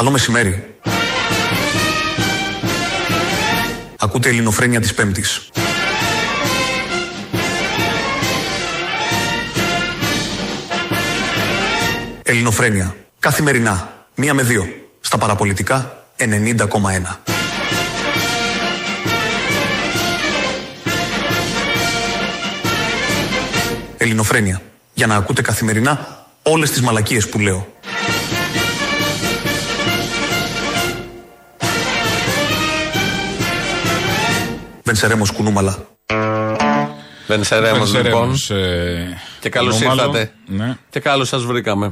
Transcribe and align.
Καλό 0.00 0.12
μεσημέρι. 0.12 0.74
Ακούτε 3.98 4.28
ελληνοφρένια 4.28 4.80
της 4.80 4.94
Πέμπτης. 4.94 5.50
Ελληνοφρένια. 12.22 12.96
Καθημερινά. 13.18 14.06
Μία 14.14 14.34
με 14.34 14.42
δύο. 14.42 14.68
Στα 15.00 15.18
παραπολιτικά 15.18 16.06
90,1. 16.16 17.20
Ελληνοφρένια. 23.96 24.62
Για 24.94 25.06
να 25.06 25.16
ακούτε 25.16 25.42
καθημερινά 25.42 26.24
όλες 26.42 26.70
τις 26.70 26.80
μαλακίες 26.80 27.28
που 27.28 27.38
λέω. 27.38 27.79
Βενσερέμος 34.90 35.30
κουνούμαλα. 35.30 35.76
Βενσερέμος 37.26 37.94
λοιπόν. 37.94 38.26
Βενσερέμος, 38.26 38.50
ε, 38.50 39.20
Και 39.40 39.48
καλώς 39.48 39.74
Κουνούμαλο. 39.74 40.00
ήρθατε. 40.02 40.32
Ναι. 40.46 40.76
Και 40.90 41.00
καλώς 41.00 41.28
σας 41.28 41.44
βρήκαμε. 41.44 41.90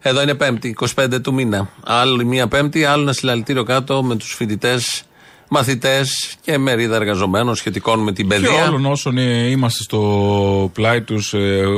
Εδώ 0.00 0.22
είναι 0.22 0.34
Πέμπτη, 0.34 0.68
25 0.94 1.20
του 1.22 1.34
μήνα. 1.34 1.68
Άλλη 1.84 2.24
μία 2.24 2.48
Πέμπτη, 2.48 2.84
άλλο 2.84 3.02
ένα 3.02 3.12
συλλαλητήριο 3.12 3.62
κάτω 3.62 4.02
με 4.02 4.16
τους 4.16 4.34
φοιτητές, 4.34 5.02
μαθητές 5.48 6.34
και 6.40 6.58
μερίδα 6.58 6.96
εργαζομένων 6.96 7.54
σχετικών 7.54 8.00
με 8.02 8.12
την 8.12 8.28
Και 8.28 8.34
παιδεία. 8.34 8.64
όλων 8.68 8.86
όσων 8.86 9.18
ε, 9.18 9.48
είμαστε 9.48 9.82
στο 9.82 10.70
πλάι 10.74 11.00
τους 11.02 11.34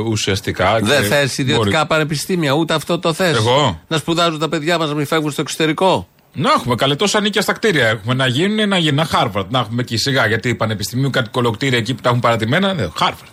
ουσιαστικά. 0.07 0.79
Δεν 0.81 1.01
και 1.01 1.07
θες 1.07 1.37
ιδιωτικά 1.37 1.77
μπορεί- 1.77 1.87
πανεπιστήμια, 1.87 2.51
ούτε 2.51 2.73
αυτό 2.73 2.99
το 2.99 3.13
θες. 3.13 3.35
Εγώ; 3.35 3.81
Να 3.87 3.97
σπουδάζουν 3.97 4.39
τα 4.39 4.49
παιδιά 4.49 4.77
μας 4.77 4.89
να 4.89 4.95
μην 4.95 5.05
φεύγουν 5.05 5.31
στο 5.31 5.41
εξωτερικό; 5.41 6.07
Να 6.33 6.51
έχουμε 6.51 6.75
καλέ 6.75 6.95
τόσα 6.95 7.21
ξενοίκιαστα 7.21 7.53
κτίρια. 7.53 7.87
Έχουμε 7.87 8.13
να 8.13 8.27
γίνουν, 8.27 8.69
να 8.69 8.77
γίνει 8.77 8.89
ένα 8.89 9.05
Χάρβαρντ. 9.05 9.51
Να 9.51 9.59
έχουμε 9.59 9.81
εκεί 9.81 9.97
σιγά. 9.97 10.27
Γιατί 10.27 10.55
πανεπιστημίου 10.55 11.09
κάτι 11.09 11.29
κωλοκτίρια 11.29 11.77
εκεί 11.77 11.93
που 11.93 12.01
τα 12.01 12.09
έχουν 12.09 12.21
παρατημένα. 12.21 12.73
δεν- 12.73 12.91
Χάρβαρντ. 12.95 13.25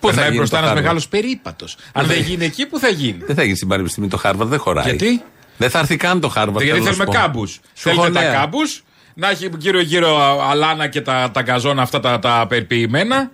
Πού 0.00 0.10
θα 0.10 0.14
Περνάει 0.14 0.24
γίνει 0.24 0.36
μπροστά 0.36 0.56
το 0.56 0.62
ένας 0.62 0.72
Harvard? 0.76 0.80
μεγάλος 0.82 1.08
περίπατος. 1.08 1.76
Αν 1.92 2.06
δεν 2.06 2.20
γίνει 2.20 2.44
εκεί, 2.44 2.66
πού 2.66 2.78
θα 2.78 2.88
γίνει; 2.88 3.18
Δεν 3.26 3.36
θα 3.36 3.42
γίνει 3.42 3.56
στην 3.56 3.68
πανεπιστήμιο 3.68 4.10
το 4.10 4.16
Χάρβαρντ, 4.16 4.50
δεν 4.50 4.58
χωράει. 4.58 4.84
Γιατί; 4.84 5.22
Δεν 5.56 5.70
θα 5.70 5.78
έρθει 5.78 5.96
καν 5.96 6.20
το 6.20 6.28
Χάρβαρντ. 6.28 6.64
Γιατί 6.64 6.80
θέλω 6.80 6.90
να 6.90 6.96
θέλουμε 6.96 7.12
σου 7.16 7.18
πω. 7.18 7.26
κάμπους. 7.26 7.60
Θέλετε 7.72 8.00
τα 8.10 8.20
Σχολεία. 8.20 8.38
κάμπους, 8.38 8.84
να 9.14 9.30
έχει 9.30 9.50
γύρω-γύρω 9.58 10.40
αλάνα 10.50 10.86
και 10.88 11.00
τα, 11.00 11.30
τα 11.32 11.42
γκαζόνα 11.42 11.82
αυτά 11.82 12.00
τα, 12.00 12.18
τα 12.18 12.46
περιποιημένα 12.48 13.30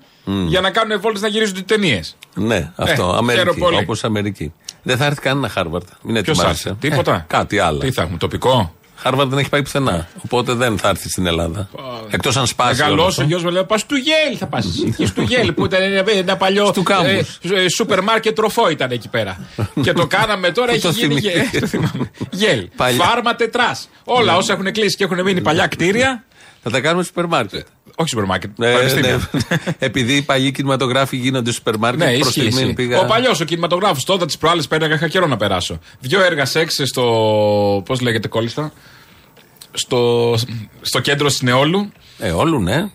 για 0.46 0.60
να 0.60 0.70
κάνουν 0.70 1.00
βόλτες 1.00 1.22
να 1.22 1.28
γυρίζουν 1.28 1.64
ταινίες. 1.64 2.16
Ναι, 2.34 2.70
αυτό. 2.76 2.90
Ε, 2.92 2.94
ξέρω 2.94 3.16
Αμερική. 3.16 3.58
πολύ. 3.58 3.76
Όπως 3.76 4.04
Αμερική. 4.04 4.52
Δεν 4.82 4.96
θα 4.96 5.04
έρθει 5.04 5.20
κανένα 5.20 5.48
Χάρβαρντ. 5.48 5.84
Μην 6.02 6.22
Ποιος 6.22 6.36
θα 6.38 6.42
ετοιμάσαι. 6.42 6.68
έρθει, 6.68 6.80
τίποτα. 6.88 7.14
Ε, 7.14 7.24
κάτι 7.26 7.58
άλλο. 7.58 7.78
Τι 7.78 7.90
θα 7.92 8.02
έχουμε, 8.02 8.18
τοπικό; 8.18 8.74
Χάρβαρντ 9.02 9.30
δεν 9.30 9.38
έχει 9.38 9.48
πάει 9.48 9.62
πουθενά. 9.62 10.08
Οπότε 10.24 10.52
δεν 10.54 10.78
θα 10.78 10.88
έρθει 10.88 11.08
στην 11.08 11.26
Ελλάδα. 11.26 11.68
Εκτός 12.10 12.36
αν 12.36 12.46
σπάσει. 12.46 12.80
όλο 12.82 12.90
Μεγαλό 12.90 13.04
αυτό. 13.08 13.22
ο 13.22 13.24
γιος 13.26 13.42
μου 13.42 13.50
λέει: 13.50 13.64
Πας 13.64 13.80
στο 13.80 13.94
Γέλ 13.94 14.36
θα 14.38 14.46
πας. 14.46 14.66
Εκεί 14.86 15.06
στο 15.06 15.22
Γέλ 15.22 15.52
που 15.52 15.64
ήταν 15.64 15.82
ένα, 15.82 16.04
ένα 16.10 16.36
παλιό. 16.36 16.66
Στου 16.66 16.82
κάμπους. 16.82 17.10
ε, 17.10 17.26
ε, 17.54 17.68
σούπερ 17.68 18.02
μάρκετ 18.02 18.34
τροφό 18.34 18.70
ήταν 18.70 18.90
εκεί 18.90 19.08
πέρα. 19.08 19.40
και 19.82 19.92
το 19.92 20.06
κάναμε 20.06 20.50
τώρα, 20.50 20.66
Πού 20.68 20.74
έχει 20.76 20.82
το 20.82 20.90
γίνει. 20.90 21.14
γε- 21.14 21.32
θυμήθηκες; 21.32 21.56
ε, 21.56 21.60
το 21.60 21.66
θυμάμαι. 21.66 22.10
Γέλ. 22.30 22.68
Παλιά. 22.76 23.04
Φάρμα 23.04 23.34
τετράς. 23.36 23.88
Όλα 24.04 24.36
όσα 24.36 24.52
έχουν 24.52 24.72
κλείσει 24.72 24.96
και 24.96 25.04
έχουν 25.04 25.22
μείνει 25.22 25.40
παλιά 25.40 25.66
κτίρια. 25.66 26.24
Θα 26.62 26.70
τα 26.70 26.80
κάνουμε 26.80 27.02
σούπερ 27.04 27.26
μάρκετ. 27.26 27.66
Όχι 28.00 28.08
σούπερ 28.08 28.24
μάρκετ. 28.24 28.50
Ε, 28.62 28.72
πανεπιστήμια. 28.72 29.28
ναι. 29.32 29.56
Επειδή 29.78 30.16
οι 30.16 30.22
παλιοί 30.22 30.50
κινηματογράφοι 30.50 31.16
γίνονται 31.16 31.52
σούπερ 31.52 31.76
μάρκετ, 31.78 32.00
Ναι, 32.00 32.06
προς 32.18 32.18
ισχύει. 32.18 32.40
στιγμή 32.40 32.60
ισχύει. 32.60 32.72
πήγα. 32.74 33.00
Ο 33.00 33.04
παλιός, 33.04 33.40
ο 33.40 33.44
κινηματογράφος. 33.44 34.04
Τότε 34.04 34.26
τις 34.26 34.38
προάλλες 34.38 34.68
πέραγα, 34.68 34.94
είχα 34.94 35.08
καιρό 35.08 35.26
να 35.26 35.36
περάσω. 35.36 35.78
Δύο 36.00 36.22
έργα 36.24 36.44
σεξ 36.44 36.80
στο. 36.84 37.02
Πώς 37.84 38.00
λέγεται 38.00 38.28
κόλληστα. 38.28 38.72
Στο, 39.72 40.34
στο 40.80 41.00
κέντρο 41.00 41.28
Συνεόλου. 41.28 41.92
Ε, 42.18 42.30
όλου, 42.30 42.60
ναι. 42.60 42.90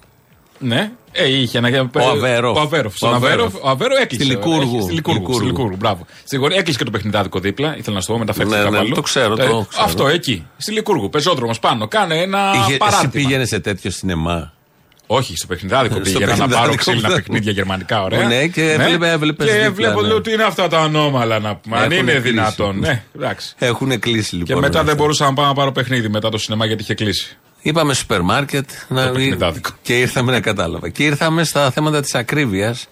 Ναι. 0.59 0.91
Ε, 1.11 1.29
είχε 1.39 1.57
ένα. 1.57 1.89
Ο 1.99 2.09
Αβέροφ. 2.09 2.57
Ο 2.57 2.59
Αβέροφ. 2.61 2.95
Στον 2.95 3.11
Ο 3.11 3.15
Αβέροφ. 3.15 3.45
Αβέροφ. 3.45 3.63
Ο 3.65 3.69
Αβέροφ 3.69 3.99
έκλεισε. 3.99 4.23
Στη 4.23 4.33
Λικούργου. 4.33 4.75
Έχει- 4.75 4.81
Στη 4.83 4.93
Λικούργου. 4.93 5.19
Λικούργου. 5.19 5.33
Στη 5.37 5.45
Λικούργου, 5.45 5.75
μπράβο. 5.75 6.05
Στη 6.23 6.37
γωνία 6.37 6.57
έκλεισε 6.57 6.77
και 6.77 6.83
το 6.83 6.91
παιχνιδάδικο 6.91 7.39
δίπλα. 7.39 7.77
Ήθελα 7.77 7.95
να 7.95 8.01
σου 8.01 8.07
το 8.07 8.13
πω, 8.13 8.19
μεταφέρθηκε 8.19 8.55
Ναι, 8.57 8.61
κάπου 8.63 8.73
ναι, 8.75 8.79
αλλού. 8.79 8.95
το 8.95 9.01
ξέρω, 9.01 9.35
το 9.35 9.41
Ε, 9.41 9.45
ξέρω. 9.45 9.67
Αυτό 9.79 10.07
εκεί. 10.07 10.47
Στη 10.57 10.71
Λικούργου. 10.71 11.09
Πεζόδρομος 11.09 11.59
πάνω. 11.59 11.87
Κάνε 11.87 12.21
ένα 12.21 12.51
Είχε, 12.55 12.65
εσύ 12.67 12.77
παράρτημα. 12.77 13.11
πήγαινε 13.11 13.45
σε 13.45 13.59
τέτοιο 13.59 13.91
σινεμά; 13.91 14.53
Όχι, 15.07 15.37
στο 15.37 15.47
παιχνιδάδικο 15.47 15.93
Στο 15.93 16.03
πήγαινα 16.03 16.25
να 16.25 16.37
πάρω 16.37 16.47
παιχνιδάδικο 16.49 16.75
ξύλινα 16.77 17.07
που- 17.07 17.13
παιχνίδια 17.15 17.51
γερμανικά, 17.51 18.03
ωραία. 18.03 18.27
Ναι, 18.27 18.47
και 18.47 18.71
έβλεπε- 18.71 19.03
έβλεπες 19.13 19.47
Και 19.47 19.53
δίπλα, 19.53 19.71
βλέπω, 19.71 20.01
ναι. 20.01 20.07
λέω, 20.07 20.21
τι 20.21 20.31
είναι 20.31 20.43
αυτά 20.43 20.67
τα 20.67 20.79
ανώμαλα 20.79 21.39
να 21.39 21.55
πούμε. 21.55 21.77
Αν 21.77 21.83
Έχουν 21.91 21.97
είναι 21.97 22.11
κλείσει. 22.11 22.29
δυνατόν. 22.29 22.79
Ναι, 22.79 23.03
εντάξει. 23.15 23.53
Έχουν 23.57 23.99
κλείσει 23.99 24.35
λοιπόν. 24.35 24.47
Και 24.47 24.55
μετά 24.61 24.67
όλα 24.67 24.71
δεν 24.79 24.81
αυτά. 24.91 24.95
μπορούσα 24.95 25.25
να 25.25 25.33
πάω 25.33 25.45
να 25.45 25.53
πάρω 25.53 25.71
παιχνίδι 25.71 26.09
μετά 26.09 26.29
το 26.29 26.37
σινεμά 26.37 26.65
γιατί 26.65 26.81
είχε 26.81 26.93
κλείσει. 26.93 27.37
Είπαμε 27.61 27.93
σούπερ 27.93 28.21
μάρκετ 28.21 28.69
να... 28.87 29.09
παιχνιδάδικο. 29.11 29.69
και 29.81 29.99
ήρθαμε 29.99 30.31
να 30.31 30.39
κατάλαβα. 30.39 30.89
Και 30.89 31.03
ήρθαμε 31.03 31.43
στα 31.43 31.71
θέματα 31.71 32.01
της 32.01 32.15
ακρίβειας. 32.15 32.87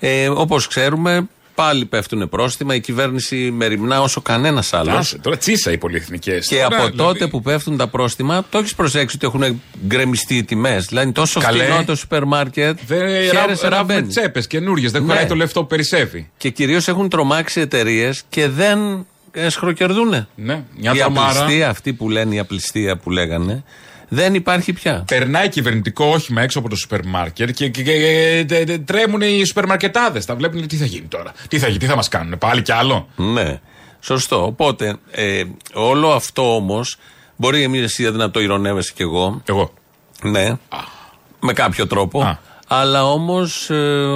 Ε, 0.00 0.28
Όπως 0.28 0.66
ξέρουμε, 0.66 1.28
πάλι 1.56 1.84
πέφτουν 1.86 2.28
πρόστιμα. 2.28 2.74
Η 2.74 2.80
κυβέρνηση 2.80 3.36
μεριμνά 3.36 4.00
όσο 4.00 4.20
κανένας 4.20 4.72
άλλος. 4.72 4.94
Άσε, 4.96 5.18
Τώρα 5.18 5.36
τσίσα 5.36 5.72
οι 5.72 5.78
πολυεθνικές. 5.78 6.46
Και 6.46 6.62
από 6.62 6.90
τότε 6.96 7.26
που 7.26 7.42
πέφτουν 7.42 7.76
τα 7.76 7.86
πρόστιμα, 7.88 8.44
το 8.50 8.58
έχεις 8.58 8.74
προσέξει 8.74 9.16
ότι 9.22 9.26
έχουν 9.26 9.60
γκρεμιστεί 9.86 10.36
οι 10.36 10.44
τιμές; 10.44 10.84
Δηλαδή, 10.86 11.12
τόσο 11.12 11.40
Καλέ. 11.40 11.64
φτηνό 11.64 11.84
το 11.84 11.94
σούπερ 11.96 12.24
μάρκετ. 12.24 12.78
Δεν 12.86 12.98
χαίρεσαι 13.08 13.62
να 13.64 13.68
ράβουν 13.68 13.86
μπαίνει. 13.86 14.06
τσέπες 14.06 14.46
καινούριε. 14.46 14.88
Δεν 14.88 15.02
Ναι. 15.02 15.08
χωράει 15.08 15.26
το 15.26 15.34
λεφτό 15.34 15.60
που 15.60 15.66
περισσεύει. 15.66 16.30
Και 16.36 16.48
κυρίως 16.50 16.88
έχουν 16.88 17.08
τρομάξει 17.08 17.60
εταιρείες 17.60 18.22
και 18.28 18.48
δεν 18.48 19.06
εσχροκερδούν. 19.32 20.08
Ναι, 20.34 20.62
μια 20.78 20.92
η 20.94 20.98
τρομάρα. 20.98 21.40
απληστία 21.40 21.68
αυτή 21.68 21.92
που 21.92 22.08
λένε, 22.10 22.34
η 22.34 22.38
απληστία 22.38 22.96
που 22.96 23.10
λέγανε, 23.10 23.64
δεν 24.08 24.34
υπάρχει 24.34 24.72
πια. 24.72 25.04
Περνάει 25.06 25.48
κυβερνητικό 25.48 26.04
όχημα 26.06 26.42
έξω 26.42 26.58
από 26.58 26.68
το 26.68 26.76
σούπερ 26.76 27.06
μάρκετ 27.06 27.50
και, 27.50 27.68
και, 27.68 27.82
και- 27.82 28.44
τε- 28.48 28.66
τε- 28.66 28.80
τρέμουν 28.86 29.20
οι 29.20 29.44
σούπερ 29.44 29.66
μαρκετάδε. 29.66 30.18
Τα 30.20 30.34
βλέπουν 30.36 30.66
τι 30.66 30.76
θα 30.76 30.84
γίνει 30.84 31.06
τώρα; 31.06 31.32
Τι 31.48 31.58
θα 31.58 31.66
γίνει, 31.66 31.78
τι 31.78 31.86
θα 31.86 31.96
μας 31.96 32.08
κάνουν, 32.08 32.38
πάλι 32.38 32.62
κι 32.62 32.72
άλλο; 32.72 33.08
Ναι, 33.16 33.60
σωστό. 34.00 34.44
Οπότε, 34.46 34.96
ε, 35.10 35.42
όλο 35.74 36.12
αυτό 36.12 36.54
όμως, 36.54 36.96
μπορεί 37.36 37.62
εμείς 37.62 37.82
εσύ 37.82 37.96
δηλαδή, 38.02 38.18
να 38.18 38.30
το 38.30 38.40
ηρωνεύεσαι 38.40 38.92
κι 38.94 39.02
εγώ. 39.02 39.42
Εγώ. 39.44 39.72
Ναι, 40.22 40.52
με 41.40 41.52
κάποιο 41.52 41.86
τρόπο. 41.86 42.20
Α. 42.22 42.38
Αλλά 42.68 43.04
όμως 43.10 43.70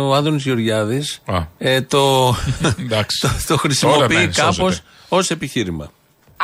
ο 0.08 0.14
Άδωνης 0.14 0.42
Γεωργιάδης 0.44 1.20
Α. 1.26 1.38
ε, 1.58 1.80
το, 1.82 2.34
Εντάξει. 2.80 3.20
το, 3.20 3.28
το 3.28 3.34
Τώρα 3.46 3.58
χρησιμοποιεί 3.60 4.14
ναι, 4.14 4.26
κάπως 4.26 4.54
σώζεται. 4.54 4.84
ως 5.08 5.30
επιχείρημα. 5.30 5.90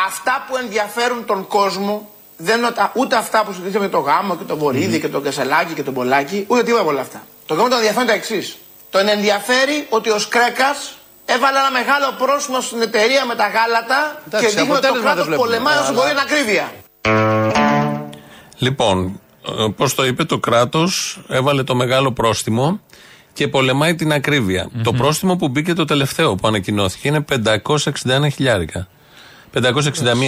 αυτά 0.07 0.45
που 0.49 0.57
ενδιαφέρουν 0.57 1.25
τον 1.27 1.47
κόσμο 1.47 2.11
δεν 2.37 2.59
είναι 2.59 2.71
τα- 2.71 2.93
ούτε 2.95 3.17
αυτά 3.17 3.45
που 3.45 3.53
συζητήσαμε 3.53 3.85
με 3.85 3.91
το 3.91 3.99
γάμο 3.99 4.37
και 4.37 4.45
τον 4.45 4.59
βορίδι 4.59 5.01
και 5.01 5.09
τον 5.09 5.23
κασελάκι 5.23 5.73
και 5.75 5.83
τον 5.83 5.95
πολλάκι, 5.95 6.45
ούτε 6.49 6.63
τίποτα 6.63 6.81
από 6.83 6.91
όλα 6.91 7.01
αυτά. 7.01 7.23
Το 7.47 7.55
γάμο 7.55 7.69
τον 7.69 7.77
ενδιαφέρει 7.79 8.07
το 8.07 8.13
εξής. 8.13 8.57
Τον 8.91 9.09
ενδιαφέρει 9.09 9.87
ότι 9.89 10.11
ο 10.11 10.19
Σκρέκας 10.19 10.97
έβαλε 11.25 11.59
ένα 11.59 11.71
μεγάλο 11.71 12.07
πρόσημο 12.19 12.61
στην 12.61 12.83
εταιρεία 12.83 13.25
με 13.25 13.35
τα 13.35 13.49
γάλατα 13.49 14.23
Εντάξει, 14.27 14.47
και 14.47 14.53
δείχνει 14.55 14.71
ότι 14.73 14.81
το 14.81 14.89
αποτέλεσμα 14.89 15.15
δεν 15.15 15.15
κράτο 15.15 15.25
βλέπουμε, 15.25 15.47
πολεμάει 15.49 15.75
όσο 15.79 15.83
αλλά- 15.83 15.93
μπορεί 15.93 16.09
την 16.11 16.19
ακρίβεια. 16.19 16.73
Λοιπόν, 18.59 19.21
πώς 19.77 19.95
το 19.95 20.07
είπε, 20.07 20.25
το 20.25 20.39
κράτος 20.39 21.21
έβαλε 21.29 21.63
το 21.63 21.75
μεγάλο 21.75 22.13
πρόστιμο 22.13 22.81
και 23.33 23.49
πολεμάει 23.49 23.95
την 23.95 24.13
ακρίβεια. 24.13 24.71
Το 24.83 24.93
πρόστιμο 24.93 25.37
που 25.37 25.49
μπήκε 25.49 25.73
το 25.73 25.85
τελευταίο 25.85 26.35
που 26.35 26.49
ανακοινώθηκε 26.49 27.09
είναι 27.09 27.21
561 27.21 28.29
χιλιάρικα. 28.35 28.89
561 29.55 29.63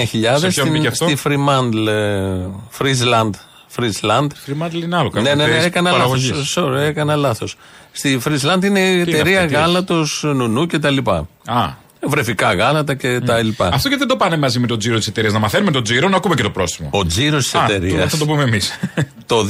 χιλιάδες 0.09 0.41
Σε 0.55 0.61
ποιον 0.63 0.69
μπήκε 0.75 0.91
στην, 0.91 1.07
αυτό; 1.07 1.17
στη 1.17 1.19
Fremantle, 1.25 1.87
ε, 1.87 2.47
Friesland. 2.79 3.31
Friesland. 3.77 4.27
Φρυμάτλ 4.45 4.79
είναι 4.83 4.97
άλλο 4.97 5.11
Ναι, 5.15 5.21
ναι, 5.35 5.47
ναι, 5.47 5.57
έκανα 5.57 5.91
παραγωγής. 5.91 6.31
λάθο. 6.31 6.67
Sorry, 6.69 6.77
έκανα 6.79 7.17
λάθος. 7.17 7.57
Στη 7.93 8.21
Friesland 8.25 8.65
είναι 8.65 8.81
η 8.81 8.93
είναι 8.93 9.01
εταιρεία 9.01 9.41
αυτή, 9.41 9.53
τι 9.55 9.61
γάλατος 9.61 10.23
νουνού 10.35 10.67
και 10.67 10.79
τα 10.79 10.91
λοιπά. 10.91 11.29
Α, 11.47 11.69
Βρεφικά 12.07 12.55
γάλατα 12.55 12.95
και 12.95 13.21
τα 13.21 13.43
λοιπά. 13.43 13.67
αυτό 13.67 13.89
γιατί 13.89 13.97
δεν 14.07 14.09
το 14.09 14.17
πάνε 14.17 14.37
μαζί 14.37 14.59
με 14.59 14.67
τον 14.67 14.79
τζίρο 14.79 14.99
της 14.99 15.07
εταιρείας. 15.07 15.33
Να 15.33 15.39
μαθαίνουμε 15.39 15.71
τον 15.71 15.83
τζίρο, 15.83 16.09
να 16.09 16.17
ακούμε 16.17 16.35
και 16.35 16.43
το 16.43 16.51
πρόστιμο. 16.51 16.89
Ο 16.93 17.07
τζίρος 17.07 17.45
της 17.45 17.55
Α, 17.55 17.65
εταιρείας 17.69 18.11
Θα 18.11 18.19
το 18.19 18.25
πούμε 18.27 18.43
εμείς. 18.43 18.79
το 19.27 19.47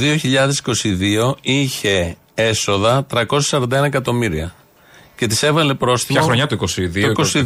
2022 1.31 1.35
είχε 1.41 2.15
έσοδα 2.33 3.05
341 3.49 3.71
εκατομμύρια. 3.71 4.53
Και 5.19 5.27
της 5.27 5.43
έβαλε 5.43 5.73
πρόστιμο. 5.73 6.17
Ποια 6.19 6.27
χρονιά 6.27 6.47
το 6.47 6.57
22, 6.59 7.13
Το 7.15 7.29
22, 7.33 7.39
23. 7.39 7.43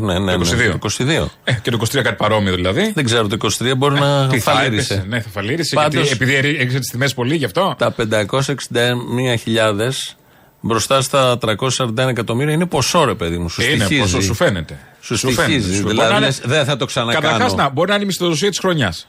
ναι, 0.00 0.12
ναι, 0.12 0.18
ναι, 0.18 0.32
Το 0.32 0.38
ναι, 0.56 0.64
22. 0.66 0.68
το 0.70 0.78
22. 0.78 1.30
ε, 1.44 1.52
και 1.62 1.70
το 1.70 1.78
23 1.80 2.02
κάτι 2.02 2.16
παρόμοιο 2.16 2.54
δηλαδή. 2.54 2.92
Δεν 2.94 3.04
ξέρω, 3.04 3.26
το 3.26 3.36
23 3.58 3.72
μπορεί 3.76 4.00
να 4.00 4.22
Ε, 4.22 4.26
Τι 4.28 4.38
θα 4.40 4.52
φαλήρισε. 4.52 4.94
έπεσε, 4.94 5.08
Ναι, 5.08 5.20
θα 5.20 5.28
φαλήρισε. 5.28 5.74
Πάντως- 5.74 6.06
γιατί, 6.06 6.12
επειδή 6.24 6.34
έριξε 6.34 6.78
τις 6.78 6.90
τιμές 6.90 7.14
πολύ 7.14 7.36
γι' 7.36 7.44
αυτό. 7.44 7.74
Τα 7.78 7.90
561.000 7.90 10.14
μπροστά 10.60 11.00
στα 11.02 11.38
341 11.38 12.08
εκατομμύρια 12.08 12.54
είναι 12.54 12.66
ποσό, 12.66 13.04
ρε 13.04 13.14
παιδί 13.14 13.38
μου. 13.38 13.48
Σου 13.48 13.62
είναι 13.62 13.84
στοιχίζει. 13.84 14.00
πόσο 14.00 14.20
σου 14.20 14.34
φαίνεται. 14.34 14.78
Σου 15.00 15.16
φαίνεται. 15.18 15.42
στοιχίζει. 15.42 15.74
Σου- 15.74 15.82
μπορεί 15.82 15.94
Δηλαδή, 15.94 16.10
να 16.10 16.16
είναι- 16.16 16.26
λες, 16.26 16.40
δεν 16.44 16.64
θα 16.64 16.76
το 16.76 16.84
ξανακάνω. 16.84 17.24
Καταρχάς, 17.26 17.54
να, 17.54 17.68
μπορεί 17.68 17.88
να 17.88 17.94
είναι 17.94 18.04
η 18.04 18.06
μισθοδοσία 18.06 18.48
της 18.48 18.58
χρονιάς. 18.58 19.08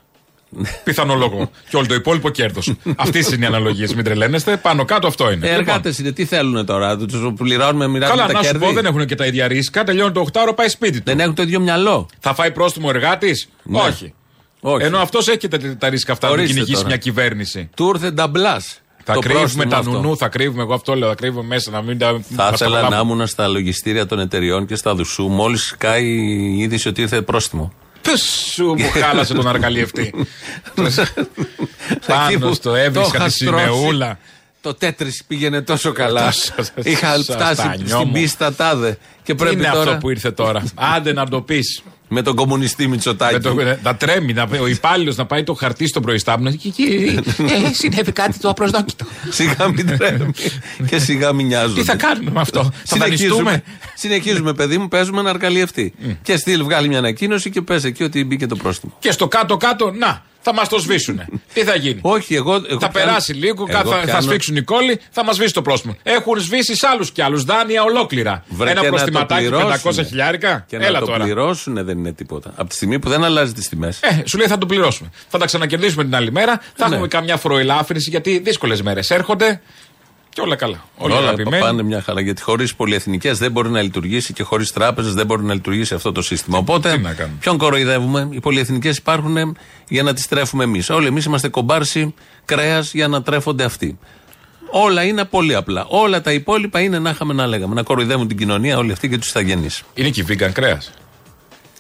Πιθανό 0.83 1.15
λόγο. 1.15 1.51
και 1.69 1.77
όλο 1.77 1.85
το 1.87 1.93
υπόλοιπο 1.93 2.29
κέρδος. 2.29 2.73
Αυτές 2.95 3.31
είναι 3.31 3.43
οι 3.45 3.47
αναλογίες. 3.47 3.93
Μην 3.95 4.03
τρελαίνεστε. 4.03 4.57
Πάνω 4.57 4.85
κάτω 4.85 5.07
αυτό 5.07 5.31
είναι. 5.31 5.47
Ε, 5.47 5.49
Λοιπόν, 5.49 5.67
Εργάτες 5.67 5.99
είναι, 5.99 6.11
τι 6.11 6.25
θέλουν 6.25 6.65
τώρα, 6.65 6.97
τους 6.97 7.33
πληρώνουμε, 7.37 7.87
μοιράζουμε 7.87 8.17
Καλά, 8.21 8.27
τα 8.27 8.33
να 8.33 8.43
σου 8.43 8.51
κέρδη; 8.51 8.65
πω, 8.65 8.71
δεν 8.71 8.85
έχουν 8.85 9.05
και 9.05 9.15
τα 9.15 9.25
ίδια 9.25 9.47
ρίσκα. 9.47 9.83
Τελειώνει 9.83 10.11
το 10.11 10.25
8ωρο, 10.33 10.53
πάει 10.55 10.69
σπίτι 10.69 10.97
του. 10.97 11.03
Δεν 11.05 11.19
έχουν 11.19 11.35
το 11.35 11.41
ίδιο 11.41 11.59
μυαλό. 11.59 12.07
Θα 12.19 12.33
φάει 12.33 12.51
πρόστιμο 12.51 12.89
εργάτης; 12.93 13.49
Ναι. 13.63 13.79
Όχι. 13.79 14.13
Όχι. 14.61 14.85
Ενώ 14.85 14.97
αυτός 14.97 15.27
έχει 15.27 15.47
τα, 15.47 15.57
τα 15.77 15.89
ρίσκα 15.89 16.11
αυτά 16.11 16.27
να 16.27 16.33
Ορίστε 16.33 16.49
κυνηγήσει 16.53 16.75
τώρα. 16.75 16.87
μια 16.87 16.97
κυβέρνηση. 16.97 17.69
Του 17.75 17.91
ήρθε 17.93 18.11
νταμπλά. 18.11 18.61
Θα 19.03 19.17
κρύβουμε 19.21 19.65
τα 19.65 19.83
νουνού, 19.83 20.17
θα 20.17 20.27
κρύβουμε. 20.27 20.61
Εγώ 20.61 20.73
αυτό 20.73 20.95
λέω, 20.95 21.07
θα 21.09 21.15
κρύβουμε 21.15 21.47
μέσα 21.47 21.71
να 21.71 21.81
μην 21.81 21.97
τα. 21.97 22.07
Θα 22.07 22.43
μας 22.43 22.53
ήθελα 22.53 22.75
καταλάβουν. 22.75 23.07
να 23.07 23.13
ήμουν 23.13 23.27
στα 23.27 23.47
λογιστήρια 23.47 24.05
των 24.05 24.19
εταιριών 24.19 24.65
και 24.65 24.75
στα 24.75 24.95
δουσού 24.95 25.27
μόλις 25.27 25.61
σκάει 25.63 26.05
η 26.05 26.57
είδηση 26.57 26.87
ότι 26.87 27.01
ήρθε 27.01 27.21
πρόστιμο. 27.21 27.73
Πες 28.01 28.21
σου 28.53 28.65
μου 28.77 28.89
χάλασε 29.01 29.33
τον 29.33 29.47
αργαλιευτή. 29.47 30.13
Πάνω 32.07 32.25
Εκεί 32.29 32.37
που 32.39 32.53
στο 32.53 32.69
το 32.69 32.75
έβρισκα 32.75 33.17
είχα 33.17 33.25
τη 33.25 33.31
στρώσει. 33.31 33.63
σημεούλα. 33.65 34.19
Το 34.61 34.73
τέτρι 34.73 35.13
πήγαινε 35.27 35.61
τόσο 35.61 35.91
καλά. 35.91 36.25
Τόσο, 36.25 36.53
Είχα 36.83 37.15
στα 37.17 37.33
φτάσει 37.33 37.53
στανιό 37.61 37.87
στην 37.87 38.07
μου. 38.07 38.11
πίστα 38.11 38.53
τάδε. 38.53 38.97
Και 39.23 39.33
Τι 39.33 39.43
πρέπει 39.43 39.55
είναι 39.55 39.69
τώρα 39.71 39.79
αυτό 39.83 39.97
που 39.97 40.09
ήρθε 40.09 40.31
τώρα; 40.31 40.63
Άντε 40.75 41.13
να 41.13 41.27
το 41.27 41.41
πεις. 41.41 41.83
Με 42.13 42.21
τον 42.21 42.35
κομμουνιστή 42.35 42.87
Μητσοτάκη. 42.87 43.33
Με 43.33 43.39
το, 43.39 43.55
να 43.83 43.95
τρέμει, 43.95 44.33
να, 44.33 44.47
ο 44.61 44.67
υπάλληλος 44.67 45.15
να 45.15 45.25
πάει 45.25 45.43
το 45.43 45.53
χαρτί 45.53 45.87
στον 45.87 46.01
προϊστάμενο. 46.01 46.55
Και 46.55 46.67
εκεί 46.67 47.19
ε, 47.37 47.73
συνέβη 47.73 48.11
κάτι 48.11 48.39
το 48.39 48.49
απροσδόκητο. 48.49 49.05
Σιγά 49.29 49.67
μην 49.67 49.97
τρέμει. 49.97 50.31
και 50.87 50.99
σιγά 50.99 51.33
μην 51.33 51.45
νοιάζονται. 51.45 51.79
Τι 51.79 51.85
θα 51.85 51.95
κάνουμε 51.95 52.31
με 52.31 52.39
αυτό, 52.39 52.63
θα 52.63 52.71
Συνεχίζουμε, 52.83 53.43
δανειστούμε; 53.43 53.63
συνεχίζουμε, 53.95 54.53
παιδί 54.53 54.77
μου, 54.77 54.87
παίζουμε 54.87 55.19
ένα 55.19 55.29
αργαλιευτή. 55.29 55.93
και 56.23 56.37
στείλ, 56.37 56.63
βγάλει 56.63 56.87
μια 56.87 56.97
ανακοίνωση 56.97 57.49
και 57.49 57.61
πες 57.61 57.83
εκεί 57.83 58.03
ότι 58.03 58.23
μπήκε 58.23 58.47
το 58.47 58.55
πρόστιμο. 58.55 58.93
Και 58.99 59.11
στο 59.11 59.27
κάτω-κάτω, 59.27 59.91
να, 59.91 60.23
θα 60.41 60.53
μας 60.53 60.69
το 60.69 60.79
σβήσουν. 60.79 61.21
Τι 61.53 61.63
θα 61.63 61.75
γίνει; 61.75 61.99
Όχι, 62.01 62.35
εγώ. 62.35 62.53
εγώ 62.53 62.63
Θα 62.63 62.75
κάνω- 62.77 62.91
περάσει 62.93 63.33
λίγο, 63.33 63.65
εγώ 63.69 63.89
θα, 63.91 63.97
θα 63.99 64.05
κάνω- 64.05 64.21
σφίξουν 64.21 64.55
οι 64.55 64.61
κόλλοι, 64.61 64.99
θα 65.11 65.23
μας 65.23 65.35
σβήσει 65.35 65.53
το 65.53 65.61
πρόστιμο. 65.61 65.97
Έχουν 66.03 66.39
σβήσει 66.39 66.75
σ' 66.75 66.83
άλλους 66.83 67.11
κι 67.11 67.21
άλλους 67.21 67.43
δάνεια 67.43 67.83
ολόκληρα. 67.83 68.43
Βρε, 68.49 68.71
Ένα 68.71 68.79
και 68.81 68.85
να 68.85 68.91
το 68.91 68.95
προστιματάκι 68.95 69.49
500 69.51 69.81
πληρώσουνε. 69.81 70.07
χιλιάρικα. 70.07 70.65
Και 70.67 70.77
να 70.77 70.85
Έλα 70.85 70.99
το 70.99 71.05
τώρα. 71.05 71.23
πληρώσουν 71.23 71.85
δεν 71.85 71.97
είναι 71.97 72.13
τίποτα. 72.13 72.53
Από 72.55 72.69
τη 72.69 72.75
στιγμή 72.75 72.99
που 72.99 73.09
δεν 73.09 73.23
αλλάζει 73.23 73.53
τις 73.53 73.69
τιμές. 73.69 73.99
Ε, 74.01 74.23
σου 74.25 74.37
λέει 74.37 74.47
θα 74.47 74.57
το 74.57 74.65
πληρώσουμε. 74.65 75.09
Θα 75.29 75.37
τα 75.37 75.45
ξανακερδίσουμε 75.45 76.03
την 76.03 76.15
άλλη 76.15 76.31
μέρα. 76.31 76.61
Θα 76.75 76.87
Ναι. 76.87 76.93
έχουμε 76.93 77.07
καμιά 77.07 77.37
φοροελάφρυνση 77.37 78.09
γιατί 78.09 78.39
δύσκολες 78.39 78.81
μέρες 78.81 79.09
έρχονται. 79.09 79.61
Και 80.33 80.41
όλα 80.41 80.55
καλά. 80.55 80.83
Όλοι 80.97 81.13
Όλα 81.13 81.27
αγαπημένοι. 81.29 81.63
πάνε 81.63 81.83
μια 81.83 82.01
χαρά. 82.01 82.21
Γιατί 82.21 82.41
χωρίς 82.41 82.75
πολυεθνικές 82.75 83.37
δεν 83.37 83.51
μπορεί 83.51 83.69
να 83.69 83.81
λειτουργήσει 83.81 84.33
και 84.33 84.43
χωρίς 84.43 84.71
τράπεζες 84.71 85.13
δεν 85.13 85.25
μπορεί 85.25 85.43
να 85.43 85.53
λειτουργήσει 85.53 85.93
αυτό 85.93 86.11
το 86.11 86.21
σύστημα. 86.21 86.57
Οπότε, 86.57 86.91
τι 86.91 86.97
να 86.99 87.13
κάνουμε; 87.13 87.37
ποιον 87.39 87.57
κοροϊδεύουμε; 87.57 88.27
Οι 88.31 88.39
πολυεθνικές 88.39 88.97
υπάρχουν 88.97 89.57
για 89.87 90.03
να 90.03 90.13
τις 90.13 90.27
τρέφουμε 90.27 90.63
εμείς. 90.63 90.89
Όλοι 90.89 91.07
εμείς 91.07 91.25
είμαστε 91.25 91.47
κομπάρσι 91.47 92.13
κρέας 92.45 92.93
για 92.93 93.07
να 93.07 93.21
τρέφονται 93.21 93.63
αυτοί. 93.63 93.99
Όλα 94.71 95.03
είναι 95.03 95.25
πολύ 95.25 95.55
απλά. 95.55 95.85
Όλα 95.87 96.21
τα 96.21 96.31
υπόλοιπα 96.31 96.79
είναι 96.79 96.99
να 96.99 97.09
είχαμε 97.09 97.33
να 97.33 97.47
λέγαμε. 97.47 97.73
Να 97.73 97.83
κοροϊδεύουν 97.83 98.27
την 98.27 98.37
κοινωνία 98.37 98.77
όλοι 98.77 98.91
αυτοί 98.91 99.09
και 99.09 99.17
τους 99.17 99.29
ηθαγενεί. 99.29 99.67
Είναι 99.93 100.09
και 100.09 100.25
vegan 100.29 100.51
κρέας. 100.53 100.91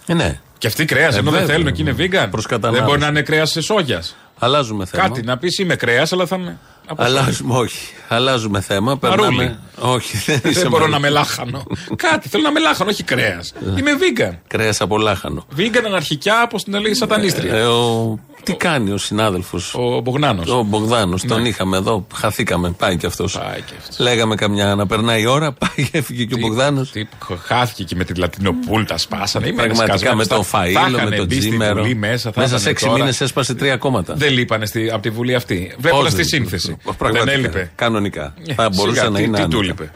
Ε, 0.05 0.13
ναι. 0.13 0.39
Και 0.57 0.67
αυτοί 0.67 0.85
κρέας, 0.85 1.17
ενώ 1.17 1.31
δεν 1.31 1.39
βέβαια. 1.39 1.55
θέλουν 1.55 1.73
και 1.73 1.81
είναι 1.81 1.95
vegan. 1.97 2.27
Προς 2.31 2.45
κατανάλωση. 2.45 2.79
Δεν 2.81 2.89
μπορεί 2.89 2.99
να 2.99 3.07
είναι 3.07 3.21
κρέας 3.21 3.51
σε 3.51 3.61
σόγιας. 3.61 4.15
Αλλάζουμε 4.39 4.85
θέμα. 4.85 5.07
Κάτι 5.07 5.21
να 5.21 5.37
πεις 5.37 5.57
είμαι 5.57 5.75
κρέας, 5.75 6.13
αλλά 6.13 6.25
θα 6.25 6.35
είμαι. 6.35 6.59
Από 6.87 7.03
σόγια. 7.03 7.19
Αλλάζουμε, 7.19 7.57
όχι. 7.57 7.93
Αλλάζουμε 8.07 8.61
θέμα. 8.61 8.99
Μαρούλι. 9.01 9.27
Περνάμε. 9.27 9.59
Όχι, 9.79 10.17
δεν 10.17 10.41
είσαι 10.43 10.59
Δεν 10.61 10.69
μπορώ 10.69 10.87
μαρούλι. 10.87 10.91
να 10.91 10.99
με 10.99 11.09
λάχανο. 11.09 11.63
Κάτι, 11.95 12.29
θέλω 12.29 12.43
να 12.43 12.51
με 12.51 12.59
λάχανο, 12.59 12.89
όχι 12.89 13.03
κρέας. 13.03 13.53
Είμαι 13.77 13.91
vegan. 13.99 14.35
Κρέας 14.47 14.81
από 14.81 14.97
λάχανο. 14.97 15.45
Vegan 15.57 15.83
αναρχικιά, 15.85 16.43
όπως 16.43 16.63
την 16.63 16.73
έλεγε 16.73 16.93
σατανίστρια. 16.93 17.53
Ε, 17.55 17.63
ο... 17.65 18.19
Τι 18.43 18.53
κάνει 18.55 18.91
ο 18.91 18.97
συνάδελφος; 18.97 19.73
Ο 19.75 19.99
Μπογνάνο. 19.99 20.43
Ο 20.59 20.63
Μπογδάνος, 20.63 21.23
τον 21.23 21.45
είχαμε 21.45 21.77
εδώ, 21.77 22.07
χαθήκαμε. 22.15 22.71
Πάει 22.71 22.97
και 22.97 23.05
αυτός. 23.05 23.35
Ναι. 23.35 23.41
Πάει 23.41 23.61
κι 23.61 23.73
αυτός. 23.79 23.99
Λέγαμε 23.99 24.35
καμιά 24.35 24.75
να 24.75 24.85
περνάει 24.87 25.21
η 25.21 25.25
ώρα, 25.25 25.51
πάει 25.61 25.89
έφυγε 25.91 26.23
και 26.25 26.33
ο 26.33 26.37
Μπογδάνος. 26.37 26.91
Τι, 26.91 27.07
χάθηκε 27.43 27.83
και 27.83 27.95
με 27.95 28.03
την 28.03 28.15
Λατινοπούλ 28.17 28.83
τα 28.83 28.97
σπάσανε. 28.97 29.47
Είμαι 29.47 29.55
Πραγματικά 29.55 29.97
σκασμένος. 29.97 30.17
με 30.17 30.23
Θα- 30.23 30.35
τον 30.35 30.43
θα 30.43 30.59
Φαΐλο, 30.59 30.69
είχαν 30.97 31.09
με 31.09 31.15
τον 31.15 31.25
μπει 31.25 31.35
στη 31.35 31.47
Τζίμερο. 31.49 31.81
Βουλή 31.81 31.95
μέσα, 31.95 32.31
θα 32.31 32.41
Μέσα 32.41 32.55
σε 32.55 32.61
ήταν 32.61 32.71
έξι 32.71 32.85
τώρα. 32.85 32.97
μήνες 32.97 33.21
έσπασε 33.21 33.53
τρία 33.55 33.77
κόμματα. 33.77 34.13
Δεν 34.13 34.31
λείπανε 34.33 34.65
στη, 34.65 34.89
από 34.91 35.01
τη 35.01 35.09
Βουλή 35.09 35.35
αυτή. 35.35 35.75
Βλέποντας 35.77 36.03
Πώς 36.03 36.09
τη 36.13 36.15
δεν- 36.15 36.25
σύνθεση. 36.25 36.77
Πραγματικά, 36.97 37.23
Δεν 37.25 37.33
έλειπε. 37.43 37.71
Κανονικά. 37.75 38.33
Ε, 38.47 38.53
Θα 38.53 38.69
μπορούσε 38.69 38.95
σιγά, 38.97 39.09
να 39.09 39.17
τι- 39.17 39.23
είναι. 39.23 39.37
Τι 39.37 39.47
του 39.47 39.57
άνετα. 39.57 39.63
λείπε. 39.63 39.91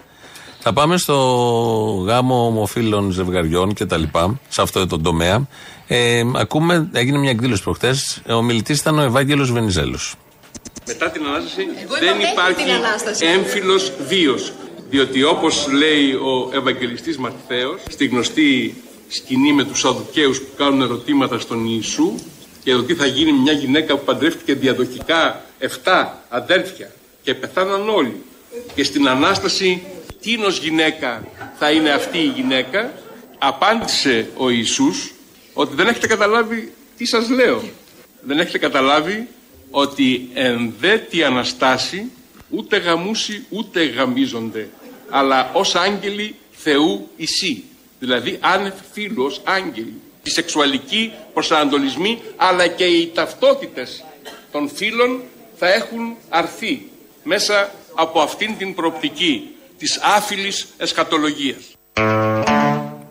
Θα 0.68 0.74
πάμε 0.74 0.98
στο 0.98 1.16
γάμο 2.08 2.46
ομοφύλων 2.46 3.12
ζευγαριών 3.12 3.74
και 3.74 3.86
τα 3.86 3.98
λοιπά, 3.98 4.40
σε 4.50 4.62
αυτό 4.62 4.88
το 4.88 5.00
τομέα. 5.00 5.48
Ε, 5.88 6.24
ακούμε, 6.36 6.90
έγινε 6.94 7.18
μια 7.18 7.30
εκδήλωση 7.30 7.64
προχτές, 7.64 8.22
ο 8.30 8.42
μιλητής 8.42 8.80
ήταν 8.80 9.00
ο 9.00 9.02
Ευάγγελος 9.02 9.52
Βενιζέλος. 9.52 10.16
Μετά 10.88 11.10
την 11.10 11.26
Ανάσταση 11.26 11.62
Εγώ 11.84 11.94
δεν 11.94 12.04
είμαι 12.04 12.14
μέχρι 12.16 12.54
την 12.54 12.66
υπάρχει 12.66 12.72
Ανάσταση. 12.72 13.26
έμφυλος 13.26 13.92
βίος. 14.08 14.54
Διότι 14.90 15.24
όπως 15.24 15.68
λέει 15.72 16.12
ο 16.12 16.50
Ευαγγελιστής 16.54 17.18
Ματθαίος, 17.18 17.82
στη 17.90 18.06
γνωστή 18.06 18.76
σκηνή 19.08 19.54
με 19.54 19.64
τους 19.64 19.80
Σαδουκαίους 19.80 20.40
που 20.42 20.48
κάνουν 20.58 20.82
ερωτήματα 20.82 21.40
στον 21.40 21.66
Ιησού 21.66 22.14
για 22.64 22.76
το 22.76 22.84
τι 22.84 22.96
θα 22.96 23.06
γίνει 23.06 23.32
με 23.32 23.40
μια 23.42 23.54
γυναίκα 23.54 23.98
που 23.98 24.04
παντρεύτηκε 24.06 24.54
διαδοχικά 24.54 25.42
7 25.60 25.68
αδέρφια 26.30 26.92
και 27.24 27.34
πεθάναν 27.34 27.90
όλοι. 27.90 28.22
Και 28.76 28.84
στην 28.84 29.08
Ανάσταση 29.08 29.82
τίνος 30.22 30.58
γυναίκα 30.60 31.24
θα 31.60 31.72
είναι 31.72 31.90
αυτή 31.90 32.18
η 32.18 32.32
γυναίκα, 32.36 32.94
απάντησε 33.38 34.28
ο 34.38 34.50
Ιησούς 34.50 35.14
ότι 35.58 35.76
δεν 35.76 35.88
έχετε 35.88 36.08
καταλάβει 36.08 36.74
τι 36.98 37.06
σας 37.06 37.30
λέω. 37.30 37.64
Δεν 38.22 38.40
έχετε 38.40 38.58
καταλάβει 38.58 39.28
ότι 39.70 40.30
εν 40.34 40.74
δε 40.80 40.98
τη 40.98 41.24
Αναστάση 41.24 42.12
ούτε 42.50 42.78
γαμούσι 42.78 43.46
ούτε 43.50 43.86
γαμίζονται 43.86 44.70
αλλά 45.10 45.52
ως 45.54 45.76
άγγελοι 45.76 46.36
Θεού 46.52 47.10
ισί 47.16 47.64
δηλαδή 48.00 48.38
άνευ 48.42 48.74
φίλου 48.92 49.36
άγγελοι 49.44 50.02
οι 50.24 50.30
σεξουαλικοί 50.30 51.14
προσανατολισμοί 51.34 52.22
αλλά 52.36 52.68
και 52.68 52.86
οι 52.86 53.12
ταυτότητες 53.14 54.04
των 54.52 54.70
φίλων 54.70 55.22
θα 55.58 55.74
έχουν 55.74 56.16
αρθεί 56.30 56.88
μέσα 57.24 57.72
από 57.96 58.22
αυτήν 58.22 58.58
την 58.58 58.74
προοπτική 58.74 59.56
της 59.78 60.00
άφιλης 60.02 60.68
εσκατολογίας. 60.78 61.76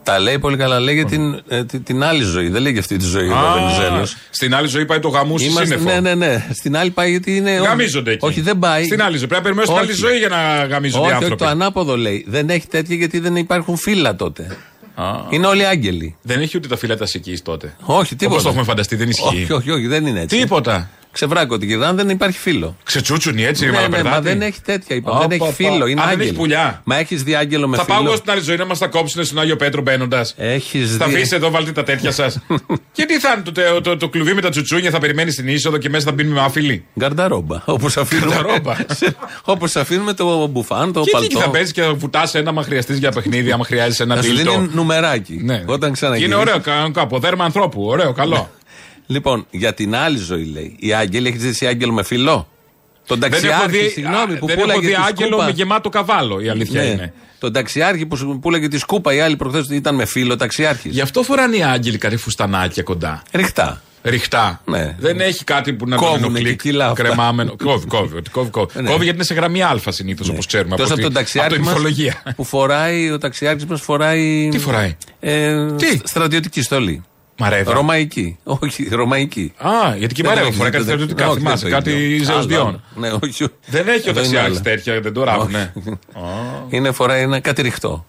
Τα 0.04 0.18
λέει 0.18 0.38
πολύ 0.38 0.56
καλά, 0.56 0.80
λέει 0.80 0.94
για 0.94 1.04
την, 1.04 1.42
ε, 1.48 1.64
την, 1.64 1.82
την 1.82 2.02
άλλη 2.02 2.22
ζωή, 2.22 2.48
δεν 2.48 2.62
λέει 2.62 2.72
για 2.72 2.80
αυτή 2.80 2.96
τη 2.96 3.04
ζωή 3.04 3.28
ο 3.28 3.36
Α, 3.36 3.52
Βενιζέλος. 3.52 4.16
Στην 4.30 4.54
άλλη 4.54 4.68
ζωή 4.68 4.86
πάει 4.86 4.98
το 4.98 5.08
γαμούσι 5.08 5.44
Είμαστε, 5.44 5.76
σύννεφο. 5.76 6.00
ναι, 6.00 6.14
ναι, 6.14 6.26
ναι. 6.26 6.46
Στην 6.54 6.76
άλλη 6.76 6.90
πάει 6.90 7.10
γιατί 7.10 7.36
είναι. 7.36 7.50
Γαμίζονται 7.50 8.10
εκεί. 8.10 8.26
Όχι, 8.26 8.40
δεν 8.40 8.58
πάει. 8.58 8.84
Στην 8.84 9.02
άλλη 9.02 9.16
ζωή. 9.16 9.26
Πρέπει 9.26 9.42
να 9.44 9.54
περιμένουμε 9.54 9.64
στην 9.64 9.78
άλλη 9.78 9.90
Όχι. 9.90 10.00
ζωή 10.00 10.18
για 10.18 10.28
να 10.28 10.64
γαμίζονται 10.74 10.98
οι 10.98 11.06
Όχι, 11.06 11.14
όχι, 11.14 11.22
άνθρωποι. 11.24 11.42
το 11.44 11.48
ανάποδο 11.50 11.96
λέει. 11.96 12.24
Δεν 12.28 12.50
έχει 12.50 12.66
τέτοια 12.66 12.96
γιατί 12.96 13.18
δεν 13.18 13.36
υπάρχουν 13.36 13.76
φύλλα 13.76 14.16
τότε. 14.16 14.56
Α. 14.94 15.04
Είναι 15.30 15.46
όλοι 15.46 15.66
άγγελοι. 15.66 16.16
Δεν 16.22 16.40
έχει 16.40 16.56
ούτε 16.56 16.68
τα 16.68 16.76
φύλλα 16.76 16.96
τα 16.96 17.06
εκεί 17.12 17.38
τότε. 17.42 17.74
Όχι, 17.80 18.16
τίποτα. 18.16 18.30
Όπως 18.30 18.42
το 18.42 18.48
έχουμε 18.48 18.64
φανταστεί, 18.64 18.96
δεν 18.96 19.08
ισχύει. 19.08 19.26
Όχι, 19.42 19.52
όχι, 19.52 19.70
όχι, 19.70 19.86
δεν 19.86 20.06
είναι 20.06 20.20
έτσι. 20.20 20.38
Τίποτα. 20.38 20.90
Ξεβράκω 21.14 21.58
την 21.58 21.68
κυρδάνε, 21.68 21.96
δεν 22.02 22.08
υπάρχει 22.10 22.38
φίλο. 22.38 22.76
Ξετσούτσουνι 22.82 23.44
έτσι, 23.44 23.64
Ναι, 23.64 23.70
ναι, 23.70 23.76
μαλαπερδάτη. 23.76 24.14
μα 24.14 24.20
δεν 24.20 24.42
έχει 24.42 24.60
τέτοια. 24.60 24.96
Είπα. 24.96 25.10
Ω, 25.10 25.18
δεν 25.18 25.28
πα, 25.28 25.34
έχει 25.34 25.44
πα. 25.44 25.50
φίλο. 25.52 25.86
Είναι 25.86 26.00
Α, 26.00 26.04
δεν 26.04 26.12
άγγελο. 26.12 26.22
έχει 26.28 26.32
πουλιά. 26.38 26.80
Μα 26.84 26.96
έχεις 26.96 27.22
δει 27.22 27.34
άγγελο 27.34 27.68
με 27.68 27.76
Θα 27.76 27.84
φίλο; 27.84 27.96
πάω 27.96 28.06
εγώ 28.06 28.16
στην 28.16 28.30
άλλη 28.30 28.40
ζωή 28.40 28.56
να 28.56 28.64
μας 28.64 28.78
τα 28.78 28.86
κόψουν 28.86 29.24
στον 29.24 29.38
Άγιο 29.38 29.56
Πέτρο 29.56 29.82
μπαίνοντας. 29.82 30.34
Έχεις 30.36 30.96
Θα 30.96 31.06
δει. 31.06 31.14
αφήσετε 31.14 31.36
εδώ, 31.36 31.50
βάλτε 31.50 31.72
τα 31.72 31.82
τέτοια 31.82 32.10
σας. 32.12 32.38
και 32.92 33.04
τι 33.04 33.18
θα 33.18 33.32
είναι 33.32 33.42
το, 33.42 33.52
το, 33.52 33.80
το, 33.80 33.96
το 33.96 34.08
κλουβί 34.08 34.34
με 34.34 34.40
τα 34.40 34.48
τσουτσούνια, 34.48 34.90
θα 34.90 34.98
περιμένει 34.98 35.30
στην 35.30 35.48
είσοδο 35.48 35.76
και 35.78 35.88
μέσα 35.88 36.04
θα 36.04 36.12
μπίνουμε 36.12 36.40
άφιλοι; 36.40 36.84
Γκαρνταρόμπα. 36.98 37.62
Όπως 37.64 37.96
αφήνουμε, 37.96 38.34
Γκαρνταρόμπα. 38.34 38.74
όπως 39.54 39.76
αφήνουμε 39.76 40.12
το 40.12 40.46
μπουφάν, 40.46 40.92
το 40.92 41.00
Και 41.00 41.10
εκεί 41.14 41.26
παλτό. 41.34 41.40
θα 41.40 41.50
παίζεις 41.50 41.72
και 41.72 41.82
θα 41.82 41.94
βουτάς 41.94 42.34
ένα 42.34 42.50
άμα 42.50 42.62
χρειαστείς 42.62 42.98
για 42.98 43.10
παιχνίδι, 43.12 43.52
άμα 43.52 43.64
χρειάζεσαι 43.64 44.02
ένα 44.02 44.14
Να 44.14 44.22
σου 44.22 44.34
τίλτο. 44.34 44.50
δίνει 44.50 44.68
νουμεράκι. 44.72 45.40
Ναι. 45.44 45.62
Όταν 45.66 45.88
Και 45.88 45.94
ξαναγυρίσει. 45.94 46.32
είναι 46.32 46.40
ωραίο, 46.40 46.60
κανονικό, 46.60 47.00
από 47.00 47.18
δέρμα 47.18 47.44
ανθρώπου. 47.44 47.84
Ωραίο, 47.86 48.12
καλό. 48.12 48.50
Λοιπόν, 49.06 49.46
για 49.50 49.74
την 49.74 49.94
άλλη 49.94 50.18
ζωή 50.18 50.44
λέει. 50.44 50.76
Οι 50.78 50.92
άγγελοι, 50.92 51.28
έχεις 51.28 51.40
ζήσει 51.40 51.66
άγγελο 51.66 51.92
με 51.92 52.02
φιλό. 52.02 52.48
Τον 53.06 53.18
δεν 53.18 53.32
έχω 53.32 53.40
ταξιάρχη, 53.42 53.78
δει, 53.78 53.88
συγγνώμη, 53.88 54.36
που 54.38 54.46
δεν 54.46 54.56
έχω 54.58 54.66
πουλάγε 54.66 54.86
δει 54.86 54.94
τη 54.94 55.00
άγγελο 55.06 55.28
σκούπα. 55.28 55.44
με 55.44 55.50
γεμάτο 55.50 55.88
καβάλο, 55.88 56.40
η 56.40 56.48
αλήθεια 56.48 56.82
Ναι. 56.82 56.88
είναι. 56.88 57.12
Τον 57.38 57.52
ταξιάρχη 57.52 58.06
που 58.06 58.16
σου 58.16 58.38
πουλάγε 58.42 58.68
τη 58.68 58.78
σκούπα, 58.78 59.14
η 59.14 59.20
άλλη 59.20 59.36
προχθές 59.36 59.66
ήταν 59.70 59.94
με 59.94 60.04
φίλο 60.04 60.36
ταξιάρχης. 60.36 60.92
Γι' 60.92 61.00
αυτό 61.00 61.22
φοράνε 61.22 61.56
οι 61.56 61.62
άγγελοι 61.62 61.98
κάτι 61.98 62.16
φουστανάκια 62.16 62.82
κοντά. 62.82 63.22
Ριχτά. 63.32 63.82
Ριχτά. 64.02 64.60
Ναι. 64.64 64.94
Δεν 64.98 65.20
έχει 65.20 65.44
κάτι 65.44 65.72
που 65.72 65.88
να 65.88 65.96
Κόβουνε 65.96 66.20
το 66.20 66.26
είναι 66.26 66.38
και 66.38 66.44
κλικ 66.44 66.60
κιλά 66.60 66.88
αυτά. 66.88 67.02
κρεμάμενο. 67.02 67.56
Κόβει, 67.64 67.86
κόβει. 67.86 68.16
ότι 68.16 68.30
Κόβει, 68.30 68.50
κόβει. 68.50 68.82
Ναι. 68.82 68.88
Κόβει 68.90 69.02
γιατί 69.02 69.16
είναι 69.16 69.24
σε 69.24 69.34
γραμμή 69.34 69.62
Α 69.62 69.78
συνήθως 69.88 70.28
όπως 70.28 70.46
ξέρουμε. 70.46 70.74
Εκτός 70.74 70.90
από, 70.90 70.94
από 71.00 71.08
τη- 71.08 71.14
τον 71.14 71.16
από 71.16 71.18
ταξιάρχη 71.20 71.52
την 71.54 71.62
μας, 71.64 71.72
μυθολογία. 71.72 72.22
που 72.36 72.44
φοράει, 72.44 73.10
ο 73.10 73.18
ταξιάρχης 73.18 73.64
μας 73.64 73.80
φοράει. 73.80 74.48
Τι 74.50 74.58
φοράει; 74.58 74.96
Ε, 75.20 75.72
Τι; 75.72 75.86
σ- 75.86 76.06
Στρατιωτική 76.06 76.62
στολή. 76.62 77.02
Μαρέβα. 77.38 77.72
Ρωμαϊκή. 77.72 78.38
Όχι, 78.44 78.88
ρωμαϊκή. 78.90 79.52
Α, 79.56 79.96
γιατί 79.96 80.14
και 80.14 80.22
Δεν 80.22 80.30
μαρέβα 80.30 80.46
το 80.50 80.54
φοράει 80.56 80.70
έχεις 80.72 80.84
κάτι 80.84 80.84
δει, 80.84 80.90
στρατιωτικά. 80.90 81.28
όχι, 81.28 81.38
Θυμάσαι, 81.38 81.68
δεν 81.68 81.70
το 81.70 81.76
κάτι 81.76 81.90
ίδιο. 82.04 82.24
ζεωσδιών. 82.24 82.66
Άλλο, 82.66 82.80
Ναι, 82.94 83.10
όχι. 83.22 83.46
Δεν 83.66 83.88
έχει 83.88 84.08
ο 84.08 84.10
Εδώ 84.10 84.10
είναι 84.10 84.14
ταξιάρχη 84.20 84.50
άλλα. 84.50 84.60
τέτοια, 84.60 85.00
δεν 85.00 85.12
το 85.12 85.24
ράφουνε. 85.24 85.72
Είναι 86.68 86.92
φοράει 86.92 87.22
ένα 87.22 87.40
κάτι 87.40 87.62
ριχτό. 87.62 88.06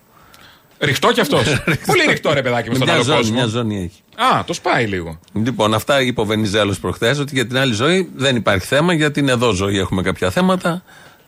Ριχτό 0.80 1.12
κι 1.12 1.20
αυτός. 1.20 1.44
Πολύ 1.88 2.04
ριχτό 2.10 2.34
ρε 2.34 2.42
παιδάκι 2.42 2.70
μου 2.70 2.76
στον 2.76 2.88
Μια 2.88 2.96
άλλο 2.96 3.04
ζώνη, 3.04 3.32
μια 3.32 3.42
κόσμο. 3.44 3.60
ζώνη 3.60 3.78
έχει. 3.78 4.02
Α, 4.36 4.44
το 4.44 4.54
σπάει 4.54 4.86
λίγο. 4.86 5.20
Λοιπόν, 5.34 5.74
αυτά 5.74 6.02
είπε 6.02 6.22
ο 6.22 6.26
Βενιζέλος 6.26 6.80
προχθές, 6.80 7.20
ότι 7.20 7.36
για 7.36 7.48
την 7.48 7.58
άλλη 7.58 7.74
ζωή 7.74 8.10
δεν 8.16 8.36
υπάρχει 8.36 8.66
θέμα, 8.66 8.94
για 8.94 9.12
την 9.12 9.30
εδώ 9.30 9.52
ζωή 9.52 9.78
έχουμε 9.80 10.02
κάποια 10.02 10.30
θέματα. 10.32 10.84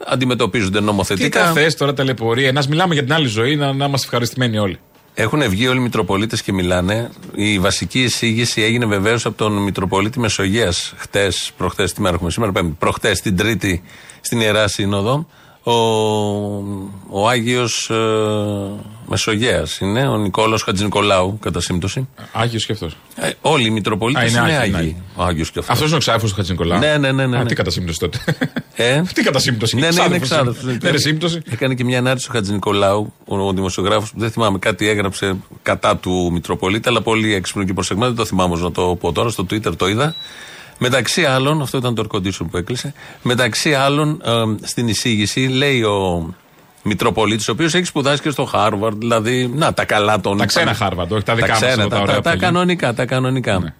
Αντιμετωπίζονται 0.07 0.79
Τι 0.79 0.83
νομοθετικά. 0.85 1.43
τα 1.43 1.51
θες 1.51 1.75
τώρα 1.75 1.93
ταλαιπωρία. 1.93 2.51
Να 2.51 2.63
μιλάμε 2.69 2.93
για 2.93 3.03
την 3.03 3.13
άλλη 3.13 3.27
ζωή, 3.27 3.55
να, 3.55 3.73
να 3.73 3.85
είμαστε 3.85 4.05
ευχαριστημένοι 4.07 4.57
όλοι. 4.57 4.79
Έχουν 5.19 5.49
βγει 5.49 5.67
όλοι 5.67 5.79
οι 5.79 5.81
Μητροπολίτες 5.81 6.41
και 6.41 6.53
μιλάνε. 6.53 7.09
Η 7.35 7.59
βασική 7.59 8.03
εισήγηση 8.03 8.61
έγινε 8.61 8.85
βεβαίως 8.85 9.25
από 9.25 9.37
τον 9.37 9.53
Μητροπολίτη 9.53 10.19
Μεσογείας 10.19 10.93
χτες, 10.97 11.51
προχτές, 11.57 11.93
τι 11.93 12.01
μέρα 12.01 12.15
έχουμε 12.15 12.31
σήμερα, 12.31 12.51
πέμπτη, 12.51 12.75
προχτές 12.79 13.21
την 13.21 13.35
Τρίτη 13.35 13.83
στην 14.21 14.39
Ιερά 14.39 14.67
Σύνοδο. 14.67 15.27
Ο, 15.71 15.73
ο 17.09 17.29
Άγιος 17.29 17.89
ε, 17.89 17.95
Μεσογεία 19.09 19.67
είναι, 19.79 20.07
ο 20.07 20.17
Νικόλαος 20.17 20.63
Χατζηνικολάου, 20.63 21.39
κατά 21.41 21.59
σύμπτωση. 21.61 22.07
Άγιος 22.31 22.65
και 22.65 22.71
αυτός. 22.71 22.97
Ε, 23.15 23.29
όλοι 23.41 23.65
οι 23.65 23.69
Μητροπολίτες 23.69 24.35
Α, 24.35 24.41
είναι 24.41 24.49
είναι, 24.49 24.57
Άγιοι, 24.57 24.75
Άγιοι. 24.75 24.95
ναι. 24.97 25.23
Ο 25.23 25.23
Άγιος 25.23 25.51
και 25.51 25.59
αυτός. 25.59 25.73
Αυτός 25.73 25.87
είναι 25.87 25.97
ο 25.97 25.99
ξάφος 25.99 26.29
του 26.29 26.35
Χατζηνικολάου. 26.35 26.79
Ναι, 26.79 26.97
ναι, 26.97 27.11
ναι, 27.11 27.25
ναι, 27.25 27.37
Α, 27.37 27.39
ναι. 27.39 27.45
τι 27.45 27.55
κατά 27.55 27.69
σύμπτωση 27.69 27.99
τότε. 27.99 28.19
Ε; 28.75 29.01
Τι 29.13 29.21
κατά 29.23 29.39
σύμπτωση. 29.39 29.75
Ναι, 29.75 29.81
ναι, 29.81 29.87
είναι 29.87 30.19
Ξάδερφος 30.19 30.29
εξάδελφο. 30.29 30.79
Δεν 30.79 30.89
είναι 30.89 30.97
σύμπτωση. 30.97 31.41
Έκανε 31.49 31.73
και 31.75 31.83
μια 31.83 31.97
ανάρτηση 31.99 32.27
ο 32.29 32.33
Χατζη 32.33 32.53
Νικολάου, 32.53 33.13
ο, 33.25 33.37
ο 33.37 33.53
δημοσιογράφος, 33.53 34.11
δεν 34.15 34.31
θυμάμαι, 34.31 34.57
κάτι 34.59 34.87
έγραψε 34.89 35.35
κατά 35.61 35.97
του 35.97 36.29
Μητροπολίτη, 36.33 36.89
αλλά 36.89 37.01
πολύ 37.01 37.33
έξυπνο 37.33 37.63
και 37.63 37.73
προσεγμένο. 37.73 38.07
Δεν 38.07 38.17
το 38.17 38.25
θυμάμαι 38.25 38.47
όμως 38.49 38.61
να 38.61 38.71
το 38.71 38.95
πω 38.99 39.11
τώρα, 39.11 39.29
στο 39.29 39.43
Twitter 39.49 39.75
το 39.77 39.87
είδα. 39.87 40.15
Μεταξύ 40.77 41.25
άλλων, 41.25 41.61
αυτό 41.61 41.77
ήταν 41.77 41.95
το 41.95 42.07
air 42.07 42.15
condition 42.15 42.47
που 42.51 42.57
έκλεισε. 42.57 42.93
Μεταξύ 43.21 43.73
άλλων, 43.73 44.21
ε, 44.25 44.65
στην 44.67 44.87
εισήγηση 44.87 45.39
λέει 45.39 45.81
ο 45.81 46.33
Μητροπολίτης, 46.83 47.47
ο 47.47 47.51
οποίος 47.51 47.73
έχει 47.73 47.85
σπουδάσει 47.85 48.21
και 48.21 48.29
στο 48.29 48.45
Χάρβαρντ, 48.45 48.97
δηλαδή, 48.97 49.51
να 49.55 49.73
τα 49.73 49.85
καλά 49.85 50.19
των. 50.19 50.37
Τα 50.37 50.45
ξένα 50.45 50.73
Χάρβαρντ, 50.73 51.11
όχι 51.11 51.23
τα 51.23 51.35
δικά 51.35 51.47
μας 51.47 51.57
ξένα, 51.57 51.71
εδώ, 51.71 51.89
τα 51.89 51.95
τα, 51.95 52.01
ωραία 52.01 52.15
τα, 52.15 52.21
που 52.21 52.23
τα 52.23 52.33
γίνουν. 52.33 52.45
κανονικά, 52.45 52.93
τα 52.93 53.05
κανονικά. 53.05 53.59
Ναι. 53.59 53.73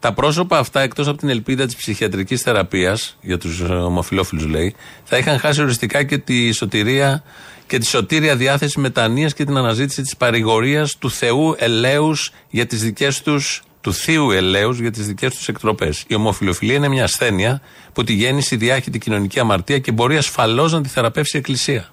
Τα 0.00 0.12
πρόσωπα 0.12 0.58
αυτά, 0.58 0.80
εκτός 0.80 1.08
από 1.08 1.18
την 1.18 1.28
ελπίδα 1.28 1.66
της 1.66 1.76
ψυχιατρικής 1.76 2.42
θεραπείας, 2.42 3.16
για 3.20 3.38
τους 3.38 3.60
ομοφυλόφιλους 3.60 4.46
λέει, 4.46 4.74
θα 5.04 5.18
είχαν 5.18 5.38
χάσει 5.38 5.62
οριστικά 5.62 6.02
και 6.02 6.18
τη 6.18 6.52
σωτηρία 6.52 7.22
και 7.66 7.78
τη 7.78 7.86
σωτήρια 7.86 8.36
διάθεση 8.36 8.80
μετανία 8.80 9.28
και 9.28 9.44
την 9.44 9.56
αναζήτηση 9.56 10.02
της 10.02 10.16
παρηγορίας 10.16 10.96
του 10.98 11.10
Θεού 11.10 11.54
ελέους 11.58 12.32
για 12.50 12.66
τις 12.66 12.82
δικές 12.82 13.22
τους 13.22 13.62
του 13.80 13.92
θείου 13.94 14.30
ελέους 14.30 14.78
για 14.78 14.90
τις 14.90 15.06
δικές 15.06 15.34
τους 15.34 15.48
εκτροπές. 15.48 16.04
Η 16.06 16.14
ομοφιλοφιλία 16.14 16.74
είναι 16.74 16.88
μια 16.88 17.04
ασθένεια 17.04 17.60
που 17.92 18.04
τη 18.04 18.12
γέννησε 18.12 18.54
η 18.54 18.58
διάχυτη 18.58 18.98
κοινωνική 18.98 19.40
αμαρτία 19.40 19.78
και 19.78 19.92
μπορεί 19.92 20.16
ασφαλώς 20.16 20.72
να 20.72 20.80
τη 20.82 20.88
θεραπεύσει 20.88 21.36
η 21.36 21.38
Εκκλησία. 21.38 21.88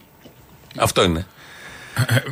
Αυτό 0.78 1.04
είναι. 1.04 1.26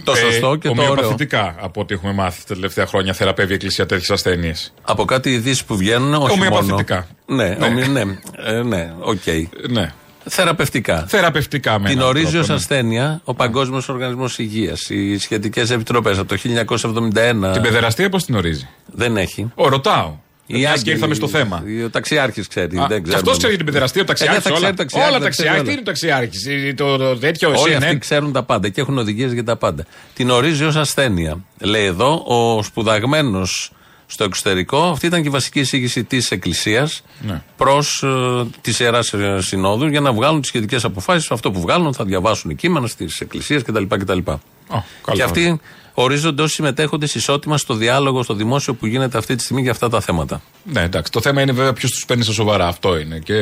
το 0.04 0.16
σωστό 0.16 0.56
και 0.56 0.68
το 0.68 0.74
ωραίο. 0.74 0.92
Ομοιοπαθητικά 0.92 1.56
από 1.60 1.82
ό,τι 1.82 1.94
έχουμε 1.94 2.14
μάθει 2.14 2.46
τα 2.48 2.54
τελευταία 2.54 2.86
χρόνια 2.86 3.14
θεραπεύει 3.14 3.52
η 3.52 3.56
Εκκλησία 3.56 3.86
τέτοιες 3.86 4.12
ασθένειες. 4.12 4.74
Από 4.82 5.06
κάτι 5.06 5.32
ειδήσεις 5.34 5.64
που 5.64 5.78
βγαίνουν, 5.78 6.14
όχι 6.14 6.38
μόνο. 6.38 6.56
Ομοιοπαθητικά. 6.56 7.08
Ναι, 7.26 7.48
Ναι. 7.50 7.66
ομοι- 7.66 7.88
ναι, 7.88 8.02
ε, 8.46 8.62
ναι, 8.62 8.94
οκ. 9.00 9.22
Ναι. 9.70 9.94
Θεραπευτικά. 10.28 11.06
Θεραπευτικά 11.08 11.80
με 11.80 11.88
Την 11.90 11.98
έναν 11.98 12.10
ορίζει 12.10 12.26
ως 12.26 12.32
τρόπο, 12.32 12.48
ναι. 12.48 12.54
ασθένεια 12.54 13.22
ο 13.24 13.34
Παγκόσμιος 13.34 13.90
Οργανισμός 13.90 14.38
Υγείας. 14.40 14.90
Οι 14.90 15.18
σχετικές 15.18 15.70
επιτροπές 15.70 16.18
από 16.18 16.28
το 16.28 16.36
1971. 16.38 17.52
Την 17.54 17.62
παιδεραστία 17.62 18.10
πώς 18.10 18.26
την 18.26 18.36
ορίζει; 18.36 18.68
Δεν 18.86 19.18
έχει. 19.18 19.52
Ο, 19.56 19.68
ρωτάω. 19.68 20.24
Οι 20.48 20.54
Μιας 20.58 20.72
και 20.72 20.78
Άγγελοι- 20.78 20.96
ήρθαμε 20.96 21.14
στο 21.14 21.28
θέμα. 21.28 21.64
Ο 21.86 21.90
ταξιάρχης 21.90 22.48
ξέρει. 22.48 22.78
Α, 22.78 22.86
δεν 22.88 22.88
και 22.88 23.02
ξέρουμε. 23.04 23.14
αυτό 23.16 23.32
ξέρει 23.32 23.56
την 23.56 23.66
παιδεραστία, 23.66 24.02
ο 24.02 24.04
Ε, 24.04 24.08
ναι, 24.08 24.18
ταξιάρχης. 24.18 24.44
θα 24.44 24.50
ξέρει 24.50 24.66
όλα 24.66 24.70
το 24.70 24.76
ταξιάρχης, 24.78 25.10
όλα 25.16 25.24
θα 25.24 25.30
ξέρει 25.30 25.48
ταξιάρχη. 25.48 25.60
όλα. 25.60 25.64
Τι 25.68 25.72
είναι 25.72 25.82
ο 25.82 25.84
ταξιάρχης. 25.84 26.76
Το, 26.76 26.98
το 26.98 27.18
τέτοιο, 27.18 27.50
Όλοι 27.50 27.76
CNN. 27.76 27.84
αυτοί 27.84 27.98
ξέρουν 27.98 28.32
τα 28.32 28.44
πάντα 28.44 28.70
και 28.70 28.82
έχουν 28.82 28.98
οδηγίες 28.98 29.34
για 29.34 29.44
τα 29.44 29.56
πάντα. 29.58 29.86
Την 30.14 30.30
ορίζει 30.30 30.64
ως 30.64 30.76
ασθένεια. 30.76 31.44
Λέει 31.62 31.86
εδώ 31.86 32.24
ο 32.26 32.64
σπουδαγμένος 32.64 33.72
στο 34.08 34.24
εξωτερικό. 34.24 34.82
Αυτή 34.84 35.06
ήταν 35.06 35.22
και 35.22 35.28
η 35.28 35.32
βασική 35.32 35.60
εισήγηση 35.60 36.04
της 36.04 36.32
Εκκλησίας 36.32 37.02
Ναι. 37.22 37.42
προς 37.58 38.04
ε, 38.04 38.46
της 38.62 38.80
Ιεράς 38.80 39.14
Συνόδου 39.38 39.88
για 39.88 40.00
να 40.00 40.14
βγάλουν 40.14 40.40
τις 40.42 40.50
σχετικές 40.50 40.84
αποφάσεις. 40.84 41.32
Αυτό 41.32 41.52
που 41.52 41.62
βγάλουν 41.62 41.94
θα 41.94 42.04
διαβάσουν 42.06 42.56
κείμενα 42.56 42.88
στις 42.88 43.20
εκκλησίες 43.20 43.64
κτλ. 43.64 43.84
κτλ. 43.88 44.18
Ω, 44.18 44.24
καλό. 44.68 44.84
Και 45.14 45.24
αυτοί 45.24 45.60
ορίζονται 45.94 46.42
ω 46.42 46.48
συμμετέχοντε 46.48 47.08
ισότιμα 47.14 47.58
στο 47.58 47.74
διάλογο, 47.74 48.24
στο 48.24 48.34
δημόσιο 48.34 48.74
που 48.74 48.86
γίνεται 48.86 49.18
αυτή 49.18 49.36
τη 49.36 49.44
στιγμή 49.44 49.62
για 49.62 49.72
αυτά 49.72 49.90
τα 49.90 50.02
θέματα. 50.02 50.42
Ναι, 50.64 50.82
εντάξει. 50.82 51.12
Το 51.12 51.22
θέμα 51.22 51.42
είναι 51.42 51.52
βέβαια 51.52 51.74
ποιος 51.74 51.92
τους 51.92 52.06
παίρνει 52.06 52.24
στα 52.24 52.34
σοβαρά. 52.34 52.68
Αυτό 52.68 52.98
είναι. 53.00 53.20
Και, 53.20 53.34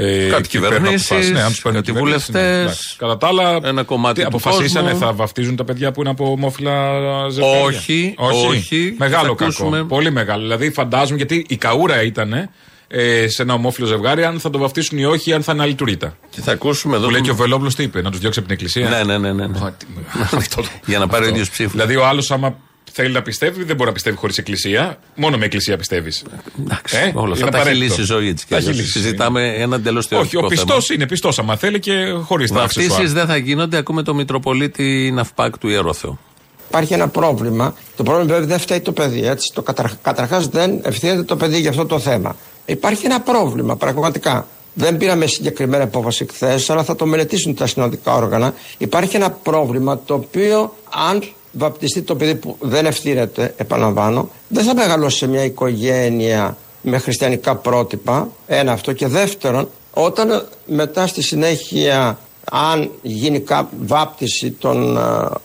ε, 0.00 0.24
ε, 0.26 0.28
Κάτι 0.28 0.48
και 0.48 0.58
παίρνουν 0.60 0.76
κυβερνήσεις, 0.78 1.10
αποφάσεις. 1.10 1.32
Ναι, 1.32 1.42
αν 1.42 1.48
τους 1.50 1.62
παίρνουν 1.62 1.82
κάτι 1.82 1.92
κυβερνήσεις, 1.92 2.28
ναι, 2.28 2.38
βουλευτές, 2.40 2.60
εντάξει. 2.62 2.94
Κατά 2.98 3.16
τα 3.16 3.26
άλλα, 3.26 3.58
ένα 3.62 3.82
κομμάτι 3.82 4.14
τι, 4.14 4.20
του 4.20 4.26
αποφασίσανε, 4.26 4.90
κόσμου. 4.90 5.06
θα 5.06 5.12
βαφτίζουν 5.12 5.56
τα 5.56 5.64
παιδιά 5.64 5.92
που 5.92 6.00
είναι 6.00 6.10
από 6.10 6.30
ομόφυλα 6.30 6.74
ζευγάρια; 7.30 7.60
Όχι, 7.62 8.14
όχι. 8.18 8.94
Μεγάλο 8.98 9.22
Θα 9.22 9.28
κακό. 9.28 9.44
ακούσουμε. 9.44 9.84
Πολύ 9.84 10.10
μεγάλο. 10.12 10.42
Δηλαδή, 10.42 10.70
φαντάζομαι 10.70 11.16
γιατί 11.16 11.46
η 11.48 11.56
καούρα 11.56 12.02
ήταν 12.02 12.32
ε, 12.88 13.28
σε 13.28 13.42
ένα 13.42 13.54
ομόφυλο 13.54 13.86
ζευγάρι 13.86 14.24
αν 14.24 14.40
θα 14.40 14.50
το 14.50 14.58
βαφτίσουν 14.58 14.98
ή 14.98 15.04
όχι, 15.04 15.32
αν 15.32 15.42
θα 15.42 15.52
είναι 15.52 15.62
άλλη 15.62 15.74
τουρίτα. 15.74 16.16
Και 16.30 16.40
θα 16.40 16.52
ακούσουμε 16.52 16.96
εδώ. 16.96 17.04
Που 17.04 17.10
λέει 17.10 17.20
τον- 17.20 17.28
και 17.28 17.34
ο 17.34 17.42
Βελόπουλος 17.42 17.74
τι 17.74 17.82
είπε, 17.82 18.02
να 18.02 18.10
τους 18.10 18.20
διώξει 18.20 18.38
από 18.38 18.48
την 18.48 18.56
εκκλησία. 18.56 18.88
Ναι, 18.88 19.02
ναι, 19.04 19.18
ναι. 19.18 19.32
ναι, 19.32 19.46
ναι. 19.46 19.58
Α, 19.66 19.72
τι- 19.72 19.86
Αυτό 20.36 20.60
το- 20.62 20.68
Για 20.86 20.98
να 20.98 21.06
πάρει 21.06 21.22
ο 21.22 21.26
αυτό. 21.26 21.34
ίδιος 21.34 21.50
ψήφους. 21.50 21.72
Δηλαδή, 21.72 21.96
ο 21.96 22.06
άλλος, 22.06 22.30
άμα 22.30 22.56
θέλει 23.00 23.12
να 23.12 23.22
πιστεύει, 23.22 23.64
δεν 23.64 23.76
μπορεί 23.76 23.88
να 23.88 23.94
πιστεύει 23.94 24.16
χωρίς 24.16 24.38
εκκλησία. 24.38 24.98
Μόνο 25.14 25.36
με 25.38 25.44
εκκλησία 25.44 25.76
πιστεύεις. 25.76 26.24
Εντάξει, 26.60 26.96
Ε, 26.96 27.12
όλα 27.14 27.32
αυτά 27.32 27.44
είναι 27.44 27.50
τα 27.50 27.58
έχει 27.58 27.68
απαραίτητο. 27.68 27.84
λύσει 27.84 28.00
η 28.00 28.04
ζωή 28.04 28.28
έτσι 28.28 28.44
κι 28.44 28.50
Τα 28.50 28.56
έχει 28.56 28.68
αλλιώς. 28.68 28.84
λύσει. 28.84 28.98
Συζητάμε 28.98 29.54
ένα 29.54 29.76
εντελώς 29.76 30.04
Όχι, 30.04 30.08
θεωρητικό 30.14 30.46
ο 30.46 30.48
θέμα. 30.50 30.64
πιστός 30.64 30.90
είναι 30.90 31.06
πιστός, 31.06 31.38
άμα 31.38 31.56
θέλει 31.56 31.78
και 31.80 31.92
χωρίς 32.24 32.50
τα 32.50 32.56
Βαφτίσεις 32.60 32.90
αξεσουάρ. 32.90 33.14
δεν 33.14 33.26
θα 33.26 33.36
γίνονται. 33.36 33.76
Ακούμε 33.76 34.02
το 34.02 34.14
Μητροπολίτη 34.14 35.10
Ναυπάκ 35.14 35.58
του 35.58 35.68
Ιερό 35.68 35.92
Θεού. 35.92 36.18
Υπάρχει 36.68 36.94
ένα 36.94 37.08
πρόβλημα. 37.08 37.74
Το 37.96 38.02
πρόβλημα 38.02 38.32
βέβαια 38.32 38.46
δεν 38.48 38.58
φταίει 38.58 38.80
το 38.80 38.92
παιδί. 38.92 39.26
Έτσι. 39.26 39.52
Το 39.54 39.62
καταρχ... 39.62 39.92
Καταρχάς 40.02 40.46
δεν 40.48 40.80
ευθύνεται 40.82 41.22
το 41.22 41.36
παιδί 41.36 41.60
για 41.60 41.70
αυτό 41.70 41.86
το 41.86 41.98
θέμα. 41.98 42.36
Υπάρχει 42.66 43.06
ένα 43.06 43.20
πρόβλημα 43.20 43.76
πραγματικά. 43.76 44.46
Δεν 44.74 44.96
πήραμε 44.96 45.26
συγκεκριμένη 45.26 45.82
απόφαση 45.82 46.26
χθες, 46.32 46.70
αλλά 46.70 46.84
θα 46.84 46.96
το 46.96 47.06
μελετήσουν 47.06 47.54
τα 47.54 47.66
συνοδικά 47.66 48.14
όργανα. 48.14 48.54
Υπάρχει 48.78 49.16
ένα 49.16 49.30
πρόβλημα 49.30 50.00
το 50.04 50.14
οποίο, 50.14 50.76
αν 51.10 51.22
βαπτιστεί 51.52 52.02
το 52.02 52.14
παιδί 52.16 52.34
που 52.34 52.56
δεν 52.60 52.86
ευθύνεται, 52.86 53.54
επαναλαμβάνω, 53.56 54.28
δεν 54.48 54.64
θα 54.64 54.74
μεγαλώσει 54.74 55.16
σε 55.16 55.26
μια 55.28 55.44
οικογένεια 55.44 56.56
με 56.82 56.98
χριστιανικά 56.98 57.56
πρότυπα. 57.56 58.28
Ένα 58.46 58.72
αυτό. 58.72 58.92
Και 58.92 59.06
δεύτερον, 59.06 59.68
όταν 59.92 60.48
μετά 60.66 61.06
στη 61.06 61.22
συνέχεια 61.22 62.18
αν 62.50 62.90
γίνει 63.02 63.40
κά- 63.40 63.68
βάπτιση 63.86 64.50
των 64.50 64.96
ε, 64.96 65.00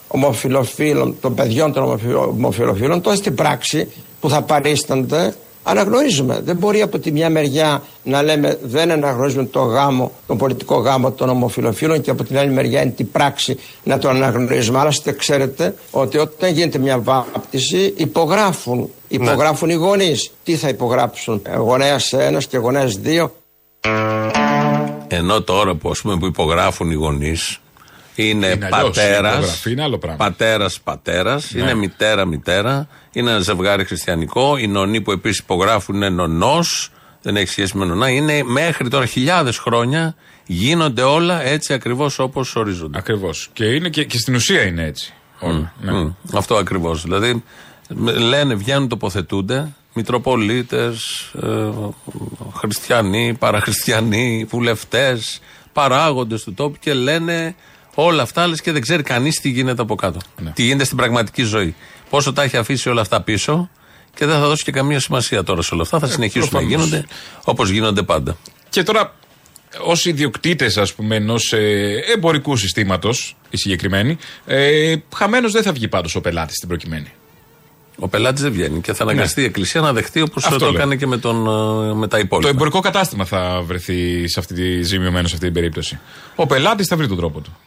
ομοφιλοφίλων, 0.07 1.15
των 1.21 1.33
παιδιών 1.35 1.73
των 1.73 1.83
ομοφιλο- 1.83 2.27
ομοφιλοφίλων, 2.27 3.01
τότε 3.01 3.15
στην 3.15 3.35
πράξη 3.35 3.91
που 4.19 4.29
θα 4.29 4.41
παρίστανται 4.41 5.35
αναγνωρίζουμε. 5.63 6.41
Δεν 6.43 6.55
μπορεί 6.55 6.81
από 6.81 6.99
τη 6.99 7.11
μια 7.11 7.29
μεριά 7.29 7.81
να 8.03 8.23
λέμε 8.23 8.59
δεν 8.63 8.91
αναγνωρίζουμε 8.91 9.45
το 9.45 9.59
γάμο, 9.59 10.11
τον 10.27 10.37
πολιτικό 10.37 10.75
γάμο 10.75 11.11
των 11.11 11.29
ομοφιλοφίλων 11.29 12.01
και 12.01 12.09
από 12.09 12.23
την 12.23 12.37
άλλη 12.37 12.51
μεριά 12.51 12.81
είναι 12.81 12.91
την 12.91 13.11
πράξη 13.11 13.57
να 13.83 13.97
το 13.97 14.09
αναγνωρίζουμε. 14.09 14.79
Άλλωστε 14.79 15.11
ξέρετε 15.11 15.75
ότι 15.91 16.17
όταν 16.17 16.53
γίνεται 16.53 16.77
μια 16.77 16.99
βάπτιση 16.99 17.93
υπογράφουν, 17.97 18.89
υπογράφουν 19.07 19.69
οι 19.69 19.73
γονείς. 19.73 20.31
Τι 20.43 20.55
θα 20.55 20.69
υπογράψουν, 20.69 21.41
γονέας 21.57 22.13
ένας 22.13 22.47
και 22.47 22.57
γονέας 22.57 22.95
δύο; 22.97 23.33
Ενώ 25.07 25.41
τώρα 25.41 25.75
που, 25.75 25.89
ας 25.89 26.01
πούμε, 26.01 26.17
που 26.17 26.25
υπογράφουν 26.25 26.91
οι 26.91 26.95
γονείς 26.95 27.59
είναι, 28.15 28.47
Είναι 28.47 28.69
αλλιώς, 28.71 28.97
η 28.97 28.99
πατέρας. 28.99 29.33
υπογραφή 29.35 29.71
είναι 29.71 29.83
άλλο 29.83 29.97
πράγμα. 29.97 30.17
Πατέρας, 30.17 30.79
πατέρας. 30.83 31.51
Ναι. 31.53 31.61
Είναι 31.61 31.73
μητέρα, 31.73 32.25
μητέρα. 32.25 32.87
Είναι 33.11 33.29
ένα 33.29 33.39
ζευγάρι 33.39 33.85
χριστιανικό. 33.85 34.57
Οι 34.57 34.67
νονοί 34.67 35.01
που 35.01 35.11
επίσης 35.11 35.39
υπογράφουν 35.39 35.95
είναι 35.95 36.09
νονός. 36.09 36.91
Δεν 37.21 37.35
έχει 37.35 37.47
σχέση 37.47 37.77
με 37.77 37.85
νονά. 37.85 38.09
Είναι 38.09 38.43
μέχρι 38.43 38.89
τώρα 38.89 39.05
χιλιάδες 39.05 39.57
χρόνια 39.57 40.15
γίνονται 40.45 41.01
όλα 41.01 41.43
έτσι 41.43 41.73
ακριβώς 41.73 42.19
όπως 42.19 42.55
ορίζονται. 42.55 42.97
Ακριβώς. 42.97 43.49
Και, 43.53 43.65
είναι 43.65 43.89
και, 43.89 44.03
και 44.03 44.17
στην 44.17 44.35
ουσία 44.35 44.61
είναι 44.61 44.83
έτσι. 44.85 45.13
Όλα. 45.39 45.73
Ναι. 45.81 45.91
Μμ, 45.91 46.11
αυτό 46.35 46.55
ακριβώς. 46.55 47.01
Δηλαδή, 47.01 47.43
με- 47.89 48.11
λένε, 48.11 48.53
βγαίνουν, 48.55 48.87
τοποθετούνται 48.87 49.67
Μητροπολίτες, 49.95 51.03
ε, 51.43 51.69
χριστιανοί, 52.57 53.35
παραχριστιανοί, 53.39 54.45
βουλευτές, 54.49 55.39
παράγοντες 55.73 56.43
του 56.43 56.53
τόπου 56.53 56.77
και 56.79 56.93
λένε 56.93 57.55
όλα 57.93 58.21
αυτά, 58.21 58.47
λες 58.47 58.61
και 58.61 58.71
δεν 58.71 58.81
ξέρει 58.81 59.03
κανείς 59.03 59.39
τι 59.39 59.49
γίνεται 59.49 59.81
από 59.81 59.95
κάτω. 59.95 60.19
Ναι. 60.41 60.51
Τι 60.51 60.63
γίνεται 60.63 60.83
στην 60.85 60.97
πραγματική 60.97 61.43
ζωή. 61.43 61.75
Πόσο 62.09 62.33
τα 62.33 62.43
έχει 62.43 62.57
αφήσει 62.57 62.89
όλα 62.89 63.01
αυτά 63.01 63.21
πίσω 63.21 63.69
και 64.15 64.25
δεν 64.25 64.39
θα 64.39 64.47
δώσει 64.47 64.63
και 64.63 64.71
καμία 64.71 64.99
σημασία 64.99 65.43
τώρα 65.43 65.61
σε 65.61 65.73
όλα 65.73 65.83
αυτά. 65.83 65.99
Θα 65.99 66.07
συνεχίσουν 66.07 66.49
να 66.51 66.59
Ε, 66.59 66.61
προφανώς. 66.63 66.87
γίνονται 66.87 67.07
όπως 67.43 67.69
γίνονται 67.69 68.03
πάντα. 68.03 68.37
Και 68.69 68.83
τώρα, 68.83 69.13
ως 69.85 70.05
ιδιοκτήτες, 70.05 70.77
ας 70.77 70.93
πούμε, 70.93 71.15
ενός 71.15 71.53
ε, 71.53 71.95
εμπορικού 72.15 72.55
συστήματος, 72.55 73.35
οι 73.49 73.57
συγκεκριμένοι, 73.57 74.17
ε, 74.45 74.95
χαμένος 75.15 75.51
δεν 75.51 75.63
θα 75.63 75.71
βγει 75.71 75.87
πάντως 75.87 76.15
ο 76.15 76.21
πελάτης 76.21 76.55
στην 76.55 76.67
προκειμένη. 76.67 77.11
Ο 77.99 78.07
πελάτης 78.07 78.41
δεν 78.41 78.51
βγαίνει 78.51 78.81
και 78.81 78.93
θα 78.93 79.03
αναγκαστεί 79.03 79.41
η 79.41 79.43
Εκκλησία 79.43 79.81
να 79.81 79.93
δεχτεί 79.93 80.21
όπως 80.21 80.43
Ναι. 80.43 80.47
Αυτό 80.53 80.65
το 80.65 80.71
λέω. 80.71 80.79
έκανε 80.79 80.95
και 80.95 81.07
με, 81.07 81.17
τον, 81.17 81.35
ε, 81.89 81.93
με 81.93 82.07
τα 82.07 82.15
Το 82.17 82.23
υπόλοιπα. 82.23 82.49
εμπορικό 82.49 82.79
κατάστημα 82.79 83.25
θα 83.25 83.61
βρεθεί 83.65 84.27
σε 84.27 84.39
αυτή 84.39 84.53
τη 84.53 84.83
ζημιωμένο 84.83 85.27
σε 85.27 85.33
αυτή 85.33 85.45
την 85.45 85.53
περίπτωση. 85.55 85.99
Ο 86.35 86.45
πελάτης 86.45 86.87
θα 86.87 86.95
βρει 86.95 87.07
τον 87.07 87.17
τρόπο 87.17 87.39
του. 87.39 87.57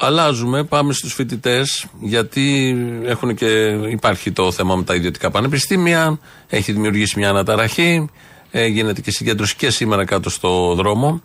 Αλλάζουμε, 0.00 0.64
πάμε 0.64 0.92
στους 0.92 1.14
φοιτητές, 1.14 1.86
γιατί 2.00 2.76
έχουν 3.04 3.34
και, 3.34 3.46
υπάρχει 3.90 4.32
το 4.32 4.52
θέμα 4.52 4.76
με 4.76 4.82
τα 4.82 4.94
ιδιωτικά 4.94 5.30
πανεπιστήμια, 5.30 6.18
έχει 6.48 6.72
δημιουργήσει 6.72 7.18
μια 7.18 7.28
αναταραχή, 7.28 8.08
ε, 8.50 8.66
γίνεται 8.66 9.00
και 9.00 9.10
συγκέντρωση 9.10 9.56
και 9.56 9.70
σήμερα 9.70 10.04
κάτω 10.04 10.30
στο 10.30 10.74
δρόμο. 10.74 11.22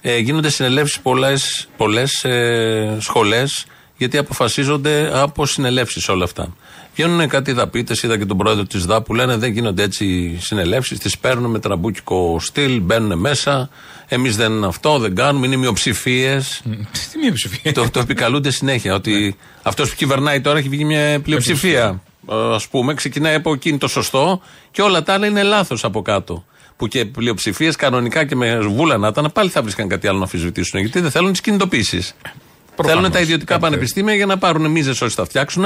Ε, 0.00 0.18
γίνονται 0.18 0.48
συνελεύσεις 0.50 1.00
πολλές, 1.00 1.68
πολλές 1.76 2.24
ε, 2.24 2.96
σχολές 3.00 3.66
Γιατί 3.96 4.18
αποφασίζονται 4.18 5.10
από 5.12 5.46
συνελεύσεις 5.46 6.08
όλα 6.08 6.24
αυτά. 6.24 6.54
Βγαίνουν 6.94 7.28
κάτι 7.28 7.52
δαπίτες, 7.52 8.02
είδα 8.02 8.18
και 8.18 8.24
τον 8.24 8.36
πρόεδρο 8.36 8.64
της 8.64 8.84
ΔΑΠ 8.84 9.04
που 9.04 9.14
λένε 9.14 9.36
δεν 9.36 9.52
γίνονται 9.52 9.82
έτσι 9.82 10.36
συνελεύσεις, 10.40 10.98
τις 10.98 11.18
παίρνουν 11.18 11.50
με 11.50 11.58
τραμπούκικο 11.58 12.36
στυλ, 12.40 12.80
μπαίνουν 12.80 13.18
μέσα. 13.18 13.68
Εμείς 14.08 14.36
δεν 14.36 14.64
αυτό, 14.64 14.98
δεν 14.98 15.14
κάνουμε, 15.14 15.46
είναι 15.46 15.56
μειοψηφίες. 15.56 16.62
Τι 17.12 17.18
μειοψηφία. 17.18 17.72
το, 17.72 17.90
το 17.90 18.00
επικαλούνται 18.00 18.50
συνέχεια. 18.50 18.94
Ότι 18.94 19.36
αυτός 19.62 19.90
που 19.90 19.94
κυβερνάει 19.96 20.40
τώρα 20.40 20.58
έχει 20.58 20.68
βγει 20.68 20.84
μια 20.84 21.20
πλειοψηφία. 21.20 22.02
Α 22.28 22.68
πούμε, 22.70 22.94
ξεκινάει 22.94 23.34
από 23.34 23.52
εκείνη 23.52 23.78
το 23.78 23.88
σωστό 23.88 24.40
και 24.70 24.82
όλα 24.82 25.02
τα 25.02 25.12
άλλα 25.12 25.26
είναι 25.26 25.42
λάθος 25.42 25.84
από 25.84 26.02
κάτω. 26.02 26.44
Που 26.76 26.88
και 26.88 27.04
πλειοψηφίες 27.04 27.76
κανονικά 27.76 28.24
και 28.24 28.36
με 28.36 28.58
βούλα 28.58 28.96
να 28.96 29.08
ήταν, 29.08 29.30
πάλι 29.32 29.48
θα 29.50 29.62
βρίσκαν 29.62 29.88
κάτι 29.88 30.06
άλλο 30.06 30.16
να 30.16 30.22
αμφισβητήσουν. 30.22 30.80
Γιατί 30.80 31.00
δεν 31.00 31.10
θέλουν 31.10 31.30
τις 31.30 31.40
κινητοποιήσεις. 31.40 32.14
Προφανώς. 32.76 32.98
Θέλουν 33.00 33.12
τα 33.16 33.20
ιδιωτικά 33.20 33.52
Κάτι 33.54 33.64
πανεπιστήμια 33.66 34.14
για 34.14 34.26
να 34.26 34.38
πάρουν 34.38 34.70
μίζες 34.70 35.00
όσοι 35.00 35.14
θα 35.14 35.24
φτιάξουν 35.24 35.64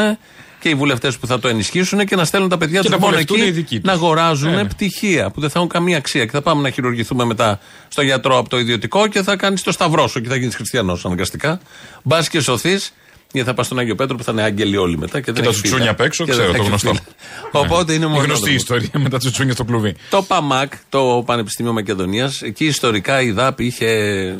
και 0.60 0.68
οι 0.68 0.74
βουλευτές 0.74 1.18
που 1.18 1.26
θα 1.26 1.38
το 1.38 1.48
ενισχύσουν 1.48 2.04
και 2.06 2.16
να 2.16 2.24
στέλνουν 2.24 2.48
τα 2.48 2.58
παιδιά 2.58 2.80
Και 2.80 2.82
τους 2.82 2.90
να 2.90 2.98
μόνο 2.98 3.10
βολευτούν 3.12 3.36
οι 3.38 3.40
εκεί 3.42 3.50
δικοί 3.50 3.74
τους. 3.74 3.84
να 3.84 3.92
αγοράζουν 3.92 4.52
Ε, 4.52 4.56
ναι. 4.56 4.64
πτυχία 4.64 5.30
που 5.30 5.40
δεν 5.40 5.50
θα 5.50 5.58
έχουν 5.58 5.70
καμία 5.70 5.96
αξία. 5.96 6.24
Και 6.24 6.30
θα 6.30 6.42
πάμε 6.42 6.62
να 6.62 6.70
χειρουργηθούμε 6.70 7.24
μετά 7.24 7.58
στο 7.88 8.02
γιατρό 8.02 8.38
από 8.38 8.48
το 8.48 8.58
ιδιωτικό 8.58 9.06
και 9.06 9.22
θα 9.22 9.36
κάνεις 9.36 9.62
το 9.62 9.72
σταυρό 9.72 10.08
σου 10.08 10.20
και 10.20 10.28
θα 10.28 10.36
γίνεις 10.36 10.54
χριστιανός 10.54 11.04
αναγκαστικά. 11.04 11.60
Μπας 12.02 12.28
και 12.28 12.40
σωθείς, 12.40 12.92
γιατί 13.32 13.48
θα 13.48 13.54
πας 13.54 13.66
στον 13.66 13.78
Άγιο 13.78 13.94
Πέτρο 13.94 14.16
που 14.16 14.22
θα 14.22 14.32
είναι 14.32 14.42
άγγελοι 14.42 14.76
όλοι 14.76 14.98
μετά. 14.98 15.20
Και, 15.20 15.32
δεν 15.32 15.42
τα 15.42 15.48
έχεις 15.48 15.54
τσουτσούνια 15.62 15.78
φίλα. 15.84 15.90
απ' 15.90 16.00
έξω, 16.00 16.24
Και 16.24 16.32
δεν 16.32 16.40
ξέρω 16.40 16.52
θα 16.52 16.58
το 16.58 16.64
έχεις 16.72 16.82
γνωστό. 16.84 17.02
φίλα. 17.50 17.62
Οπότε 17.64 17.92
είναι 17.92 18.04
Η 18.04 18.08
μόνος. 18.08 18.24
γνωστή 18.24 18.52
ιστορία 18.52 18.90
με 18.92 19.08
τα 19.08 19.18
τσουτσούνια 19.18 19.52
στο 19.52 19.64
κλουβί. 19.64 19.94
Το 20.10 20.22
ΠΑΜΑΚ, 20.22 20.72
το 20.88 21.22
Πανεπιστήμιο 21.26 21.72
Μακεδονίας, 21.72 22.42
εκεί 22.42 22.64
ιστορικά 22.66 23.20
η 23.22 23.30
ΔΑΠ 23.30 23.60
είχε 23.60 23.88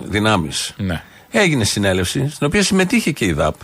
δυνάμεις. 0.08 0.74
Ναι. 0.76 1.02
Έγινε 1.30 1.64
συνέλευση, 1.64 2.28
στην 2.30 2.46
οποία 2.46 2.62
συμμετείχε 2.62 3.10
και 3.10 3.24
η 3.24 3.32
ΔΑΠ 3.32 3.54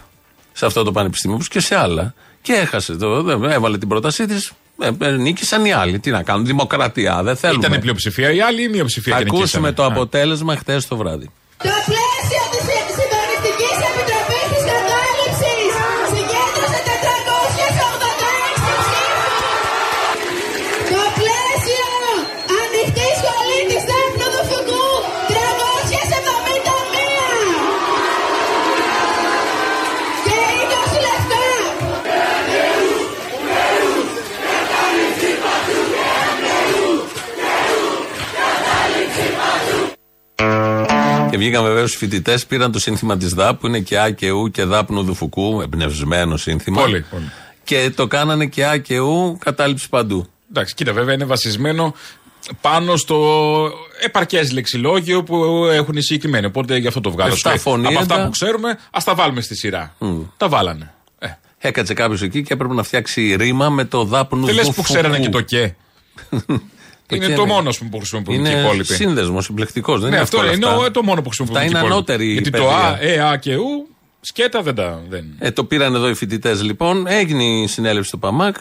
σε 0.53 0.67
αυτό 0.67 0.83
το 0.83 0.93
πανεπιστήμιο, 0.93 1.37
όπως 1.37 1.49
και 1.49 1.61
σε 1.61 1.77
άλλα. 1.77 2.15
Και 2.43 2.53
έχασε. 2.53 2.95
Το, 2.97 3.23
δεν- 3.23 3.43
έβαλε 3.45 3.79
την 3.79 3.89
πρότασή 3.89 4.27
της. 4.27 4.53
Ε, 4.81 4.91
ε, 5.01 5.11
νίκησαν 5.11 5.65
οι 5.65 5.73
άλλοι. 5.73 5.99
Τι 5.99 6.11
να 6.11 6.23
κάνουν, 6.23 6.47
δημοκρατία. 6.47 7.23
Δεν 7.23 7.37
θέλουμε. 7.37 7.67
Ήταν 7.67 7.81
πλειοψηφία 7.81 8.33
η 8.33 8.41
άλλη 8.41 8.63
ή 8.63 8.69
μειοψηφία 8.69 9.13
Θα 9.17 9.23
και 9.23 9.29
ακούσουμε 9.29 9.69
νικήσανε. 9.69 9.73
το 9.73 9.83
Α. 9.83 9.87
αποτέλεσμα 9.87 10.57
χτες 10.57 10.87
το 10.89 10.97
βράδυ. 10.97 11.31
Το 11.57 11.69
πλαίσιο 11.85 12.43
της 12.51 12.74
Και 41.35 41.41
βγήκαν 41.41 41.63
βεβαίως 41.65 41.95
οι 41.95 41.97
φοιτητές, 41.97 42.47
πήραν 42.47 42.73
το 42.73 42.79
σύνθημα 42.79 43.17
της 43.17 43.35
ΔΑΠ, 43.35 43.61
που 43.61 43.67
είναι 43.67 43.81
και 43.81 43.99
Α 44.01 44.11
και 44.11 44.31
Ου 44.31 44.51
και 44.51 44.65
ΔΑΠ 44.65 44.91
Νουδουφουκού, 44.91 45.61
εμπνευσμένο 45.61 46.37
σύνθημα. 46.37 46.81
Πολύ, 46.81 47.05
πολύ. 47.11 47.31
Και 47.65 47.91
το 47.97 48.07
κάνανε 48.07 48.47
και 48.47 48.67
Α 48.67 48.77
και 48.79 48.99
Ου, 48.99 49.39
κατάληψη 49.41 49.89
παντού. 49.89 50.27
Εντάξει, 50.51 50.75
κοίτα, 50.75 50.93
βέβαια 50.93 51.15
είναι 51.15 51.25
βασισμένο 51.25 51.95
πάνω 52.61 52.97
στο 52.97 53.71
επαρκές 54.05 54.53
λεξιλόγιο 54.53 55.23
που 55.23 55.45
έχουν 55.73 55.97
οι 55.97 56.03
συγκεκριμένοι. 56.03 56.47
Οπότε 56.47 56.77
γι' 56.77 56.87
αυτό 56.87 57.01
το 57.01 57.11
βγάζω. 57.11 57.33
Εφτά 57.33 57.39
Σου 57.39 57.49
λέει, 57.49 57.57
Από 57.57 57.71
φωνήεντα. 57.71 58.01
αυτά 58.15 58.25
που 58.25 58.31
ξέρουμε, 58.31 58.79
ας 58.91 59.05
τα 59.05 59.15
βάλουμε 59.15 59.41
στη 59.41 59.55
σειρά. 59.57 59.95
Τα 60.37 60.49
βάλανε. 60.49 60.93
Ε, 61.19 61.29
Έκατσε 61.59 61.95
κάποιος 61.95 62.23
εκεί 62.23 62.43
και 62.43 62.53
έπρεπε 62.53 62.75
να 62.75 62.83
φτιάξει 62.83 63.35
ρήμα 63.37 63.69
με 63.71 63.85
το 63.85 64.05
ΔΑΠ 64.05 64.31
δεν 64.31 64.39
Νουδουφουκού. 64.39 64.67
λες 64.67 64.75
που 64.75 64.83
ξέρανε 64.83 65.19
και 65.19 65.29
το 65.29 65.41
και. 65.51 65.73
Είναι 67.11 67.27
και 67.27 67.35
το 67.35 67.45
ναι. 67.47 67.53
μόνος 67.53 67.79
που 67.91 67.97
χρησιμοποιούν 67.99 68.43
και 68.45 68.49
οι 68.49 68.53
Είναι 68.55 68.65
υπόλοιποι. 68.65 68.95
σύνδεσμος, 68.95 69.45
συμπλεκτικό. 69.45 69.93
Δεν 69.93 70.03
Ναι, 70.03 70.07
είναι 70.09 70.19
αυτό 70.19 70.37
εύκολα 70.37 70.57
είναι 70.57 70.67
αυτά. 70.67 70.79
ο- 70.79 70.91
το 70.91 71.03
μόνο 71.03 71.23
που 71.23 71.29
χρησιμοποιούν 71.29 71.57
Αυτά 71.63 71.69
και 71.71 71.77
οι 71.77 71.81
είναι 71.81 71.87
υπόλοιποι. 71.95 72.13
ανώτερη 72.13 72.33
Γιατί 72.33 72.51
το 72.51 72.59
παιδεία. 73.01 73.21
Α, 73.21 73.27
Ε, 73.27 73.33
Α 73.33 73.37
και 73.37 73.57
Ου, 73.57 73.89
σκέτα 74.21 74.63
δεν 74.63 74.75
τα. 74.75 75.01
Δεν... 75.09 75.25
Ε, 75.39 75.51
το 75.51 75.65
πήραν 75.65 75.95
εδώ 75.95 76.09
οι 76.09 76.15
φοιτητές 76.15 76.63
λοιπόν. 76.63 77.07
Έγινε 77.07 77.43
η 77.45 77.67
συνέλευση 77.67 78.09
στο 78.09 78.17
ΠΑΜΑΚ. 78.17 78.57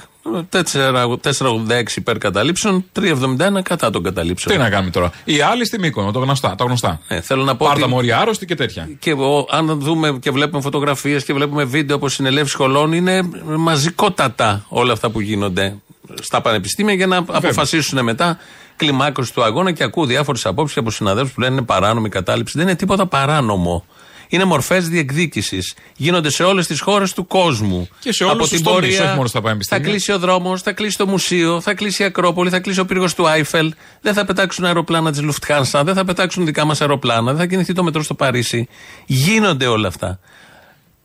486 0.49 1.95
υπέρ 1.95 2.17
καταλήψεων, 2.17 2.85
371 2.99 3.61
κατά 3.63 3.89
των 3.89 4.03
καταλήψεων. 4.03 4.55
Τι 4.55 4.61
να 4.63 4.69
κάνουμε 4.69 4.91
τώρα. 4.91 5.11
Οι 5.23 5.41
άλλοι 5.41 5.65
στη 5.65 5.79
Μύκονο, 5.79 6.11
το 6.11 6.19
γνωστά. 6.19 6.55
Τα 6.55 6.63
γνωστά. 6.63 6.99
Ε, 7.07 7.21
θέλω 7.21 7.43
να 7.43 7.55
πω 7.55 7.65
Πάρτα 7.65 7.83
ότι 7.83 7.93
μόρια 7.93 8.19
άρρωστοι 8.19 8.45
και 8.45 8.55
τέτοια. 8.55 8.89
και 8.99 9.11
ο- 9.11 9.47
αν 9.49 9.79
δούμε 9.79 10.17
και 10.21 10.31
βλέπουμε 10.31 10.61
φωτογραφίες 10.61 11.23
και 11.23 11.33
βλέπουμε 11.33 11.63
βίντεο 11.63 11.95
από 11.95 12.09
συνελεύσεις 12.09 12.51
σχολών, 12.51 12.93
είναι 12.93 13.21
μαζικότατα 13.45 14.65
όλα 14.69 14.93
αυτά 14.93 15.09
που 15.09 15.19
γίνονται 15.21 15.75
στα 16.21 16.41
πανεπιστήμια 16.41 16.93
για 16.93 17.07
να 17.07 17.17
αποφασίσουν 17.17 18.03
μετά 18.03 18.37
κλιμάκωση 18.75 19.33
του 19.33 19.43
αγώνα 19.43 19.71
και 19.71 19.83
ακούω 19.83 20.05
διάφορες 20.05 20.45
απόψεις 20.45 20.77
από 20.77 20.91
συναδέλφους 20.91 21.33
που 21.33 21.39
λένε 21.39 21.53
είναι 21.53 21.61
παράνομη 21.61 22.09
κατάληψη. 22.09 22.57
Δεν 22.57 22.67
είναι 22.67 22.75
τίποτα 22.75 23.07
παράνομο. 23.07 23.85
Είναι 24.27 24.43
μορφές 24.43 24.87
διεκδίκησης. 24.87 25.73
Γίνονται 25.95 26.29
σε 26.29 26.43
όλες 26.43 26.67
τις 26.67 26.81
χώρες 26.81 27.13
του 27.13 27.27
κόσμου. 27.27 27.87
Και 27.99 28.11
σε 28.11 28.23
όλους 28.23 28.35
Από 28.35 28.43
τους 28.43 28.51
την 28.51 28.63
τομείς, 28.63 28.79
πορεία 28.79 29.03
όχι 29.03 29.15
μόνο 29.15 29.27
στα 29.27 29.41
πανεπιστήμια. 29.41 29.83
Θα 29.83 29.91
κλείσει 29.91 30.11
ο 30.11 30.19
δρόμος, 30.19 30.61
θα 30.61 30.71
κλείσει 30.71 30.97
το 30.97 31.07
μουσείο, 31.07 31.61
θα 31.61 31.73
κλείσει 31.73 32.01
η 32.01 32.05
Ακρόπολη, 32.05 32.49
θα 32.49 32.59
κλείσει 32.59 32.79
ο 32.79 32.85
πύργος 32.85 33.13
του 33.13 33.27
Άιφελ. 33.27 33.73
Δεν 34.01 34.13
θα 34.13 34.25
πετάξουν 34.25 34.65
αεροπλάνα 34.65 35.11
της 35.11 35.21
Λουφτχάνσα, 35.21 35.83
δεν 35.83 35.95
θα 35.95 36.05
πετάξουν 36.05 36.45
δικά 36.45 36.65
μας 36.65 36.81
αεροπλάνα, 36.81 37.31
δεν 37.31 37.37
θα 37.37 37.45
κινηθεί 37.45 37.73
το 37.73 37.83
μετρό 37.83 38.03
στο 38.03 38.13
Παρίσι. 38.13 38.67
Γίνονται 39.05 39.65
όλα 39.65 39.87
αυτά. 39.87 40.19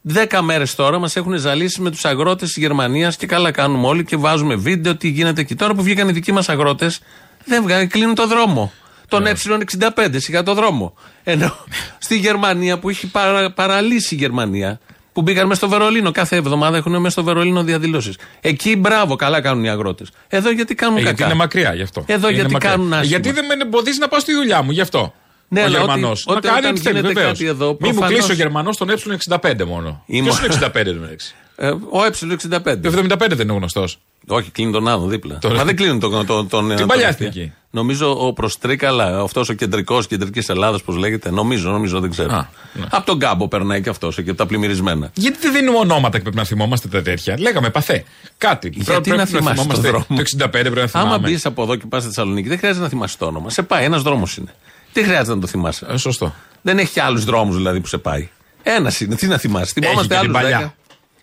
Δέκα 0.01 0.43
μέρες 0.43 0.75
τώρα 0.75 0.99
μας 0.99 1.17
έχουν 1.17 1.37
ζαλίσει 1.39 1.81
με 1.81 1.91
τους 1.91 2.05
αγρότες 2.05 2.49
της 2.49 2.57
Γερμανίας 2.57 3.17
και 3.17 3.27
καλά 3.27 3.51
κάνουμε 3.51 3.87
όλοι 3.87 4.05
και 4.05 4.17
βάζουμε 4.17 4.55
βίντεο 4.55 4.97
τι 4.97 5.09
γίνεται 5.09 5.41
εκεί. 5.41 5.55
Τώρα 5.55 5.75
που 5.75 5.83
βγήκαν 5.83 6.09
οι 6.09 6.13
δικοί 6.13 6.33
μας 6.33 6.49
αγρότες, 6.49 7.01
δεν 7.45 7.65
βγαίνουν, 7.65 7.89
κλείνουν 7.89 8.15
το 8.15 8.27
δρόμο. 8.27 8.73
Τον 9.09 9.25
ε65 9.27 10.09
σιγά 10.17 10.43
το 10.43 10.55
δρόμο. 10.55 10.95
Ενώ 11.25 11.53
στη 11.99 12.17
Γερμανία 12.19 12.79
που 12.79 12.89
έχει 12.89 13.07
παρα, 13.07 13.53
παραλύσει 13.53 14.15
η 14.15 14.19
Γερμανία, 14.19 14.81
που 15.13 15.23
μπήκαν 15.23 15.47
μέσα 15.47 15.61
στο 15.61 15.69
Βερολίνο, 15.69 16.11
κάθε 16.11 16.37
εβδομάδα 16.37 16.77
έχουν 16.77 16.93
μέσα 16.97 17.11
στο 17.11 17.25
Βερολίνο 17.25 17.63
διαδηλώσεις. 17.63 18.17
Εκεί 18.41 18.77
μπράβο, 18.77 19.17
καλά 19.17 19.41
κάνουν 19.41 19.65
οι 19.65 19.71
αγρότες. 19.71 20.09
Εδώ 20.29 20.51
γιατί 20.51 20.75
κάνουν 20.75 20.97
Ε, 20.97 21.01
γιατί 21.01 21.17
κακά. 21.17 21.29
είναι 21.31 21.39
μακριά 21.39 21.75
γι' 21.75 21.83
αυτό. 21.83 22.05
Εδώ 22.07 22.27
Είναι 22.29 22.37
γιατί 22.37 22.53
μακριά. 22.53 22.71
κάνουν 22.71 22.93
άσχημα. 22.93 23.05
Γιατί 23.19 23.31
δεν 23.33 23.45
με 23.45 23.55
εμποδίζει 23.63 23.99
να 23.99 24.09
πάω 24.09 24.21
στη 24.21 24.35
δουλειά 24.35 24.63
μου, 24.63 24.71
γι' 24.71 24.81
αυτό. 24.81 25.15
Ναι, 25.49 25.61
ο 25.61 25.65
αλλά 25.65 25.79
ότι- 25.81 25.87
Γερμανός. 25.91 26.25
Να 26.27 26.33
ότι 26.35 26.47
κάνει 26.47 26.59
όταν 26.59 26.71
ό,τι 26.71 26.81
θέλει, 26.81 26.95
γίνεται 26.97 27.15
βεβαίως. 27.15 27.33
κάτι 27.39 27.47
εδώ, 27.51 27.67
Μην 27.67 27.77
μου 27.81 27.87
προφανώς- 27.89 28.09
κλείσει 28.13 28.31
ο 28.31 28.35
Γερμανός 28.35 28.77
τον 28.77 28.89
ε65 28.91 29.65
μόνο. 29.67 30.03
Είμαι- 30.07 30.23
Ποιος 30.25 30.39
είναι 30.39 30.47
65 30.47 30.93
το 30.95 31.01
μεταξύ. 31.01 31.35
Ε, 31.57 31.69
ο 31.69 32.05
ε65. 32.05 32.77
Το 32.83 32.89
75 32.89 33.35
δεν 33.37 33.49
είναι 33.49 33.57
γνωστός. 33.57 33.99
Όχι, 34.31 34.51
κλείνει 34.51 34.73
τον 34.73 34.89
άλλο 34.89 35.07
δίπλα. 35.07 35.39
Τον- 35.39 35.55
Μα 35.55 35.65
δεν 35.65 35.77
κλείνουν 35.77 36.01
τον. 36.01 36.27
τον, 36.27 36.49
τον 36.49 36.69
Την 36.69 36.77
τον- 36.77 36.87
παλιά 36.87 37.03
τον- 37.17 37.27
εθνική. 37.27 37.53
Νομίζω 37.71 38.27
ο 38.27 38.33
Προστρίκαλα, 38.33 39.21
αυτός 39.21 39.49
ο 39.49 39.53
κεντρικός 39.53 40.07
κεντρικής 40.07 40.49
Ελλάδας, 40.49 40.83
πώς 40.83 40.97
λέγεται, 40.97 41.31
νομίζω, 41.31 41.71
νομίζω 41.71 42.01
δεν 42.01 42.11
ξέρω. 42.11 42.33
Α, 42.35 42.49
ναι. 42.73 42.85
Από 42.91 43.07
τον 43.07 43.19
κάμπο 43.19 43.49
περνάει 43.49 43.83
και 43.83 43.89
αυτός 43.89 44.15
και 44.15 44.21
από 44.31 44.35
τα 44.35 44.47
πλημμυρισμένα. 44.47 45.11
Γιατί 45.15 45.39
δεν 45.41 45.53
δίνουμε 45.53 45.79
ονόματα 45.79 46.17
και 46.17 46.23
πρέπει 46.23 46.37
να 46.37 46.45
θυμόμαστε 46.45 46.89
τα 46.89 47.03
τέτοια. 47.03 47.35
Λέγαμε 47.39 47.71
παθέ. 47.71 48.05
Κάτι. 48.39 48.73
Γιατί 48.75 49.11
να 49.11 49.25
θυμάσαι 49.27 49.45
τον 49.47 49.55
θυμόμαστε. 49.57 49.89
δρόμο. 49.89 50.05
Το 50.09 50.21
65 50.21 50.49
πρέπει 50.51 50.77
να 50.77 50.87
θυμάμαι. 50.87 51.09
Άμα 51.15 51.19
μπεις 51.19 51.47
από 51.47 51.63
εδώ 51.63 51.77
και 51.77 51.85
πας 51.89 52.03
στη 52.03 52.13
Θεσσαλονίκη, 52.13 52.49
δεν 52.49 52.59
χρειάζεται 52.59 52.83
να 52.83 52.89
θυμάσαι 52.91 53.19
το 53.19 53.27
όνομα. 53.27 53.51
Σε 53.51 53.63
πάει, 53.63 53.85
ένας 53.85 54.03
δρόμος 54.03 54.37
είναι. 54.37 54.55
Τι 54.93 55.03
χρειάζεται 55.03 55.35
να 55.35 55.41
το 55.41 55.47
θυμάσαι; 55.47 55.87
Ε, 55.91 55.97
σωστό. 55.97 56.35
Δεν 56.63 56.79
έχει 56.79 57.01
άλλους 57.01 57.25
δρόμους 57.25 57.57
δηλαδή 57.57 57.81
που 57.81 57.87
σε 57.87 57.99
πάει. 57.99 58.29
Ένας 58.63 59.01
είναι, 59.01 59.15
τι 59.15 59.27
να 59.27 59.39
θυμάσαι. 59.39 59.73
Έχει 59.77 59.87
Θυμόμαστε 59.87 60.15
και 60.15 60.21
την 60.21 60.37
άλλους 60.37 60.43
παλιά. 60.43 60.61
10. 60.67 60.73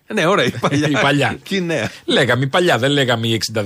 Ε, 0.06 0.12
Ναι, 0.14 0.26
ωραία, 0.26 0.44
η 0.44 0.50
παλιά. 0.60 0.88
Η 0.98 0.98
παλιά. 1.02 1.36
Και 1.42 1.56
η 1.56 1.60
νέα. 1.60 1.90
Λέγαμε 2.04 2.44
η 2.44 2.46
παλιά, 2.46 2.78
δεν 2.78 2.90
λέγαμε 2.90 3.26
η 3.26 3.40
62. 3.54 3.60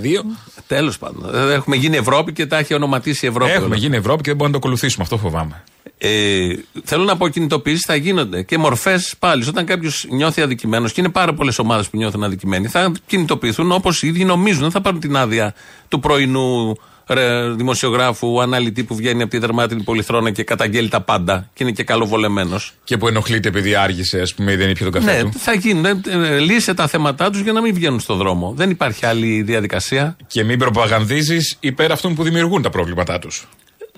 Τέλος 0.66 0.98
πάντων. 0.98 1.34
Ε, 1.34 1.52
Έχουμε 1.52 1.76
γίνει 1.76 1.96
Ευρώπη 1.96 2.32
και 2.32 2.46
τα 2.46 2.58
έχει 2.58 2.74
ονοματίσει 2.74 3.24
η 3.26 3.28
Ευρώπη. 3.28 3.50
Έχουμε 3.50 3.66
όλα. 3.66 3.76
γίνει 3.76 3.96
Ευρώπη 3.96 4.22
και 4.22 4.28
δεν 4.28 4.36
μπορούμε 4.36 4.56
να 4.56 4.60
το 4.60 4.66
ακολουθήσουμε. 4.66 5.02
Αυτό 5.02 5.16
φοβάμαι. 5.16 5.62
Ε, 5.98 6.48
θέλω 6.84 7.04
να 7.04 7.16
πω 7.16 7.28
κινητοποιήσεις 7.28 7.84
θα 7.86 7.94
γίνονται 7.94 8.42
και 8.42 8.58
μορφές 8.58 9.14
πάλι. 9.18 9.48
Όταν 9.48 9.64
κάποιος 9.64 10.06
νιώθει 10.10 10.42
αδικημένος, 10.42 10.92
και 10.92 11.00
είναι 11.00 11.10
πάρα 11.10 11.34
πολλές 11.34 11.58
ομάδες 11.58 11.88
που 11.88 11.96
νιώθουν 11.96 12.24
αδικημένοι, 12.24 12.68
θα 12.68 12.92
κινητοποιηθούν 13.06 13.72
όπως 13.72 14.02
οι 14.02 14.06
ίδιοι 14.06 14.24
νομίζουν. 14.24 14.60
Δεν 14.60 14.70
θα 14.70 14.80
πάρουν 14.80 15.00
την 15.00 15.16
άδεια 15.16 15.54
του 15.88 16.00
πρωινού 16.00 16.74
ρε, 16.74 16.89
δημοσιογράφου, 17.56 18.42
αναλυτή 18.42 18.84
που 18.84 18.94
βγαίνει 18.94 19.22
από 19.22 19.30
τη 19.30 19.38
δερμάτινη 19.38 19.82
πολυθρόνα 19.82 20.30
και 20.30 20.42
καταγγέλει 20.44 20.88
τα 20.88 21.00
πάντα 21.00 21.48
και 21.54 21.62
είναι 21.62 21.72
και 21.72 21.82
καλοβολεμένος. 21.84 22.72
Και 22.84 22.96
που 22.96 23.08
ενοχλείται 23.08 23.48
επειδή 23.48 23.74
άργησε, 23.74 24.20
ας 24.20 24.34
πούμε, 24.34 24.52
ή 24.52 24.56
δεν 24.56 24.70
ήπια 24.70 24.90
τον 24.90 24.92
καφέ 24.92 25.16
Ναι, 25.16 25.22
του. 25.22 25.32
θα 25.38 25.52
γίνει. 25.52 25.88
Ε, 25.88 25.94
ε, 26.34 26.38
Λύσε 26.38 26.74
τα 26.74 26.86
θέματα 26.86 27.30
τους 27.30 27.40
για 27.40 27.52
να 27.52 27.60
μην 27.60 27.74
βγαίνουν 27.74 28.00
στον 28.00 28.16
δρόμο. 28.16 28.52
Δεν 28.56 28.70
υπάρχει 28.70 29.06
άλλη 29.06 29.42
διαδικασία. 29.42 30.16
Και 30.26 30.44
μην 30.44 30.58
προπαγανδίζεις 30.58 31.56
υπέρ 31.60 31.92
αυτών 31.92 32.14
που 32.14 32.22
δημιουργούν 32.22 32.62
τα 32.62 32.70
προβλήματά 32.70 33.18
τους. 33.18 33.48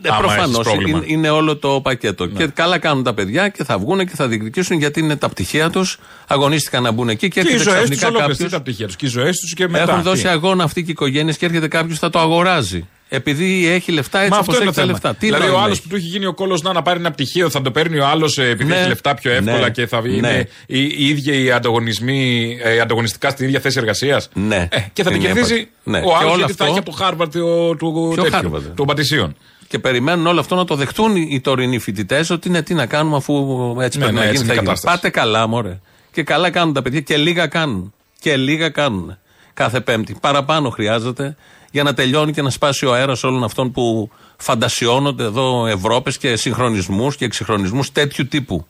Ε, 0.05 0.09
Προφανώς 0.19 0.67
είναι, 0.87 1.03
είναι 1.07 1.29
όλο 1.31 1.57
το 1.57 1.81
πακέτο. 1.83 2.27
Και 2.27 2.47
καλά 2.47 2.79
κάνουν 2.79 3.03
τα 3.03 3.15
παιδιά 3.15 3.49
και 3.49 3.65
θα 3.65 3.79
βγουν 3.79 3.99
και 4.07 4.13
θα 4.15 4.29
διεκδικήσουν 4.29 4.79
γιατί 4.79 5.01
είναι 5.01 5.17
τα 5.17 5.29
πτυχία 5.29 5.71
τους. 5.71 5.99
Αγωνίστηκαν 6.27 6.83
να 6.83 6.91
μπουν 6.91 7.09
εκεί 7.09 7.29
και 7.29 7.41
Και 7.43 7.49
οι 7.49 7.53
έρχεται 7.53 7.71
ζωές 7.71 7.89
τους 7.89 7.97
ξαφνικά 7.97 8.25
όλε 8.25 8.33
κάποιο. 8.35 8.49
τα 8.49 8.61
πτυχία 8.61 8.87
τους. 8.87 8.97
Και 8.97 9.07
οι 9.07 9.09
ζωές 9.09 9.37
τους 9.39 9.55
και 9.55 9.69
μετά. 9.69 9.91
Έχουν 9.91 10.03
δώσει 10.03 10.23
Τι; 10.23 10.29
αγώνα 10.29 10.65
αυτοί 10.65 10.81
και 10.81 10.89
οι 10.89 10.93
οικογένειες 10.93 11.37
και 11.37 11.47
έρχεται 11.47 11.69
κάποιος 11.69 11.99
θα 11.99 12.11
το 12.11 12.19
αγοράζει. 12.19 12.89
Επειδή 13.15 13.67
έχει 13.69 13.93
λεφτά, 13.93 14.19
έτσι 14.19 14.31
Μα 14.31 14.39
όπως 14.39 14.49
αυτό 14.49 14.63
είναι 14.63 14.71
έχει 14.71 14.81
το 14.81 14.81
τα 14.81 14.87
θέμα. 14.87 14.93
λεφτά. 14.93 15.15
Τι 15.21 15.27
δηλαδή, 15.27 15.45
ο 15.45 15.47
νόημα 15.47 15.63
άλλος 15.63 15.77
έχει; 15.79 15.83
που 15.83 15.89
του 15.89 15.97
έχει 15.97 16.07
γίνει 16.07 16.27
ο 16.27 16.35
κώλος 16.35 16.63
να, 16.63 16.73
να 16.73 16.83
πάρει 16.83 16.99
ένα 16.99 17.11
πτυχίο, 17.11 17.51
θα 17.51 17.63
το 17.63 17.71
παίρνει 17.71 17.99
ο 17.99 18.07
άλλος 18.07 18.39
επειδή 18.39 18.65
Ναι. 18.65 18.77
έχει 18.77 18.89
λεφτά 18.89 19.15
πιο 19.15 19.31
εύκολα 19.33 19.59
Ναι. 19.59 19.71
και 19.71 19.87
θα 19.87 20.01
Ναι. 20.01 20.09
είναι 20.13 20.49
οι, 20.67 20.83
οι 20.85 21.07
ίδιοι 21.09 21.43
οι 21.45 21.51
ανταγωνισμοί 21.51 22.59
ε, 22.63 22.81
ανταγωνιστικά 22.81 23.31
στην 23.31 23.47
ίδια 23.47 23.61
θέση 23.61 23.79
εργασίας. 23.79 24.29
Ναι. 24.35 24.69
Ε, 24.71 24.79
και 24.93 25.03
θα 25.03 25.11
την 25.11 25.21
Είναι 25.21 25.27
κερδίσει 25.33 25.55
έπα- 25.55 25.69
ναι. 25.85 25.99
ο 25.99 26.03
Και 26.03 26.09
άλλος 26.19 26.25
όλο 26.33 26.37
γιατί 26.37 26.53
θα 26.53 26.65
αυτό- 26.65 26.65
έχει 26.65 26.79
από 26.79 26.91
το 26.91 26.97
Χάρβαρντ 27.05 27.33
του, 27.33 27.77
του, 27.79 28.11
Ποιο 28.15 28.23
τέτοιου, 28.23 28.51
Harvard? 28.55 28.73
των 28.75 28.87
Πατησίων. 28.87 29.37
Και 29.69 29.79
περιμένουν 29.79 30.27
όλο 30.27 30.41
αυτό 30.41 30.55
να 30.55 30.65
το 30.65 30.75
δεχτούν 30.75 31.17
οι 31.17 31.29
οι 31.31 31.41
τωρινοί 31.41 31.79
φοιτητές 31.79 32.31
ότι 32.31 32.49
είναι 32.49 32.63
τι 32.63 32.75
να 32.75 32.87
κάνουμε 32.87 33.17
αφού 33.17 33.35
έτσι 33.81 33.99
Ναι, 33.99 34.05
πρέπει 34.05 34.19
ναι, 34.19 34.25
να 34.25 34.31
έτσι 34.31 34.43
γίνει. 34.43 34.45
είναι 34.45 34.47
Θα 34.47 34.53
η 34.53 34.57
γίνει. 34.57 34.67
κατάσταση. 34.67 34.95
Πάτε 34.97 35.11
καλά, 35.11 35.47
μωρέ. 35.47 35.79
Και 36.13 36.23
καλά 36.23 36.51
κάνουν 36.51 36.75
τα 36.75 36.83
παιδιά 36.83 37.01
και 37.01 37.17
λίγα 37.17 37.47
κάνουν. 37.47 37.93
Και 38.21 38.37
λίγα 38.37 38.69
κάνουν. 38.69 39.17
Κάθε 39.55 39.81
Πέμπτη. 39.81 40.17
Παραπάνω 40.21 40.71
χρειάζεται 40.71 41.37
για 41.73 41.83
να 41.83 41.95
τελειώνει 41.95 42.33
και 42.33 42.43
να 42.43 42.51
σπάσει 42.51 42.87
ο 42.87 42.93
αέρας 42.95 43.23
όλων 43.25 43.45
αυτών 43.45 43.73
που 43.73 44.11
φαντασιώνονται 44.37 45.25
εδώ 45.25 45.67
Ευρώπες 45.67 46.19
και 46.19 46.37
συγχρονισμούς 46.37 47.17
και 47.17 47.25
εξυγχρονισμούς 47.25 47.93
τέτοιου 47.93 48.27
τύπου. 48.29 48.67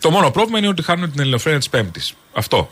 Το 0.00 0.10
μόνο 0.10 0.30
πρόβλημα 0.30 0.58
είναι 0.58 0.68
ότι 0.68 0.82
χάνουν 0.82 1.10
την 1.10 1.20
ελληνοφρένεια 1.20 1.58
της 1.58 1.68
Πέμπτης. 1.68 2.14
Αυτό 2.32 2.68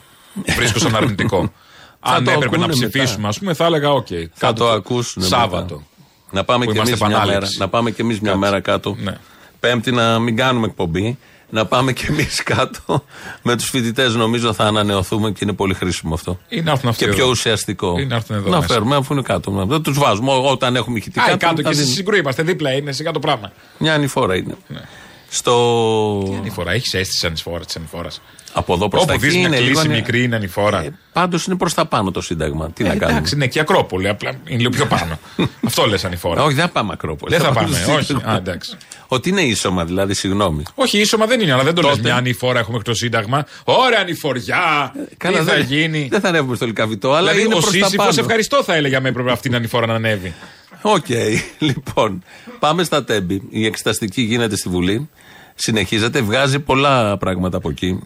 βρίσκω 0.56 0.78
σαν 0.78 0.96
αρνητικό. 0.96 1.38
Αν 2.00 2.24
το 2.24 2.30
έπρεπε 2.30 2.56
να 2.56 2.64
ακούνε 2.64 2.76
μετά. 2.76 2.88
ψηφίσουμε, 2.88 3.28
ας 3.28 3.38
πούμε, 3.38 3.54
θα 3.54 3.64
έλεγα: 3.64 3.90
Οκ, 3.92 4.06
Θα 4.06 4.28
κάτω 4.38 4.64
το 4.64 4.70
ακούσουν. 4.70 5.22
Σάββατο. 5.22 5.74
μετά. 5.74 5.86
Να 6.30 6.44
πάμε 6.44 6.64
Που 6.64 6.70
και 6.72 6.76
είμαστε 6.76 6.94
εμείς 6.94 7.06
μια 7.06 7.16
επανάληψη. 7.16 7.56
μέρα, 7.56 7.64
να 7.64 7.68
πάμε 7.68 7.90
και 7.90 8.02
εμείς 8.02 8.20
μια 8.20 8.30
Κάτω. 8.30 8.40
μέρα 8.44 8.60
κάτω. 8.60 8.96
Ναι. 8.98 9.16
Πέμπτη 9.60 9.92
να 9.92 10.18
μην 10.18 10.36
κάνουμε 10.36 10.66
εκπομπή. 10.66 11.18
Να 11.50 11.66
πάμε 11.66 11.92
και 11.92 12.06
εμείς 12.08 12.42
κάτω 12.42 13.04
με 13.42 13.56
τους 13.56 13.68
φοιτητές. 13.68 14.14
Νομίζω 14.14 14.52
θα 14.52 14.64
ανανεωθούμε 14.64 15.30
και 15.30 15.38
είναι 15.42 15.52
πολύ 15.52 15.74
χρήσιμο 15.74 16.14
αυτό. 16.14 16.38
Ή 16.48 16.60
να 16.60 16.70
έρθουν 16.70 16.88
αυτοί 16.88 17.04
Και 17.04 17.08
εδώ. 17.10 17.18
πιο 17.18 17.28
ουσιαστικό. 17.28 17.98
Ή 17.98 18.06
να 18.06 18.14
έρθουν 18.14 18.36
εδώ 18.36 18.50
Να 18.50 18.56
μέσα. 18.56 18.72
φέρουμε 18.72 18.96
αφού 18.96 19.12
είναι 19.12 19.22
κάτω. 19.22 19.64
Δεν 19.68 19.82
τους 19.82 19.98
βάζουμε. 19.98 20.30
Ό- 20.32 20.50
Όταν 20.50 20.76
έχουμε 20.76 20.98
ηχητικά. 20.98 21.22
Α, 21.24 21.28
θα- 21.28 21.36
κάτω 21.36 21.56
θα 21.56 21.62
και 21.62 21.68
εσείς 21.68 21.82
δίνει. 21.82 21.94
Συγγρού 21.94 22.16
είμαστε, 22.16 22.42
δίπλα 22.42 22.72
είναι, 22.72 22.92
σιγά 22.92 23.10
το 23.10 23.18
πράγμα. 23.18 23.52
Μια 23.78 23.94
ανηφόρα 23.94 24.36
είναι. 24.36 24.54
Ναι. 24.68 24.80
Στο. 25.28 26.34
Ανηφορά, 26.38 26.72
έχεις 26.72 26.94
αίσθηση 26.94 27.26
ανηφόρας 27.26 27.66
της 27.66 27.76
ανηφόρας. 27.76 28.20
Από 28.58 28.74
εδώ 28.74 28.88
προς 28.88 29.04
τα 29.04 29.12
Όπου 29.12 29.24
εκεί 29.24 29.32
δεις 29.32 29.36
μια 29.38 29.46
είναι 29.48 29.56
λίγο. 29.58 29.66
κλίση 29.72 29.86
είναι- 29.86 29.94
μικρή 29.94 30.22
είναι 30.22 30.36
ανηφόρα. 30.36 30.82
Ε, 30.82 30.98
Πάντως 31.12 31.44
είναι 31.46 31.56
προς 31.56 31.74
τα 31.74 31.86
πάνω 31.86 32.10
το 32.10 32.20
Σύνταγμα. 32.20 32.70
Τι 32.70 32.82
να 32.82 32.88
κάνουμε; 32.88 33.10
Εντάξει, 33.10 33.34
είναι 33.34 33.46
και 33.46 33.60
Ακρόπολη, 33.60 34.08
απλά 34.08 34.30
είναι 34.48 34.58
λίγο 34.58 34.70
πιο 34.70 34.86
πάνω. 34.86 35.18
Αυτό 35.66 35.86
λες 35.86 36.04
ανηφόρα. 36.04 36.42
Όχι, 36.42 36.54
δεν 36.54 36.64
θα 36.64 36.70
πάμε 36.70 36.92
Ακρόπολη. 36.92 37.36
Δεν 37.36 37.44
θα 37.46 37.52
πάμε 37.52 37.66
πάμε, 37.70 37.82
στο 37.82 37.92
όχι. 37.92 38.04
Σύνταγμα. 38.04 38.32
Α, 38.32 38.36
εντάξει. 38.36 38.76
Ότι 39.06 39.28
είναι 39.28 39.40
ίσωμα, 39.40 39.84
δηλαδή, 39.84 40.14
συγγνώμη. 40.14 40.62
Όχι, 40.74 40.98
ίσωμα 40.98 41.26
δεν 41.26 41.40
είναι, 41.40 41.52
αλλά 41.52 41.62
δεν 41.62 41.74
το 41.74 41.80
λες 41.82 41.90
Τότε- 41.90 42.02
μια 42.02 42.16
ανηφόρα 42.16 42.58
έχουμε 42.58 42.76
μέχρι 42.76 42.92
το 42.92 42.98
Σύνταγμα. 42.98 43.46
Ωραία 43.64 44.00
ανηφοριά! 44.00 44.92
Τι 45.18 45.26
θα 45.32 45.42
δεν- 45.42 45.60
γίνει; 45.62 46.08
Δεν 46.10 46.20
θα 46.20 46.28
ανέβουμε 46.28 46.56
στο 46.56 46.66
Λυκαβηττό, 46.66 47.08
αλλά 47.12 47.20
Δηλαδή, 47.30 47.40
είναι 47.40 47.54
ο 47.54 47.58
προς 47.58 47.64
τα 47.70 47.70
Σίσυφο 47.86 47.96
πάνω. 48.02 48.14
ευχαριστώ 48.18 48.62
θα 48.62 48.74
έλεγε 48.74 49.00
με 49.00 49.08
έπρεπε 49.08 49.30
αυτή 49.30 49.48
την 49.48 49.56
ανηφόρα 49.56 49.86
να 49.86 49.94
ανέβει. 49.94 50.34
Οκ, 50.82 51.06
λοιπόν. 51.58 52.22
Πάμε 52.58 52.84
στα 52.84 53.04
Τέμπη. 53.04 53.42
Η 53.50 53.66
εξεταστική 53.66 54.22
γίνεται 54.22 54.56
στη 54.56 54.68
Βουλή. 54.68 55.08
Συνεχίζεται, 55.54 56.20
βγάζει 56.20 56.58
πολλά 56.58 57.16
πράγματα 57.18 57.56
από 57.56 57.70
εκεί. 57.70 57.98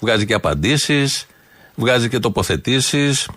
Βγάζει 0.00 0.26
και 0.26 0.34
απαντήσεις, 0.34 1.26
βγάζει 1.74 2.08
και 2.08 2.18
τοποθετήσεις. 2.18 3.28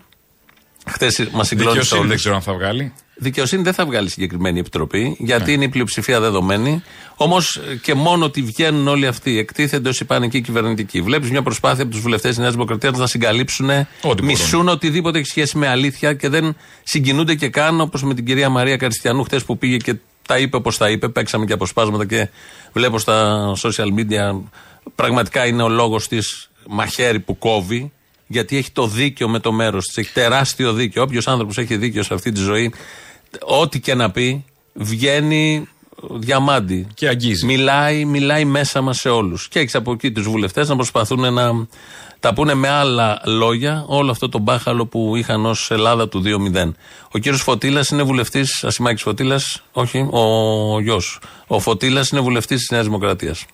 Χθες 0.88 1.28
μας 1.32 1.48
συγκλώνησε 1.48 1.80
Δικαιοσύνη 1.80 2.00
όλους. 2.00 2.08
δεν 2.10 2.18
ξέρω 2.18 2.36
αν 2.36 2.42
θα 2.42 2.54
βγάλει. 2.54 2.94
Δικαιοσύνη 3.16 3.64
δεν 3.64 3.74
θα 3.74 3.86
βγάλει 3.86 4.10
συγκεκριμένη 4.10 4.60
επιτροπή, 4.60 5.16
γιατί 5.20 5.46
Ναι. 5.46 5.52
είναι 5.52 5.64
η 5.64 5.70
πλειοψηφία 5.70 6.20
δεδομένη. 6.20 6.84
Όμως 7.16 7.62
και 7.82 7.94
μόνο 7.94 8.26
ότι 8.26 8.42
βγαίνουν 8.42 8.88
όλοι 8.88 9.08
αυτοί, 9.08 9.38
εκτίθενται 9.40 9.90
ω 9.90 9.92
υπάνικοι 10.00 10.42
κυβερνητικοί. 10.42 11.02
Βλέπεις 11.02 11.30
μια 11.32 11.42
προσπάθεια 11.42 11.84
από 11.84 11.92
τους 11.92 12.02
βουλευτές 12.02 12.30
της 12.30 12.40
Νέας 12.40 12.52
Δημοκρατίας 12.52 12.98
να 12.98 13.08
συγκαλύψουν, 13.08 13.70
μπορούν. 14.04 14.26
μισούν 14.26 14.68
οτιδήποτε 14.68 15.18
έχει 15.18 15.28
σχέση 15.28 15.58
με 15.58 15.68
αλήθεια 15.68 16.14
και 16.14 16.30
δεν 16.30 16.56
συγκινούνται 16.84 17.36
και 17.36 17.50
καν 17.50 17.82
όπως 17.82 18.04
με 18.04 18.14
την 18.14 18.26
κυρία 18.26 18.50
Μαρία 18.50 18.78
Καριστιανού 18.78 19.24
χθες 19.24 19.44
που 19.44 19.58
πήγε 19.58 19.78
και 19.78 19.96
τα 20.28 20.38
είπε 20.38 20.56
όπως 20.56 20.78
τα 20.78 20.90
είπε. 20.90 21.10
Παίξαμε 21.10 21.46
και 21.46 21.54
αποσπάσματα 21.54 22.06
και 22.06 22.30
βλέπω 22.74 23.00
στα 23.00 23.46
social 23.62 23.88
media. 24.00 24.42
Πραγματικά 24.96 25.46
είναι 25.48 25.64
ο 25.64 25.70
λόγος 25.70 26.08
της 26.08 26.50
μαχαίρι 26.68 27.20
που 27.20 27.38
κόβει, 27.38 27.92
γιατί 28.28 28.58
έχει 28.58 28.72
το 28.72 28.88
δίκιο 28.88 29.30
με 29.30 29.40
το 29.40 29.52
μέρος 29.52 29.86
της. 29.86 29.98
Έχει 29.98 30.12
τεράστιο 30.14 30.74
δίκιο. 30.74 31.02
Όποιος 31.02 31.28
άνθρωπος 31.28 31.58
έχει 31.58 31.78
δίκιο 31.78 32.04
σε 32.04 32.14
αυτή 32.14 32.32
τη 32.32 32.40
ζωή, 32.40 32.74
ό,τι 33.42 33.80
και 33.80 33.94
να 33.94 34.12
πει, 34.12 34.46
βγαίνει 34.74 35.68
διαμάντι. 36.10 36.88
Και 36.94 37.08
αγγίζει. 37.08 37.46
Μιλάει, 37.46 38.06
μιλάει 38.06 38.46
μέσα 38.46 38.82
μας 38.82 39.00
σε 39.00 39.10
όλους. 39.10 39.48
Και 39.48 39.60
έχεις 39.60 39.76
από 39.76 39.92
εκεί 39.92 40.12
τους 40.12 40.28
βουλευτές 40.28 40.70
να 40.70 40.76
προσπαθούν 40.76 41.34
να 41.34 41.68
τα 42.20 42.34
πούνε 42.34 42.54
με 42.54 42.70
άλλα 42.70 43.22
λόγια 43.26 43.84
όλο 43.88 44.12
αυτό 44.12 44.30
το 44.30 44.40
μπάχαλο 44.40 44.86
που 44.86 45.16
είχαν 45.16 45.46
ως 45.46 45.72
Ελλάδα 45.72 46.10
του 46.10 46.22
2-0. 46.22 46.74
Ο 47.12 47.18
κύριος 47.18 47.42
Φωτήλα 47.42 47.86
είναι 47.92 48.04
βουλευτής, 48.04 48.64
Ασημάκης 48.64 49.02
Φωτήλα, 49.02 49.42
όχι, 49.72 50.08
ο 50.12 50.80
γιος. 50.80 51.20
Ο 51.48 51.60
Φωτήλα 51.60 52.06
είναι 52.12 52.22
βουλευτής 52.22 52.58
της 52.58 52.70
Νέας 52.70 52.86
Δημοκρατίας. 52.86 53.46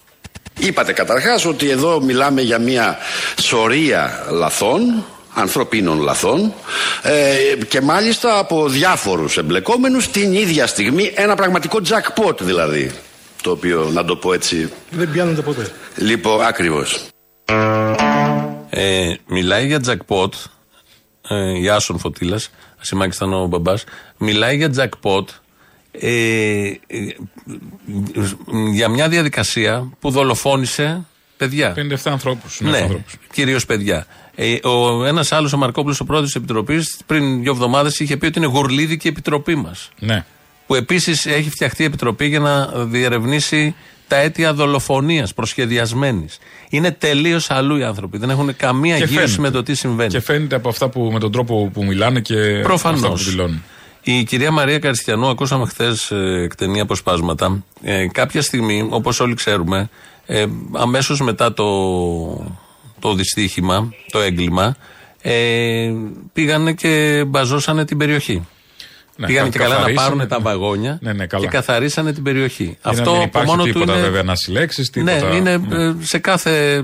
Είπατε 0.58 0.94
καταρχάς 0.94 1.46
ότι 1.46 1.70
εδώ 1.70 2.02
μιλάμε 2.02 2.42
για 2.42 2.60
μια 2.60 2.98
σωρία 3.42 4.26
λαθών, 4.30 5.06
ανθρωπίνων 5.34 6.00
λαθών 6.00 6.54
ε, 7.02 7.36
και 7.68 7.82
μάλιστα 7.82 8.40
από 8.40 8.70
διάφορους 8.70 9.38
εμπλεκόμενους 9.38 10.08
την 10.08 10.34
ίδια 10.34 10.68
στιγμή 10.68 11.12
ένα 11.16 11.36
πραγματικό 11.36 11.80
jackpot 11.88 12.38
δηλαδή 12.40 12.92
το 13.42 13.52
οποίο 13.52 13.90
να 13.94 14.06
το 14.06 14.16
πω 14.16 14.34
έτσι 14.34 14.72
Δεν 14.90 15.12
πιάνονται 15.12 15.42
ποτέ. 15.42 15.72
λοιπόν 15.96 16.42
ακριβώς 16.46 17.08
Ε, 18.70 19.14
μιλάει 19.28 19.66
για 19.66 19.80
jackpot. 19.88 20.30
Ε, 21.30 21.60
η 21.60 21.70
Άσον 21.70 22.00
Φωτήλα, 22.00 22.40
Ασημάκης 22.82 23.16
ήταν 23.16 23.34
ο 23.34 23.46
μπαμπάς. 23.46 23.84
Μιλάει 24.18 24.56
για 24.58 24.72
jackpot. 24.78 25.24
Ε, 26.00 26.68
ε, 26.68 26.76
για 28.74 28.88
μια 28.88 29.10
διαδικασία 29.10 29.90
που 30.00 30.10
δολοφόνησε 30.10 31.06
παιδιά. 31.38 31.74
57 31.76 31.96
ανθρώπους. 32.04 32.60
Ναι, 32.62 32.88
κυρίως 33.32 33.66
παιδιά. 33.66 34.06
Ε, 34.36 34.68
ο 34.68 35.06
ένας 35.06 35.32
άλλος, 35.32 35.54
ο 35.54 35.58
Μαρκόπουλος, 35.58 36.00
ο 36.00 36.06
πρόεδρος 36.06 36.32
της 36.32 36.42
Επιτροπής, 36.42 36.98
πριν 37.06 37.42
δύο 37.42 37.52
εβδομάδες 37.52 38.00
είχε 38.00 38.18
πει 38.18 38.26
ότι 38.26 38.38
είναι 38.40 38.48
γουρλίδικη 38.48 39.08
η 39.08 39.10
Επιτροπή 39.10 39.56
μας. 39.56 39.90
Ναι. 40.00 40.26
Που 40.68 40.76
επίσης 40.76 41.26
έχει 41.26 41.50
φτιαχτεί 41.50 41.82
η 41.82 41.86
Επιτροπή 41.86 42.26
για 42.26 42.40
να 42.40 42.66
διερευνήσει 42.66 43.76
τα 44.08 44.16
αίτια 44.16 44.54
δολοφονίας 44.54 45.34
προσχεδιασμένης. 45.34 46.38
Είναι 46.70 46.92
τελείως 46.92 47.50
αλλού 47.52 47.76
οι 47.78 47.84
άνθρωποι. 47.84 48.18
Δεν 48.18 48.30
έχουν 48.30 48.56
καμία 48.56 48.98
Και 48.98 49.04
γύρωση 49.04 49.26
φαίνεται. 49.34 49.42
με 49.42 49.50
το 49.52 49.64
τι 49.64 49.74
συμβαίνει. 49.76 50.10
Και 50.10 50.20
φαίνεται 50.20 50.56
από 50.56 50.70
αυτά 50.70 50.90
που 50.90 51.10
με 51.14 51.20
τον 51.20 51.32
τρόπο 51.32 51.70
που 51.74 51.84
μιλάνε 51.84 52.20
και 52.20 52.36
Προφανώς. 52.64 53.04
αυτά 53.04 53.10
που 53.10 53.18
δηλώνουν. 53.30 53.64
Η 54.12 54.24
κυρία 54.24 54.52
Μαρία 54.52 54.80
Καριστιανού, 54.80 55.28
ακούσαμε 55.28 55.66
χθες 55.66 56.12
ε, 56.12 56.42
εκτενή 56.44 56.80
αποσπάσματα. 56.80 57.64
Ε, 57.82 58.08
κάποια 58.08 58.42
στιγμή, 58.42 58.88
όπως 58.90 59.20
όλοι 59.20 59.34
ξέρουμε, 59.34 59.90
ε, 60.26 60.46
αμέσως 60.74 61.22
μετά 61.22 61.54
το, 61.54 61.66
το 63.00 63.14
δυστύχημα, 63.14 63.90
το 64.12 64.20
έγκλημα, 64.20 64.76
ε, 65.22 65.92
πήγανε 66.34 66.74
και 66.74 67.24
μπαζώσανε 67.28 67.86
την 67.86 67.98
περιοχή. 67.98 68.48
Ναι, 69.16 69.26
πήγανε 69.26 69.50
κα- 69.50 69.52
και 69.52 69.58
καλά 69.58 69.70
να 69.70 69.76
καθαρίσανε, 69.80 70.10
πάρουν 70.10 70.28
τα 70.28 70.38
ναι. 70.38 70.44
βαγόνια 70.44 70.98
Ναι, 71.02 71.14
ναι, 71.14 71.26
καλά. 71.26 71.44
και 71.44 71.50
καθαρίσανε 71.50 72.14
την 72.14 72.24
περιοχή. 72.24 72.64
Για 72.64 72.78
Αυτό 72.84 73.04
να 73.04 73.12
μην 73.12 73.18
από 73.18 73.28
υπάρχει 73.28 73.50
μόνο 73.50 73.64
του 73.64 73.72
τίποτα 73.72 73.94
είναι. 73.94 74.02
βέβαια 74.02 74.24
να 74.24 74.36
συλλέξεις, 74.36 74.90
τίποτα. 74.90 75.28
Ναι, 75.30 75.36
είναι 75.36 75.58
ναι. 75.58 75.84
ε, 75.84 75.94
σε 76.00 76.18
κάθε. 76.18 76.84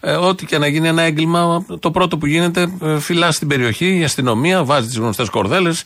ε, 0.00 0.12
ό,τι 0.12 0.46
και 0.46 0.58
να 0.58 0.66
γίνει 0.66 0.88
ένα 0.88 1.02
έγκλημα, 1.02 1.64
το 1.80 1.90
πρώτο 1.90 2.18
που 2.18 2.26
γίνεται, 2.26 2.72
ε, 2.82 2.98
φυλάς 2.98 3.34
στην 3.34 3.48
περιοχή, 3.48 3.98
η 3.98 4.04
αστυνομία, 4.04 4.64
βάζει 4.64 4.86
τις 4.86 4.96
γνωστές 4.96 5.28
κορδέλες. 5.28 5.84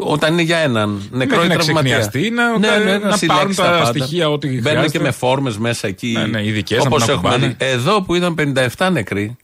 Όταν 0.00 0.32
είναι 0.32 0.42
για 0.42 0.56
έναν 0.58 1.08
νεκρό 1.10 1.36
Μέχρι 1.36 1.52
ή 1.54 1.56
να 1.56 1.62
τραυματία. 1.62 1.98
ξεχνιαστεί, 1.98 2.30
να- 2.30 2.58
να 2.58 3.16
συλλέξει 3.16 3.26
πάρουν 3.26 3.54
τα 3.54 3.62
πάντα. 3.62 3.84
στοιχεία 3.84 4.30
ό,τι 4.30 4.46
Μπαίνουν 4.48 4.62
χρειάζεται. 4.62 4.88
και 4.90 5.00
με 5.00 5.10
φόρμες 5.10 5.58
μέσα 5.58 5.86
εκεί. 5.88 6.12
Ναι, 6.16 6.26
ναι, 6.26 6.44
ειδικές, 6.46 6.78
να 6.78 6.84
όπως 6.88 7.00
μην 7.06 7.10
έχουμε 7.10 7.28
ακουμπάνε. 7.34 7.56
δει. 7.58 7.64
Εδώ 7.66 8.02
που 8.02 8.14
είδαν 8.14 8.34
57 8.34 8.90
νεκροί, 8.92 9.36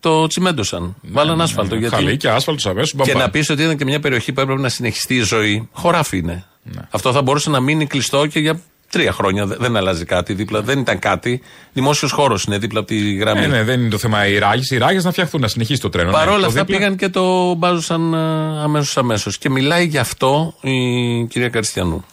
το 0.00 0.26
τσιμέντωσαν. 0.26 0.96
Βάλαν 1.02 1.40
άσφαλτο. 1.40 1.74
γιατί... 1.74 1.94
Χαλί 1.94 2.16
και 2.16 2.28
άσφαλτος 2.28 2.66
αμέσως. 2.66 2.94
Και 3.02 3.14
να 3.14 3.30
πεις 3.30 3.50
ότι 3.50 3.62
ήταν 3.62 3.76
και 3.76 3.84
μια 3.84 4.00
περιοχή 4.00 4.32
που 4.32 4.40
έπρεπε 4.40 4.60
να 4.60 4.68
συνεχιστεί 4.68 5.14
η 5.14 5.22
ζωή, 5.22 5.68
χωράφι 5.72 6.16
είναι. 6.18 6.44
Ναι. 6.62 6.80
Αυτό 6.90 7.12
θα 7.12 7.22
μπορούσε 7.22 7.50
να 7.50 7.60
μείνει 7.60 7.86
κλειστό 7.86 8.26
και 8.26 8.40
για 8.40 8.60
τρία 8.90 9.12
χρόνια. 9.12 9.46
Δε- 9.46 9.56
Δεν 9.58 9.76
αλλάζει 9.76 10.04
κάτι 10.04 10.34
δίπλα. 10.34 10.62
Δεν 10.62 10.78
ήταν 10.78 10.98
κάτι. 10.98 11.40
Δημόσιος 11.72 12.10
χώρος 12.12 12.44
είναι 12.44 12.58
δίπλα 12.58 12.78
από 12.78 12.88
τη 12.88 13.14
γραμμή. 13.14 13.40
Ναι, 13.40 13.46
ναι, 13.46 13.62
δεν 13.62 13.80
είναι 13.80 13.90
το 13.90 13.98
θέμα 13.98 14.26
οι 14.26 14.38
ράγε. 14.38 14.74
Οι 14.74 14.78
ράγες 14.78 15.04
να 15.04 15.10
φτιαχτούν, 15.12 15.40
να 15.40 15.48
συνεχίσει 15.48 15.80
το 15.80 15.88
τρένο. 15.88 16.10
Παρ' 16.10 16.26
ναι. 16.26 16.32
όλα 16.32 16.40
Το 16.40 16.46
αυτά 16.46 16.60
δίπλα- 16.60 16.78
πήγαν 16.78 16.96
και 16.96 17.08
το 17.08 17.54
μπάζωσαν 17.54 18.14
αμέσως 18.14 18.96
αμέσως. 18.96 19.38
Και 19.38 19.50
μιλάει 19.50 19.86
γι' 19.86 19.98
αυτό 19.98 20.54
η 20.60 21.26
κυρία 21.26 21.48
Καριστιανού. 21.48 22.04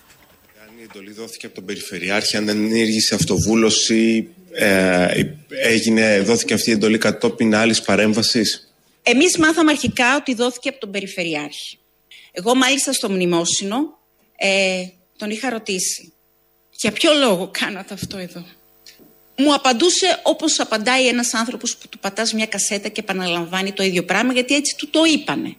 Η 0.79 0.83
εντολή 0.89 1.11
δόθηκε 1.13 1.45
από 1.45 1.55
τον 1.55 1.65
Περιφερειάρχη, 1.65 2.37
αν 2.37 2.45
δεν 2.45 2.57
ενήργησε 2.57 3.15
αυτοβούλωση, 3.15 4.27
ε, 4.53 5.07
έγινε, 5.63 6.21
δόθηκε 6.21 6.53
αυτή 6.53 6.69
η 6.69 6.73
εντολή 6.73 6.97
κατόπιν 6.97 7.55
άλλης 7.55 7.81
παρέμβασης. 7.81 8.71
Εμείς 9.03 9.37
μάθαμε 9.37 9.71
αρχικά 9.71 10.15
ότι 10.15 10.33
δόθηκε 10.35 10.69
από 10.69 10.79
τον 10.79 10.91
Περιφερειάρχη. 10.91 11.79
Εγώ 12.31 12.55
μάλιστα 12.55 12.93
στο 12.93 13.09
μνημόσυνο 13.09 13.77
ε, 14.37 14.49
τον 15.17 15.29
είχα 15.29 15.49
ρωτήσει. 15.49 16.13
Για 16.79 16.91
ποιο 16.91 17.13
λόγο 17.13 17.49
κάνατε 17.53 17.93
αυτό 17.93 18.17
εδώ; 18.17 18.45
Μου 19.37 19.53
απαντούσε 19.53 20.19
όπως 20.23 20.59
απαντάει 20.59 21.07
ένας 21.07 21.33
άνθρωπος 21.33 21.77
που 21.77 21.87
του 21.89 21.99
πατάς 21.99 22.33
μια 22.33 22.45
κασέτα 22.45 22.87
και 22.87 22.99
επαναλαμβάνει 22.99 23.71
το 23.71 23.83
ίδιο 23.83 24.03
πράγμα 24.03 24.33
γιατί 24.33 24.55
έτσι 24.55 24.75
του 24.77 24.89
το 24.89 25.03
είπανε. 25.03 25.55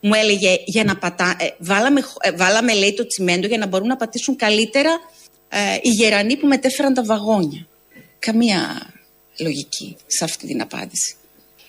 Μου 0.00 0.14
έλεγε 0.14 0.56
για 0.64 0.84
να 0.84 0.96
πατά... 0.96 1.36
ε, 1.38 1.46
βάλαμε, 1.58 2.00
χ- 2.00 2.16
ε, 2.20 2.32
βάλαμε 2.32 2.74
λέει 2.74 2.94
το 2.94 3.06
τσιμέντο 3.06 3.46
για 3.46 3.58
να 3.58 3.66
μπορούν 3.66 3.86
να 3.86 3.96
πατήσουν 3.96 4.36
καλύτερα 4.36 5.00
ε, 5.48 5.78
οι 5.82 5.88
γερανοί 5.88 6.36
που 6.36 6.46
μετέφεραν 6.46 6.94
τα 6.94 7.04
βαγόνια. 7.04 7.66
Καμία 8.18 8.90
λογική 9.40 9.96
σε 10.06 10.24
αυτή 10.24 10.46
την 10.46 10.60
απάντηση. 10.60 11.16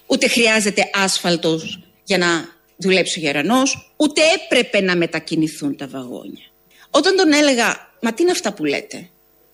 Ούτε 0.05 0.27
χρειάζεται 0.27 0.89
άσφαλτος 0.93 1.79
για 2.03 2.17
να 2.17 2.55
δουλέψει 2.77 3.19
ο 3.19 3.21
γερανός, 3.21 3.93
ούτε 3.95 4.21
έπρεπε 4.35 4.81
να 4.81 4.95
μετακινηθούν 4.95 5.77
τα 5.77 5.87
βαγόνια. 5.87 6.45
Όταν 6.89 7.15
τον 7.15 7.33
έλεγα, 7.33 7.86
μα 8.01 8.13
τι 8.13 8.21
είναι 8.21 8.31
αυτά 8.31 8.53
που 8.53 8.65
λέτε, 8.65 9.09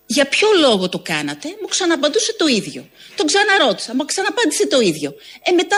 για 0.06 0.28
ποιο 0.28 0.48
λόγο 0.60 0.88
το 0.88 0.98
κάνατε, 0.98 1.48
μου 1.48 1.68
ξαναπαντούσε 1.68 2.34
το 2.36 2.46
ίδιο. 2.46 2.88
Τον 3.16 3.26
ξαναρώτησα, 3.26 3.94
μου 3.94 4.04
ξαναπάντησε 4.04 4.66
το 4.66 4.80
ίδιο. 4.80 5.14
Ε, 5.42 5.52
μετά 5.52 5.76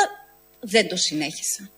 δεν 0.61 0.89
το 0.89 0.97
συνέχισα. 0.97 1.71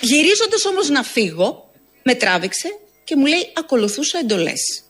Γυρίζοντας 0.00 0.64
όμως 0.64 0.88
να 0.88 1.02
φύγω, 1.02 1.70
με 2.02 2.14
τράβηξε 2.14 2.68
και 3.04 3.16
μου 3.16 3.26
λέει 3.26 3.52
ακολουθούσα 3.58 4.18
εντολές. 4.18 4.82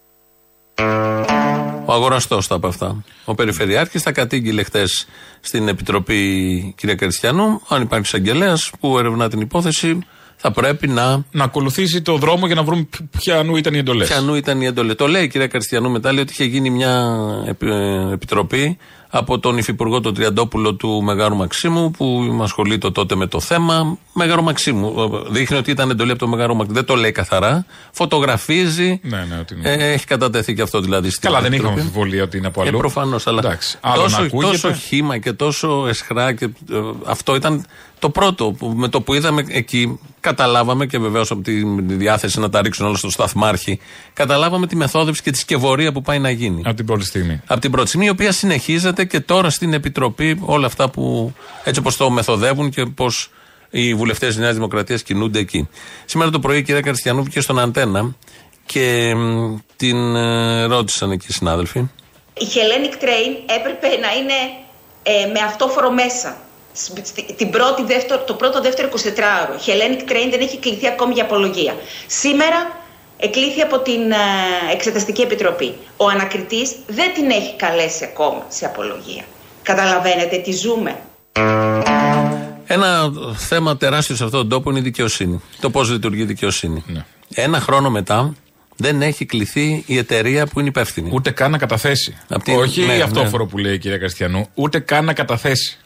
Ο 1.85 1.93
αγοραστός 1.93 2.47
τα 2.47 2.55
είπε 2.55 2.67
αυτά. 2.67 3.05
Ο 3.25 3.35
Περιφερειάρχης 3.35 4.03
τα 4.03 4.13
κατήγγειλε 4.13 4.63
χτες 4.63 5.07
στην 5.41 5.69
Επιτροπή 5.69 6.75
κυρία 6.77 6.95
Καριστιανού. 6.95 7.63
Αν 7.69 7.83
υπάρχει 7.83 8.07
εισαγγελέας 8.07 8.71
που 8.81 8.99
ερευνά 8.99 9.29
την 9.29 9.41
υπόθεση, 9.41 9.99
θα 10.41 10.51
πρέπει 10.51 10.89
να. 10.89 11.25
Να 11.31 11.45
ακολουθήσει 11.45 12.03
το 12.03 12.17
δρόμο 12.17 12.47
για 12.47 12.55
να 12.55 12.63
βρούμε 12.63 12.89
ποιανού 13.19 13.57
ήταν 13.57 13.75
οι 13.75 13.79
εντολές. 13.79 14.09
Ποιανού 14.09 14.35
ήταν 14.35 14.61
η 14.61 14.67
εντολή. 14.67 14.95
Το 14.95 15.07
λέει 15.07 15.23
η 15.23 15.29
κυρία 15.29 15.47
Καριστιανού 15.47 15.91
μετά, 15.91 16.13
λέει 16.13 16.23
ότι 16.23 16.33
είχε 16.33 16.45
γίνει 16.45 16.71
μια 16.71 17.07
επι- 17.47 17.69
ε, 17.69 18.13
επιτροπή 18.13 18.77
από 19.11 19.39
τον 19.39 19.59
Υφυπουργό 19.59 20.01
τον 20.01 20.15
Τριαντόπουλο 20.15 20.75
του 20.75 21.03
Μεγάρου 21.03 21.37
Μαξίμου 21.37 21.91
που 21.91 22.39
ασχολείται 22.43 22.91
τότε 22.91 23.15
με 23.15 23.27
το 23.27 23.41
θέμα. 23.41 23.99
Μεγάρου 24.13 24.43
Μαξίμου. 24.43 24.95
Ε, 25.27 25.31
Δείχνει 25.33 25.57
ότι 25.57 25.71
ήταν 25.71 25.91
εντολή 25.91 26.11
από 26.11 26.21
το 26.21 26.29
Μεγάρου 26.29 26.55
Μαξίμου. 26.57 26.75
Δεν 26.77 26.85
το 26.85 26.95
λέει 26.97 27.13
καθαρά. 27.13 27.65
Φωτογραφίζει. 27.93 29.01
Ναι, 29.03 29.17
ναι, 29.29 29.37
ότι 29.41 29.55
είναι. 29.55 29.73
Ε, 29.73 29.93
έχει 29.93 30.07
κατατεθεί 30.07 30.55
και 30.55 30.63
αυτό 30.63 30.81
δηλαδή 30.81 31.11
στην 31.11 31.23
Καλά, 31.23 31.41
δεν 31.41 31.53
Επιτροπή. 31.53 31.75
είχαμε 31.75 31.89
αμφιβολία 31.89 32.23
ότι 32.23 32.37
είναι 32.37 32.47
από 32.47 32.61
αλλού. 32.61 32.77
Ε, 32.77 32.79
προφανώς, 32.79 33.27
αλλά 33.27 33.39
Εντάξει. 33.45 33.79
Άλλο 33.81 34.03
να 34.03 34.09
τόσο, 34.09 34.23
ακούγεται. 34.23 34.51
τόσο 34.51 34.73
χήμα 34.73 35.19
και 35.19 35.33
τόσο 35.33 35.87
εσχρά 35.89 36.33
και 36.33 36.45
ε, 36.45 36.77
αυτό 37.07 37.35
ήταν 37.35 37.65
το 37.99 38.11
πρώτο 38.11 38.53
που, 38.59 38.67
με 38.67 38.89
το 38.89 39.01
που 39.01 39.15
είδαμε 39.15 39.45
εκεί. 39.49 40.01
Καταλάβαμε 40.21 40.87
και 40.87 40.99
βεβαίως 40.99 41.31
από 41.31 41.43
τη 41.43 41.63
διάθεση 41.81 42.41
να 42.41 42.51
τα 42.51 42.63
ρίξουν 42.63 42.87
όλα 42.87 42.97
στο 42.97 43.11
σταθμάρχη. 43.11 43.81
Καταλάβαμε 44.13 44.67
τη 44.67 44.77
μεθόδευση 44.77 45.23
και 45.23 45.31
τη 45.31 45.39
σκευωρία 45.39 45.93
που 45.93 46.03
πάει 46.03 46.19
να 46.19 46.31
γίνει. 46.31 46.63
Από 46.65 46.77
την 46.77 46.87
πρώτη 46.87 47.05
στιγμή. 47.05 47.41
Από 47.47 47.61
την 47.61 47.71
πρώτη 47.71 47.89
στιγμή, 47.89 48.07
η 48.07 48.09
οποία 48.09 48.33
συνεχίζεται 48.33 49.05
και 49.05 49.21
τώρα 49.21 49.51
στην 49.51 49.73
Επιτροπή 49.73 50.41
όλα 50.45 50.67
αυτά 50.67 50.91
που 50.91 51.33
έτσι 51.65 51.81
όπως 51.81 51.97
το 51.97 52.11
μεθοδεύουν 52.11 52.71
και 52.71 52.87
πώς 52.87 53.31
οι 53.71 53.95
βουλευτές 53.95 54.29
της 54.29 54.37
Νέας 54.37 54.55
Δημοκρατίας 54.55 55.03
κινούνται 55.03 55.39
εκεί. 55.39 55.69
Σήμερα 56.05 56.31
το 56.31 56.39
πρωί 56.39 56.59
η 56.59 56.63
κυρία 56.63 56.81
Καριστιανού 56.81 57.23
βγήκε 57.23 57.41
στον 57.41 57.59
Αντένα 57.59 58.15
και 58.67 59.15
μ, 59.15 59.57
την 59.77 60.17
ε, 60.17 60.65
ρώτησαν 60.65 61.11
εκεί 61.11 61.27
οι 61.29 61.33
συνάδελφοι. 61.33 61.79
Η 62.35 62.47
Hellenic 62.55 63.05
Train 63.05 63.55
έπρεπε 63.59 63.87
να 63.87 64.13
είναι 64.13 64.35
ε, 65.03 65.27
με 65.27 65.41
αυτόφορο 65.47 65.91
μέσα. 65.91 66.37
Σ- 66.73 67.07
στη- 67.07 67.35
Την 67.37 67.51
πρώτη, 67.51 67.83
δεύτερο, 67.85 68.21
το 68.21 68.35
πρώτο, 68.35 68.61
δεύτερο 68.61 68.89
24ωρο. 68.89 69.53
Η 69.57 69.61
Hellenic 69.67 70.11
Train 70.11 70.29
δεν 70.31 70.41
έχει 70.41 70.59
κληθεί 70.59 70.87
ακόμη 70.87 71.13
για 71.15 71.23
απολογία. 71.23 71.75
Σήμερα 72.07 72.77
εκλήθη 73.17 73.61
από 73.61 73.79
την 73.79 74.11
ε, 74.11 74.17
Εξεταστική 74.73 75.21
Επιτροπή. 75.23 75.75
Ο 75.97 76.09
ανακριτής 76.09 76.73
δεν 76.87 77.15
την 77.15 77.31
έχει 77.31 77.57
καλέσει 77.57 78.05
ακόμα 78.05 78.45
σε 78.49 78.65
απολογία. 78.67 79.25
Καταλαβαίνετε 79.63 80.37
τι 80.37 80.53
ζούμε. 80.53 80.97
Ένα 82.67 83.13
θέμα 83.37 83.77
τεράστιο 83.77 84.17
σε 84.17 84.25
αυτόν 84.25 84.41
τον 84.41 84.49
τόπο 84.49 84.71
είναι 84.71 84.79
η 84.79 84.83
δικαιοσύνη. 84.83 85.43
Το 85.61 85.71
πώς 85.71 85.91
λειτουργεί 85.91 86.23
η 86.23 86.25
δικαιοσύνη. 86.25 86.85
Ναι. 86.87 87.05
Ένα 87.35 87.61
χρόνο 87.61 87.91
μετά 87.91 88.35
δεν 88.77 89.03
έχει 89.03 89.25
κληθεί 89.25 89.85
η 89.87 89.97
εταιρεία 89.99 90.47
που 90.47 90.59
είναι 90.61 90.69
υπεύθυνη. 90.69 91.11
Ούτε 91.13 91.31
καν 91.31 91.51
να 91.51 91.59
καταθέσει. 91.59 92.17
Απ' 92.29 92.43
την- 92.43 92.55
Όχι 92.57 92.81
ναι, 92.87 93.01
αυτόφορο 93.03 93.47
που 93.47 93.59
λέει 93.59 93.75
η 93.75 93.79
κυρία 93.79 93.99
Καστιανού, 93.99 94.47
ούτε 94.55 94.79
καν 94.79 95.05
να 95.05 95.13
καταθέσει. 95.13 95.79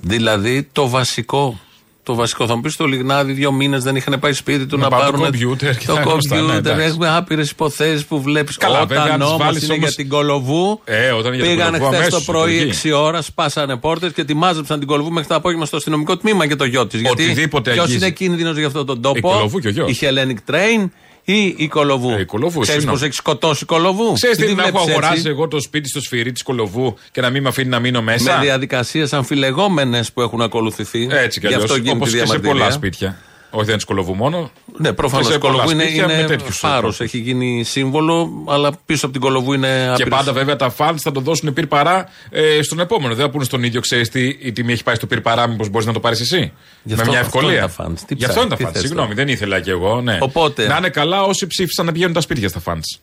Δηλαδή 0.00 0.68
το 0.72 0.88
βασικό. 0.88 1.60
Το 2.02 2.14
βασικό. 2.14 2.46
Θα 2.46 2.54
μου 2.54 2.60
πεις 2.60 2.72
στο 2.72 2.84
Λιγνάδι 2.86 3.32
δύο 3.32 3.52
μήνες 3.52 3.82
δεν 3.82 3.96
είχαν 3.96 4.18
πάει 4.20 4.32
σπίτι 4.32 4.66
του 4.66 4.76
Να 4.76 4.82
να, 4.82 4.88
πάρουν 4.88 5.04
πάρουν. 5.04 5.20
το 5.20 5.24
κομπιούτερ 5.30 5.76
και 5.76 5.86
το 5.86 5.94
τα 5.94 6.00
γνωστά, 6.00 6.34
ναι, 6.34 6.40
κομπιούτερ. 6.40 6.72
εντάξει. 6.72 6.86
Έχουμε 6.92 7.08
άπειρες 7.16 7.50
υποθέσεις 7.50 8.04
που 8.04 8.22
βλέπεις. 8.22 8.56
Καλά, 8.56 8.78
βέβαια, 8.86 9.02
Όταν 9.02 9.12
αν 9.14 9.18
τις 9.20 9.28
όμως 9.28 9.44
βάλεις 9.46 9.62
είναι 9.62 9.72
όμως- 9.72 9.86
για 9.88 9.96
την 9.96 10.08
Κολοβού. 10.08 10.80
Ε, 10.84 11.10
όταν 11.10 11.34
για 11.34 11.42
την 11.44 11.52
πήγανε 11.52 11.78
Κολοβού 11.78 11.96
χθες 11.96 12.08
το 12.08 12.16
αμέσως 12.16 12.24
πρωί 12.24 12.52
λειτουργεί. 12.52 12.70
6 12.70 12.92
ώρας, 12.92 13.24
σπάσανε 13.24 13.76
πόρτες 13.76 14.12
και 14.12 14.24
τη 14.24 14.34
μάζεψαν 14.34 14.78
την 14.78 14.88
Κολοβού 14.88 15.10
μέχρι 15.12 15.28
το 15.28 15.34
απόγευμα 15.34 15.64
στο 15.66 15.76
αστυνομικό 15.76 16.16
τμήμα 16.16 16.46
και 16.46 16.56
το 16.56 16.64
γιο 16.64 16.86
της. 16.86 17.00
Γιατί 17.00 17.22
Οτιδήποτε 17.22 17.70
ποιος 17.72 17.84
αγγίζει. 17.84 18.04
είναι 18.04 18.10
κίνδυνος 18.14 18.56
για 18.56 18.66
αυτόν 18.66 18.86
τον 18.86 19.00
τόπο; 19.02 19.18
Η 19.18 19.20
Κολοβού 19.20 19.58
και 19.58 19.68
ο 19.68 19.70
γιος. 19.70 19.90
Η 19.90 19.98
Hellenic 20.00 20.52
Train 20.52 20.88
ή 21.32 21.54
η 21.56 21.68
Κολοβού. 21.68 22.10
Ε, 22.10 22.20
η 22.20 22.24
Κολοβού, 22.24 22.60
Ξέρεις 22.60 22.70
συγγνώμη. 22.80 22.98
πω 22.98 23.04
έχει 23.04 23.14
σκοτώσει 23.14 23.60
η 23.62 23.66
Κολοβού; 23.66 24.12
Ξέρεις 24.12 24.36
τι 24.36 24.46
τη 24.46 24.54
να 24.54 24.62
έχω 24.62 24.70
βλέπεις 24.70 24.80
έτσι; 24.88 24.92
αγοράσει 25.06 25.28
εγώ 25.28 25.48
το 25.48 25.60
σπίτι 25.60 25.88
στο 25.88 26.00
σφυρί 26.00 26.32
της 26.32 26.42
Κολοβού 26.42 26.94
και 27.12 27.20
να 27.20 27.30
μην 27.30 27.42
με 27.42 27.48
αφήνει 27.48 27.68
να 27.68 27.78
μείνω 27.78 28.02
μέσα; 28.02 28.36
Με 28.38 28.44
διαδικασίες 28.44 29.12
αμφιλεγόμενες 29.12 30.12
που 30.12 30.20
έχουν 30.20 30.40
ακολουθηθεί. 30.40 31.08
Έτσι 31.10 31.40
κι 31.40 31.46
Γι' 31.46 31.54
αλλιώς. 31.54 31.62
αυτό 31.70 31.76
γίνεται 31.76 31.96
Όπως 31.96 32.08
η 32.08 32.12
και 32.12 32.18
σε 32.18 32.24
διαμαρτυρία. 32.24 32.52
πολλά 32.58 32.70
σπίτια. 32.70 33.18
Όχι, 33.50 33.62
δεν 33.64 33.68
είναι 33.72 33.78
τη 33.78 33.84
Κολοβού 33.84 34.14
μόνο. 34.14 34.50
Ναι, 34.76 34.92
προφανώς 34.92 35.26
Και 35.26 35.30
η 35.32 35.34
σε 35.34 35.38
πολλά 35.40 35.52
Κολοβού 35.52 35.70
είναι, 35.72 35.82
σπίτια 35.82 36.06
με 36.06 36.12
είναι 36.12 36.26
τέτοιους 36.26 36.58
φάρος. 36.58 36.78
τρόπους. 36.80 37.00
Έχει 37.00 37.18
γίνει 37.18 37.62
σύμβολο, 37.64 38.30
αλλά 38.48 38.70
πίσω 38.86 39.04
από 39.04 39.12
την 39.14 39.22
Κολοβού 39.22 39.52
είναι 39.52 39.66
Και 39.84 39.90
άπειρες- 39.90 40.08
πάντα 40.12 40.32
βέβαια 40.32 40.56
τα 40.56 40.70
φαντ 40.70 40.98
θα 41.02 41.12
το 41.12 41.20
δώσουν 41.20 41.52
πυρπαρά 41.52 42.08
ε, 42.30 42.62
στον 42.62 42.80
επόμενο. 42.80 43.14
Δεν 43.14 43.24
θα 43.24 43.30
πούνε 43.30 43.44
στον 43.44 43.62
ίδιο, 43.62 43.80
ξέρεις 43.80 44.08
τι, 44.08 44.36
η 44.40 44.52
τιμή 44.52 44.72
έχει 44.72 44.82
πάει 44.82 44.94
στο 44.94 45.06
πυρπαρά, 45.06 45.46
μήπως 45.46 45.68
μπορείς 45.68 45.86
να 45.86 45.92
το 45.92 46.00
πάρεις 46.00 46.20
εσύ. 46.20 46.52
Γι' 46.82 46.94
με 46.94 47.00
αυτό- 47.00 47.10
μια 47.10 47.20
αυτό 47.20 47.38
ευκολία. 47.38 47.58
είναι 47.58 47.72
τα 47.76 47.84
fans. 47.84 47.94
Τι 48.06 48.14
Γι' 48.14 48.24
αυτό 48.24 48.40
είναι 48.40 48.48
τα 48.48 48.54
ψάχνεις, 48.56 48.56
τι 48.56 48.62
φαντς. 48.64 48.72
θες 48.72 48.80
Συγγνώμη, 48.82 49.08
τώρα. 49.14 49.24
δεν 49.24 49.34
ήθελα 49.34 49.60
κι 49.60 49.70
εγώ. 49.70 50.00
Ναι. 50.00 50.18
Οπότε- 50.20 50.66
Να 50.66 50.76
είναι 50.76 50.88
καλά 50.88 51.22
όσοι 51.22 51.46
ψήφισαν 51.46 51.86
να 51.86 51.92
πηγαίνουν 51.92 52.14
τα 52.14 52.20
σπίτια 52.20 52.48
στα 52.48 52.60
φαντς. 52.60 53.00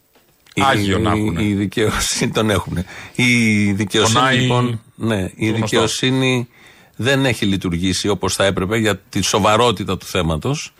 Η- 0.53 0.61
Άγιο 0.65 0.97
να 0.99 1.11
έχουν. 1.11 1.37
Η 1.37 1.53
δικαιοσύνη 1.53 2.31
τον 2.31 2.49
έχουν. 2.49 2.77
Η 3.15 3.25
δικαιοσύνη 3.71 4.13
Πονάει 4.19 4.37
λοιπόν. 4.37 4.81
Ναι, 4.95 5.15
η 5.15 5.27
το 5.35 5.45
γνωστό. 5.45 5.65
δικαιοσύνη 5.65 6.47
δεν 6.95 7.25
έχει 7.25 7.45
λειτουργήσει 7.45 8.07
όπως 8.07 8.33
θα 8.33 8.45
έπρεπε 8.45 8.77
για 8.77 8.99
τη 9.09 9.21
σοβαρότητα 9.21 9.97
του 9.97 10.05
θέματος. 10.05 10.73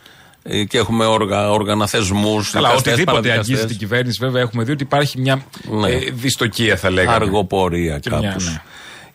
Και 0.68 0.78
έχουμε 0.78 1.06
όργα, 1.06 1.52
όργανα 1.52 1.88
θεσμούς. 1.88 2.50
Καλά, 2.52 2.74
οτιδήποτε 2.74 3.32
αγγίζει 3.32 3.66
την 3.66 3.78
κυβέρνηση, 3.78 4.18
βέβαια, 4.22 4.42
έχουμε 4.42 4.64
δει 4.64 4.72
ότι 4.72 4.84
υπάρχει 4.84 5.20
μια 5.22 5.46
Ναι. 5.72 5.90
ε, 5.90 5.98
δυστοκία, 6.14 6.78
θα 6.78 6.90
λέγαμε. 6.90 7.16
Αργοπορία 7.16 8.00
Και 8.00 8.10
κάπως. 8.10 8.44
μια, 8.44 8.52
ναι. 8.52 8.62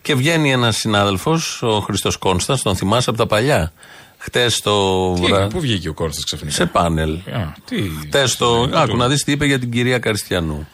Και 0.01 0.15
βγαίνει 0.15 0.51
ένας 0.51 0.77
συνάδελφος, 0.77 1.61
ο 1.63 1.79
Χριστό 1.79 2.09
Κόνστας, 2.19 2.61
τον 2.61 2.75
θυμάσαι 2.75 3.09
από 3.09 3.19
τα 3.19 3.25
παλιά. 3.27 3.71
Χτες 4.17 4.61
το 4.61 4.71
Τι 5.13 5.19
βράδυ. 5.21 5.33
έγινε, 5.35 5.49
Πού 5.49 5.59
βγήκε 5.59 5.89
ο 5.89 5.93
Κόνστας 5.93 6.23
ξαφνικά; 6.23 6.53
Σε 6.55 6.65
πάνελ. 6.65 7.13
Α, 7.13 7.53
τι... 7.65 7.75
Χτες 8.01 8.35
το. 8.37 8.69
Άκου 8.73 8.97
να 8.97 9.07
δεις 9.07 9.23
τι 9.23 9.31
είπε 9.31 9.45
για 9.45 9.59
την 9.59 9.71
κυρία 9.71 9.99
Καριστιανού. 9.99 10.67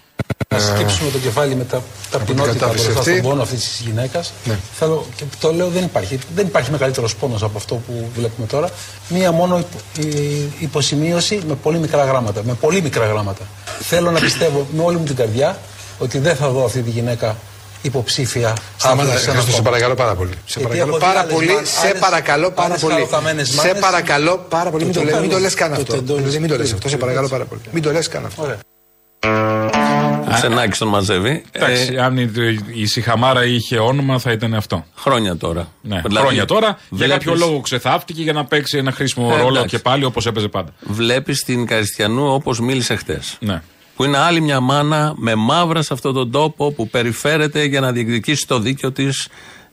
Να 0.50 0.60
σκύψουμε 0.60 1.10
το 1.12 1.18
κεφάλι 1.18 1.56
με 1.56 1.64
τα 1.64 1.82
ταπεινότητα 2.12 2.54
κατάθεση 2.54 2.84
μπροστά 2.84 3.00
αυτή. 3.00 3.12
στον 3.18 3.30
πόνο 3.30 3.42
αυτής 3.42 3.60
της 3.64 3.80
γυναίκας. 3.86 4.34
Θέλω, 4.80 5.06
και 5.16 5.24
το 5.40 5.54
λέω, 5.54 5.68
δεν 5.68 5.84
υπάρχει. 5.84 6.20
Δεν 6.36 6.46
υπάρχει 6.46 6.72
μεγαλύτερος 6.72 7.16
πόνος 7.16 7.44
από 7.44 7.58
αυτό 7.58 7.76
που 7.76 8.10
βλέπουμε 8.16 8.48
τώρα. 8.48 8.70
Μία 9.10 9.32
μόνο 9.32 9.58
υπο, 9.58 10.08
η- 10.08 10.52
υποσημείωση 10.60 11.42
με 11.48 11.56
πολύ 11.56 11.78
μικρά 11.80 12.04
γράμματα. 12.06 12.42
Με 12.46 12.54
πολύ 12.54 12.82
μικρά 12.82 13.06
γράμματα. 13.06 13.42
Θέλω 13.82 14.12
να 14.12 14.20
πιστεύω 14.20 14.68
με 14.76 14.84
όλη 14.84 14.98
μου 14.98 15.04
την 15.04 15.16
καρδιά 15.16 15.58
ότι 16.00 16.18
δεν 16.20 16.36
θα 16.36 16.50
δω 16.50 16.64
αυτή 16.66 16.82
τη 16.82 16.90
γυναίκα 16.90 17.36
υποψήφια. 17.82 18.54
Σταμάτα, 18.78 19.02
αύριο 19.02 19.20
σε 19.20 19.24
ένα 19.30 19.34
Χριστό, 19.34 19.52
σε 19.52 19.58
κόμμα. 19.58 19.70
παρακαλώ 19.70 19.96
πάρα 19.96 20.16
πολύ. 20.16 20.34
Σε 20.46 20.60
Γιατί 20.60 20.64
παρακαλώ 20.64 20.90
έχω 20.90 20.98
δει 21.00 21.06
πάρα 21.06 21.20
άλλες 21.20 21.34
πολύ. 21.34 21.48
μα- 21.48 21.64
Σε 21.64 21.88
άλλες- 21.88 22.00
παρακαλώ 22.00 22.52
πάρα 22.52 22.68
άλλες 22.68 22.82
πολύ. 22.82 22.94
χαροταμένες 22.94 23.50
Σε 23.50 23.56
μάνες. 23.56 23.80
παρακαλώ 23.80 24.46
πάρα 24.50 24.70
πολύ. 24.70 24.84
Μην 24.84 24.94
Το 24.94 25.00
το 25.00 25.06
λες- 25.06 25.14
μην 25.16 25.24
το 25.24 25.28
τέλος. 25.36 25.42
λες 25.44 25.54
καν 25.54 25.70
Το 25.74 25.76
αυτό. 25.82 25.94
τεντώνεις. 25.94 26.24
Δηλαδή, 26.24 26.40
Μην 26.40 26.50
το 26.50 26.58
λες 26.58 26.70
Το 26.70 26.76
αυτό. 26.76 26.88
Σε 26.90 26.96
τεντώνεις. 26.96 27.16
παρακαλώ 27.16 27.28
πάρα 27.28 27.46
πολύ. 27.46 27.62
Μην 27.72 27.84
το 27.84 27.92
λες 27.92 28.08
καν 28.08 28.26
αυτό. 28.26 28.44
Ωραία. 30.28 30.38
Ο 30.38 30.42
Ξενάκη 30.42 30.78
τον 30.78 30.88
μαζεύει. 30.88 31.44
Εντάξει, 31.52 31.94
Ε, 31.94 32.02
αν 32.02 32.18
η, 32.18 32.30
η 32.74 32.86
Σιχαμάρα 32.86 33.46
είχε 33.46 33.78
όνομα, 33.80 34.20
θα 34.20 34.32
ήταν 34.32 34.54
αυτό. 34.54 34.86
χρόνια 34.96 35.38
τώρα. 35.38 35.68
Ναι, 35.82 36.02
Δηλαδή, 36.06 36.26
χρόνια 36.26 36.46
τώρα. 36.46 36.68
Για 36.68 36.78
βλέπεις- 36.90 37.26
κάποιο 37.26 37.46
λόγο 37.46 37.60
ξεθάφτηκε 37.62 38.22
για 38.22 38.34
να 38.34 38.46
παίξει 38.46 38.78
ένα 38.78 38.92
χρήσιμο 38.92 39.30
Ε, 39.34 39.38
ρόλο 39.38 39.50
εντάξει. 39.58 39.76
και 39.76 39.80
πάλι 39.82 40.04
όπως 40.04 40.26
έπαιζε 40.26 40.48
πάντα. 40.48 40.74
Βλέπεις 40.82 41.44
την 41.44 41.66
Καριστιανού 41.66 42.34
όπως 42.34 42.60
μίλησε 42.60 42.96
χτες. 42.96 43.38
Ναι. 43.40 43.62
Που 43.96 44.04
είναι 44.04 44.18
άλλη 44.18 44.42
μια 44.42 44.60
μάνα 44.60 45.14
με 45.16 45.36
μαύρα 45.36 45.82
σε 45.82 45.94
αυτόν 45.94 46.14
τον 46.14 46.32
τόπο 46.32 46.72
που 46.72 46.90
περιφέρεται 46.90 47.64
για 47.64 47.80
να 47.80 47.92
διεκδικήσει 47.92 48.48
το 48.48 48.60
δίκιο 48.60 48.92
της. 48.92 49.28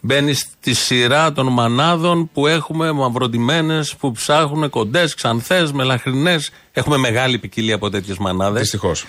Μπαίνει 0.06 0.32
στη 0.34 0.74
σειρά 0.74 1.32
των 1.32 1.46
μανάδων 1.52 2.30
που 2.32 2.46
έχουμε 2.46 2.92
μαυροντημένε, 2.92 3.80
που 3.98 4.12
ψάχνουν 4.12 4.70
κοντές, 4.70 5.14
ξανθές, 5.14 5.72
μελαχρινές. 5.72 6.50
Έχουμε 6.72 6.96
μεγάλη 6.96 7.38
ποικιλία 7.38 7.74
από 7.74 7.90
τέτοιες 7.90 8.16
μανάδες. 8.18 8.60
Δυστυχώς. 8.60 9.04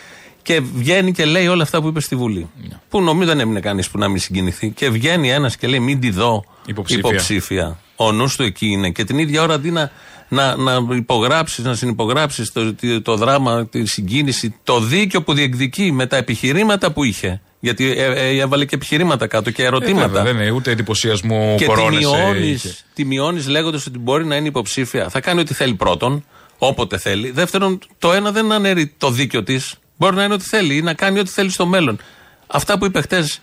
Και 0.46 0.62
βγαίνει 0.76 1.12
και 1.12 1.26
λέει 1.26 1.48
όλα 1.48 1.64
αυτά 1.64 1.82
που 1.82 1.88
είπε 1.88 2.00
στη 2.00 2.16
Βουλή. 2.16 2.50
Ναι. 2.70 2.80
Που 2.90 3.02
νομίζω 3.02 3.30
δεν 3.30 3.40
έμεινε 3.40 3.60
κανείς 3.60 3.90
που 3.90 3.98
να 3.98 4.08
μην 4.08 4.20
συγκινηθεί. 4.20 4.70
Και 4.70 4.90
βγαίνει 4.90 5.32
ένας 5.32 5.58
και 5.58 5.68
λέει: 5.68 5.80
Μην 5.80 6.00
τη 6.00 6.10
δω 6.10 6.44
Υποψήφια. 6.66 7.10
υποψήφια. 7.10 7.80
Ο 7.96 8.12
νους 8.12 8.36
του 8.36 8.44
εκεί 8.44 8.68
είναι. 8.68 8.90
Και 8.90 9.04
την 9.04 9.18
ίδια 9.18 9.42
ώρα 9.42 9.54
αντί 9.54 9.72
να, 9.72 9.92
να, 10.30 10.56
να 10.56 10.96
υπογράψεις, 10.96 11.64
να 11.64 11.74
συνυπογράψεις 11.74 12.52
το, 12.52 12.74
το, 12.74 13.02
το 13.02 13.16
δράμα, 13.16 13.68
τη 13.68 13.86
συγκίνηση, 13.86 14.56
το 14.64 14.80
δίκιο 14.80 15.22
που 15.24 15.34
διεκδικεί 15.34 15.92
με 15.92 16.06
τα 16.06 16.18
επιχειρήματα 16.18 16.92
που 16.92 17.04
είχε 17.04 17.42
Γιατί 17.60 17.92
ε, 17.92 18.06
ε, 18.06 18.40
έβαλε 18.40 18.66
και 18.66 18.76
επιχειρήματα 18.76 19.28
κάτω 19.28 19.52
και 19.52 19.64
ερωτήματα. 19.64 20.06
Ε, 20.06 20.08
βέβαια, 20.08 20.24
δεν 20.24 20.42
είναι 20.42 20.52
ούτε 20.52 20.72
εντυπωσιασμού 20.72 21.56
και 21.58 21.64
τη 21.64 21.70
κορώνες 21.70 22.04
ε, 22.04 22.08
μειώνεις 22.08 22.64
είχε. 22.64 22.76
τη 22.94 23.06
μειώνεις 23.06 23.48
λέγοντας 23.48 23.86
ότι 23.86 23.98
μπορεί 23.98 24.26
να 24.26 24.36
είναι 24.36 24.48
υποψήφια. 24.48 25.10
Θα 25.10 25.20
κάνει 25.20 25.40
ό,τι 25.40 25.54
θέλει 25.54 25.74
πρώτον, 25.74 26.26
όποτε 26.58 26.98
θέλει. 26.98 27.32
Δεύτερον, 27.32 27.80
το 28.00 28.14
ένα 28.14 28.32
δεν 28.32 28.52
αναιρεί 28.52 28.94
το 28.98 29.10
δίκιο 29.10 29.44
της. 29.44 29.76
Μπορεί 29.98 30.16
να 30.16 30.24
είναι 30.24 30.34
ό,τι 30.34 30.44
θέλει 30.44 30.76
ή 30.76 30.82
να 30.82 30.94
κάνει 30.94 31.20
ό,τι 31.20 31.30
θέλει 31.30 31.50
στο 31.50 31.66
μέλλον. 31.66 32.00
Αυτά 32.48 32.78
που 32.78 32.86
είπε 32.86 33.02
χτες 33.02 33.40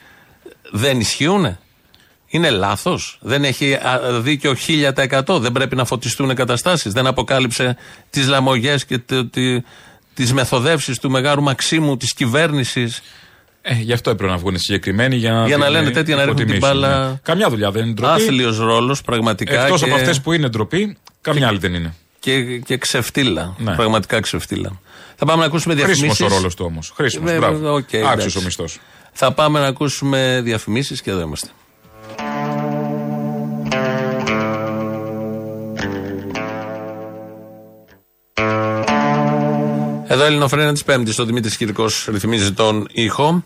δεν 0.72 1.00
ισχύουν. 1.00 1.58
Είναι 2.26 2.50
λάθος; 2.50 3.18
Δεν 3.20 3.44
έχει 3.44 3.74
α, 3.74 4.00
δίκιο 4.20 4.56
1000%. 4.66 5.40
Δεν 5.40 5.52
πρέπει 5.52 5.76
να 5.76 5.84
φωτιστούν 5.84 6.34
καταστάσεις. 6.35 6.88
Δεν 6.90 7.06
αποκάλυψε 7.06 7.76
τις 8.10 8.28
λαμογιές 8.28 8.85
και 8.84 8.98
τις 10.14 10.32
μεθοδεύσεις 10.32 10.98
του 10.98 11.10
μεγάλου 11.10 11.42
Μαξίμου 11.42 11.96
της 11.96 12.14
κυβέρνησης; 12.14 13.00
Ε, 13.62 13.74
γι' 13.74 13.92
αυτό 13.92 14.10
έπρεπε 14.10 14.32
να 14.32 14.38
βγουν 14.38 14.54
οι 14.54 14.58
συγκεκριμένοι 14.58 15.16
για 15.16 15.32
να, 15.32 15.46
Για 15.46 15.56
να 15.56 15.64
την, 15.64 15.72
λένε 15.72 15.88
ε, 15.88 15.90
τέτοια, 15.90 16.16
να 16.16 16.24
ρίχνουν 16.24 16.36
την 16.46 16.48
υποτιμήσουν, 16.54 16.80
μπάλα. 16.80 17.08
ναι. 17.10 17.18
Καμιά 17.22 17.48
δουλειά 17.50 17.70
δεν 17.70 17.84
είναι 17.84 17.94
ντροπή. 17.94 18.12
Άθλιος 18.12 18.58
ρόλος, 18.58 19.02
πραγματικά. 19.02 19.62
Εκτός 19.64 19.80
και- 19.80 19.86
από 19.86 19.94
αυτές 19.94 20.20
που 20.20 20.32
είναι 20.32 20.48
ντροπή, 20.48 20.96
καμιά 21.20 21.48
άλλη 21.48 21.58
δεν 21.58 21.74
είναι. 21.74 21.94
και, 22.20 22.58
και 22.58 22.76
ξεφτίλα. 22.76 23.55
Ναι. 23.58 23.74
Πραγματικά 23.74 24.20
ξεφτίλα. 24.20 24.81
Θα 25.24 25.30
πάμε 25.30 25.40
να 25.40 25.46
ακούσουμε 25.48 25.74
Χρήσιμος 25.74 25.98
διαφημίσεις. 25.98 26.24
ο 26.26 26.37
ρόλος 26.38 26.54
του 26.54 26.64
όμως. 26.68 26.92
Χρήσιμος. 26.96 27.30
Βέβαια, 27.32 27.48
Μπράβο. 27.50 27.74
οκ, 27.74 27.78
Άξιος 27.94 28.12
εντάξει. 28.12 28.38
ο 28.38 28.42
μισθός. 28.42 28.78
Θα 29.12 29.32
πάμε 29.32 29.61
να 29.61 29.66
ακούσουμε 29.66 30.40
διαφημίσεις 30.44 31.02
και 31.02 31.11
εδώ 31.11 31.20
είμαστε. 31.20 31.48
Εδώ 40.06 40.24
Ελληνοφρένα 40.24 40.72
τη 40.72 40.82
Πέμπτης. 40.85 41.18
Ο 41.18 41.24
Δημήτρης 41.24 41.56
Κυρικό 41.56 41.87
ρυθμίζει 42.06 42.52
τον 42.52 42.87
ήχο. 42.92 43.44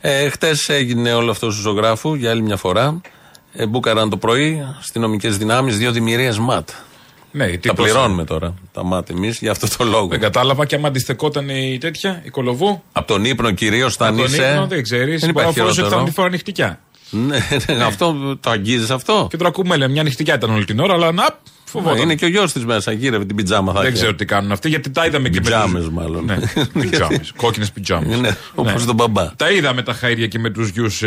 Ε, 0.00 0.28
Χτες 0.28 0.68
έγινε 0.68 1.12
όλο 1.14 1.30
αυτό 1.30 1.46
του 1.46 1.52
ζωγράφου 1.52 2.14
για 2.14 2.30
άλλη 2.30 2.42
μια 2.42 2.56
φορά. 2.56 3.00
Ε, 3.52 3.66
μπούκαραν 3.66 4.10
το 4.10 4.16
πρωί 4.16 4.62
αστυνομικές 4.78 5.36
δυνάμεις 5.38 5.78
δύο 5.78 5.92
δημιουργίες 5.92 6.38
ΜΑΤ. 6.38 6.68
Ναι, 7.32 7.46
Τα 7.50 7.56
τύπος- 7.58 7.76
πληρώνουμε 7.86 8.24
τώρα 8.24 8.54
τα 8.72 8.84
ΜΑΤ 8.84 9.10
εμείς 9.10 9.38
για 9.38 9.50
αυτό 9.50 9.76
το 9.76 9.84
λόγο. 9.84 10.06
Δεν 10.06 10.20
κατάλαβα 10.20 10.66
και 10.66 10.74
άμα 10.74 10.88
αντιστεκόταν 10.88 11.48
η 11.48 11.78
τέτοια, 11.80 12.20
η 12.24 12.30
κολοβού. 12.30 12.82
Από 12.92 13.06
τον 13.06 13.24
ύπνο 13.24 13.50
κυρίως, 13.50 13.96
θα 13.96 14.06
Από 14.06 14.16
τον 14.16 14.24
είσαι. 14.26 14.50
ύπνο, 14.52 14.66
δεν 14.66 14.82
ξέρεις. 14.82 15.20
Δεν 15.20 15.30
Μπορεί 15.32 15.44
υπάρχει 15.44 15.58
να 15.58 15.62
φορούσε 15.64 15.80
χειρότερο. 15.82 16.04
τη 16.04 16.10
φορά 16.10 16.28
νυχτικιά. 16.28 16.80
Ναι, 17.10 17.38
ναι, 17.76 17.84
αυτό 17.84 18.36
το 18.40 18.50
αγγίζεις 18.50 18.90
αυτό. 18.90 19.26
Και 19.30 19.36
τώρα 19.36 19.48
ακούμε, 19.48 19.76
λέει, 19.76 19.88
μια 19.88 20.02
νυχτικιά 20.02 20.34
ήταν 20.34 20.50
όλη 20.50 20.64
την 20.64 20.80
ώρα, 20.80 20.94
αλλά 20.94 21.12
να, 21.12 21.28
φοβόταν. 21.70 21.96
Ναι, 21.96 22.02
είναι 22.02 22.14
και 22.14 22.24
ο 22.24 22.28
γιος 22.28 22.52
της 22.52 22.64
μέσα, 22.64 22.92
γύρευε 22.92 23.24
την 23.24 23.36
πιτζάμα 23.36 23.72
θα 23.72 23.78
Δεν 23.80 23.88
είχε. 23.88 23.98
ξέρω 23.98 24.14
τι 24.14 24.24
κάνουν 24.24 24.52
αυτοί, 24.52 24.68
γιατί 24.68 24.90
τα 24.90 25.06
είδαμε 25.06 25.28
και 25.28 25.34
με 25.34 25.40
Πιτζάμες, 25.50 25.82
τους- 25.84 25.92
μάλλον. 25.92 26.24
Ναι, 26.24 26.36
πιτζάμες. 26.82 27.32
Κόκκινες 27.36 27.70
πιτζάμες. 27.70 28.18
Ναι, 28.20 28.36
όπως 28.54 28.84
τον 28.84 28.94
μπαμπά. 28.94 29.34
Τα 29.36 29.50
είδαμε 29.50 29.82
τα 29.82 29.92
χαίρια 29.92 30.26
και 30.26 30.38
με 30.38 30.50
τους 30.50 30.68
γιους 30.68 31.02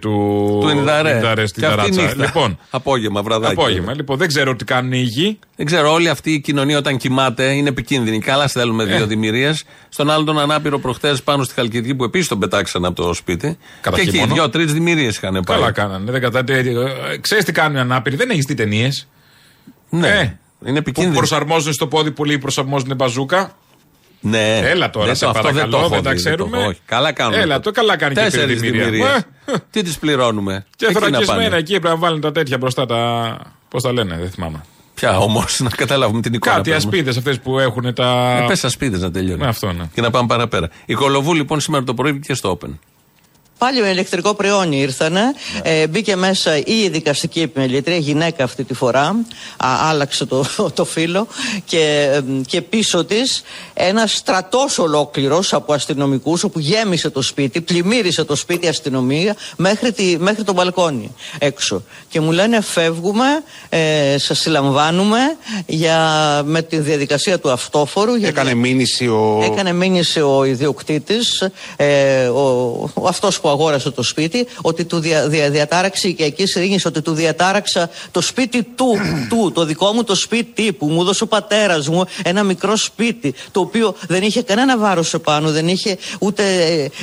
του. 0.00 0.58
Του 0.62 0.68
Ινδαρέ. 0.68 1.46
στην 1.46 1.62
Και 1.62 1.66
αυτή 1.68 1.76
ταράτσα. 1.78 2.02
νύχτα. 2.02 2.24
Λοιπόν, 2.24 2.58
Απόγευμα, 2.70 3.22
βραδάκι. 3.22 3.52
απόγευμα. 3.52 3.94
Λοιπόν, 3.94 4.16
δεν 4.18 4.28
ξέρω 4.28 4.56
τι 4.56 4.64
κάνουν 4.64 4.92
οι 4.92 5.00
γη. 5.00 5.38
Δεν 5.56 5.66
ξέρω, 5.66 5.92
όλη 5.92 6.08
αυτή 6.08 6.30
η 6.32 6.40
κοινωνία 6.40 6.78
όταν 6.78 6.96
κοιμάται 6.96 7.44
είναι 7.52 7.68
επικίνδυνη. 7.68 8.18
Καλά 8.18 8.48
στέλνουμε 8.48 8.84
δύο 8.84 9.02
Ε. 9.02 9.04
δημιουργίες. 9.06 9.64
Στον 9.88 10.10
άλλον 10.10 10.24
τον 10.24 10.38
ανάπηρο 10.38 10.78
προχθές 10.78 11.22
πάνω 11.22 11.42
στη 11.42 11.54
Χαλκιδική 11.54 11.94
που 11.94 12.04
επίσης 12.04 12.28
τον 12.28 12.38
πετάξαν 12.38 12.84
από 12.84 13.02
το 13.02 13.14
σπίτι. 13.14 13.58
Κατά 13.80 13.96
και 13.96 14.02
εκεί 14.02 14.10
χειμώνα. 14.10 14.32
δύο-τρει 14.34 14.64
δημιουργίες 14.64 15.16
είχαν 15.16 15.32
πάει. 15.46 15.58
Καλά 15.58 15.70
κάνανε. 15.70 16.10
Δεν 16.10 16.20
κατά... 16.20 16.44
Ξέρεις 17.20 17.44
τι 17.44 17.52
κάνουν 17.52 17.76
οι 17.76 17.80
ανάπηροι, 17.80 18.16
δεν 18.16 18.30
έχεις 18.30 18.44
δει 18.44 18.54
ταινίες. 18.54 19.08
Ναι. 19.88 20.08
Ε, 20.08 20.20
είναι 20.20 20.72
Που 20.72 20.76
επικίνδυνο. 20.76 21.16
προσαρμόζουν 21.16 21.72
στο 21.72 21.86
πόδι 21.86 22.10
πολύ, 22.10 22.38
προσαρμόζουν 22.38 22.94
μπαζούκα. 22.96 23.56
Ναι. 24.20 24.58
Έλα 24.58 24.90
τώρα, 24.90 25.06
Δεν 25.06 25.14
σε 25.16 25.24
το- 25.24 25.30
αυτό 25.30 25.42
παρακαλώ, 25.42 25.70
το 25.70 25.78
έχω 25.78 25.88
δεν 25.88 26.02
τα 26.02 26.10
δει, 26.10 26.16
δεν 26.22 26.36
το 26.36 26.36
ξέρουμε. 26.44 26.58
έχω, 26.58 26.68
όχι. 26.68 26.80
Καλά 26.86 27.12
κάνουν. 27.12 27.34
Έλα, 27.40 27.60
το 27.60 27.70
καλά 27.70 27.96
κάνει 27.96 28.14
και 28.14 28.20
η 28.20 28.24
Τέσσερις 28.24 28.60
δημιουργία. 28.60 28.84
δημιουργίες. 28.90 29.24
Ε, 29.46 29.52
Τι 29.70 29.82
τις 29.82 29.98
πληρώνουμε; 29.98 30.64
Και 30.76 30.84
Εκεί 30.84 30.94
να 30.94 31.00
θωρακισμένα 31.00 31.42
πάνε. 31.42 31.56
εκεί 31.56 31.70
πρέπει 31.80 31.86
να 31.88 31.96
βάλουν 31.96 32.20
τα 32.20 32.32
τέτοια 32.32 32.58
μπροστά 32.58 32.86
τα. 32.86 33.38
Πώς 33.68 33.82
τα 33.82 33.92
λένε, 33.92 34.16
δεν 34.20 34.30
θυμάμαι. 34.30 34.60
Ποια 34.94 35.18
όμως, 35.18 35.60
να 35.60 35.70
καταλάβουμε 35.70 36.20
την 36.20 36.32
εικόνα. 36.34 36.56
Κάτι 36.56 36.70
πες 36.70 36.84
μου. 36.84 36.90
ασπίδες 36.90 37.16
αυτές 37.16 37.40
που 37.40 37.58
έχουν 37.58 37.94
τα. 37.94 38.38
Ε, 38.42 38.46
πες 38.46 38.64
ασπίδες 38.64 39.00
να 39.00 39.10
τελειώνει. 39.10 39.40
Ναι, 39.40 39.46
αυτό, 39.48 39.72
ναι. 39.72 39.84
Και 39.94 40.00
να 40.00 40.10
πάμε 40.10 40.26
παραπέρα. 40.26 40.68
Η 40.86 40.94
Κολοβού 40.94 41.34
λοιπόν 41.34 41.60
σήμερα 41.60 41.84
το 41.84 41.94
πρωί 41.94 42.18
και 42.20 42.34
στο 42.34 42.58
Open. 42.62 42.70
Πάλι 43.58 43.80
με 43.80 43.88
ηλεκτρικό 43.88 44.34
προϊόνι 44.34 44.76
ήρθανε. 44.80 45.20
Ε, 45.62 45.86
μπήκε 45.86 46.16
μέσα 46.16 46.56
η 46.56 46.88
δικαστική 46.88 47.40
επιμελήτρια, 47.40 47.96
γυναίκα 47.96 48.44
αυτή 48.44 48.64
τη 48.64 48.74
φορά. 48.74 49.06
Α, 49.56 49.68
άλλαξε 49.88 50.24
το, 50.26 50.44
το 50.74 50.84
φύλλο. 50.84 51.26
Και, 51.64 52.10
εμ, 52.12 52.42
και 52.42 52.62
πίσω 52.62 53.04
της 53.04 53.42
ένα 53.74 54.06
στρατός 54.06 54.78
ολόκληρος 54.78 55.52
από 55.52 55.72
αστυνομικούς, 55.72 56.42
όπου 56.44 56.58
γέμισε 56.58 57.10
το 57.10 57.22
σπίτι, 57.22 57.60
πλημμύρισε 57.60 58.24
το 58.24 58.34
σπίτι 58.36 58.68
αστυνομία 58.68 59.36
μέχρι, 59.56 59.92
τη, 59.92 60.16
μέχρι 60.18 60.44
το 60.44 60.52
μπαλκόνι 60.52 61.14
έξω. 61.38 61.82
Και 62.08 62.20
μου 62.20 62.30
λένε 62.32 62.60
φεύγουμε, 62.60 63.24
ε, 63.68 64.16
σας 64.18 64.38
συλλαμβάνουμε 64.38 65.18
για, 65.66 65.98
με 66.44 66.62
τη 66.62 66.78
διαδικασία 66.78 67.38
του 67.38 67.50
αυτόφορου. 67.50 68.14
για 68.14 68.28
Έκανε 68.28 68.50
δια- 68.50 68.60
μήνυση 68.60 69.06
ο. 69.08 69.40
Έκανε 69.44 69.72
μήνυση 69.72 70.20
ο 70.20 70.44
ιδιοκτήτης, 70.44 71.48
ε, 71.76 72.26
ο, 72.26 72.40
ο, 72.94 73.06
αυτός 73.08 73.40
που 73.40 73.47
αγόρασε 73.48 73.90
το 73.90 74.02
σπίτι, 74.02 74.46
ότι 74.60 74.84
του 74.84 74.98
δια, 74.98 75.28
δια, 75.28 75.50
διατάραξε 75.50 76.06
η 76.06 76.10
οικιακή 76.10 76.44
ειρήνης, 76.54 76.84
ότι 76.84 77.02
του 77.02 77.12
διατάραξα 77.12 77.90
το 78.10 78.20
σπίτι 78.20 78.62
του, 78.62 78.96
του, 79.30 79.52
το 79.54 79.64
δικό 79.64 79.92
μου 79.92 80.04
το 80.04 80.14
σπίτι 80.14 80.72
που 80.72 80.86
μου 80.86 81.00
έδωσε 81.00 81.22
ο 81.24 81.26
πατέρας 81.26 81.88
μου, 81.88 82.04
ένα 82.22 82.42
μικρό 82.42 82.76
σπίτι, 82.76 83.34
το 83.50 83.60
οποίο 83.60 83.94
δεν 84.08 84.22
είχε 84.22 84.42
κανένα 84.42 84.78
βάρος 84.78 85.14
επάνω, 85.14 85.50
δεν 85.50 85.68
είχε 85.68 85.98
ούτε, 86.18 86.42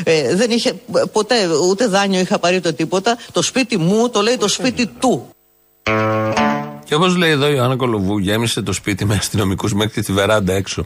ε, 0.03 0.11
ε, 0.11 0.35
δεν 0.35 0.51
είχε 0.51 0.73
ποτέ, 1.11 1.35
ούτε 1.69 1.87
δάνειο 1.87 2.19
είχα 2.19 2.39
πάρει 2.39 2.55
ούτε 2.55 2.71
τίποτα, 2.71 3.17
το 3.31 3.41
σπίτι 3.41 3.77
μου 3.77 4.09
το 4.09 4.21
λέει 4.21 4.37
το 4.37 4.47
σπίτι 4.47 4.85
του. 4.85 5.29
Και 6.85 6.95
όπως 6.95 7.15
λέει 7.15 7.29
εδώ 7.29 7.51
η 7.51 7.59
Άννα 7.59 7.75
Κολοβού, 7.75 8.17
γέμισε 8.17 8.61
το 8.61 8.73
σπίτι 8.73 9.05
με 9.05 9.15
αστυνομικούς 9.15 9.73
μέχρι 9.73 10.01
τη 10.01 10.13
βεράντα 10.13 10.53
έξω. 10.53 10.85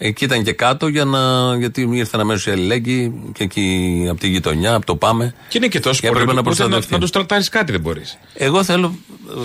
Εκεί 0.00 0.24
ήταν 0.24 0.42
και 0.42 0.52
κάτω 0.52 0.86
για 0.86 1.04
να, 1.04 1.18
γιατί 1.56 1.88
ήρθαν 1.92 2.20
αμέσω 2.20 2.50
οι 2.50 2.52
αλληλέγγυοι 2.52 3.12
και 3.32 3.44
εκεί 3.44 4.06
από 4.10 4.20
τη 4.20 4.28
γειτονιά, 4.28 4.74
από 4.74 4.86
το 4.86 4.96
Πάμε. 4.96 5.34
Και 5.48 5.58
είναι 5.58 5.68
και 5.68 5.80
τόσο 5.80 6.00
Και 6.00 6.08
πολύ. 6.08 6.20
έπρεπε 6.20 6.40
να 6.40 6.40
ούτε 6.40 6.50
να, 6.50 6.56
προστατευτεί. 6.56 6.92
να 6.92 6.98
του 7.00 7.06
τρατάρει 7.08 7.44
κάτι 7.44 7.72
δεν 7.72 7.80
μπορείς. 7.80 8.18
Εγώ 8.34 8.64
θέλω. 8.64 8.94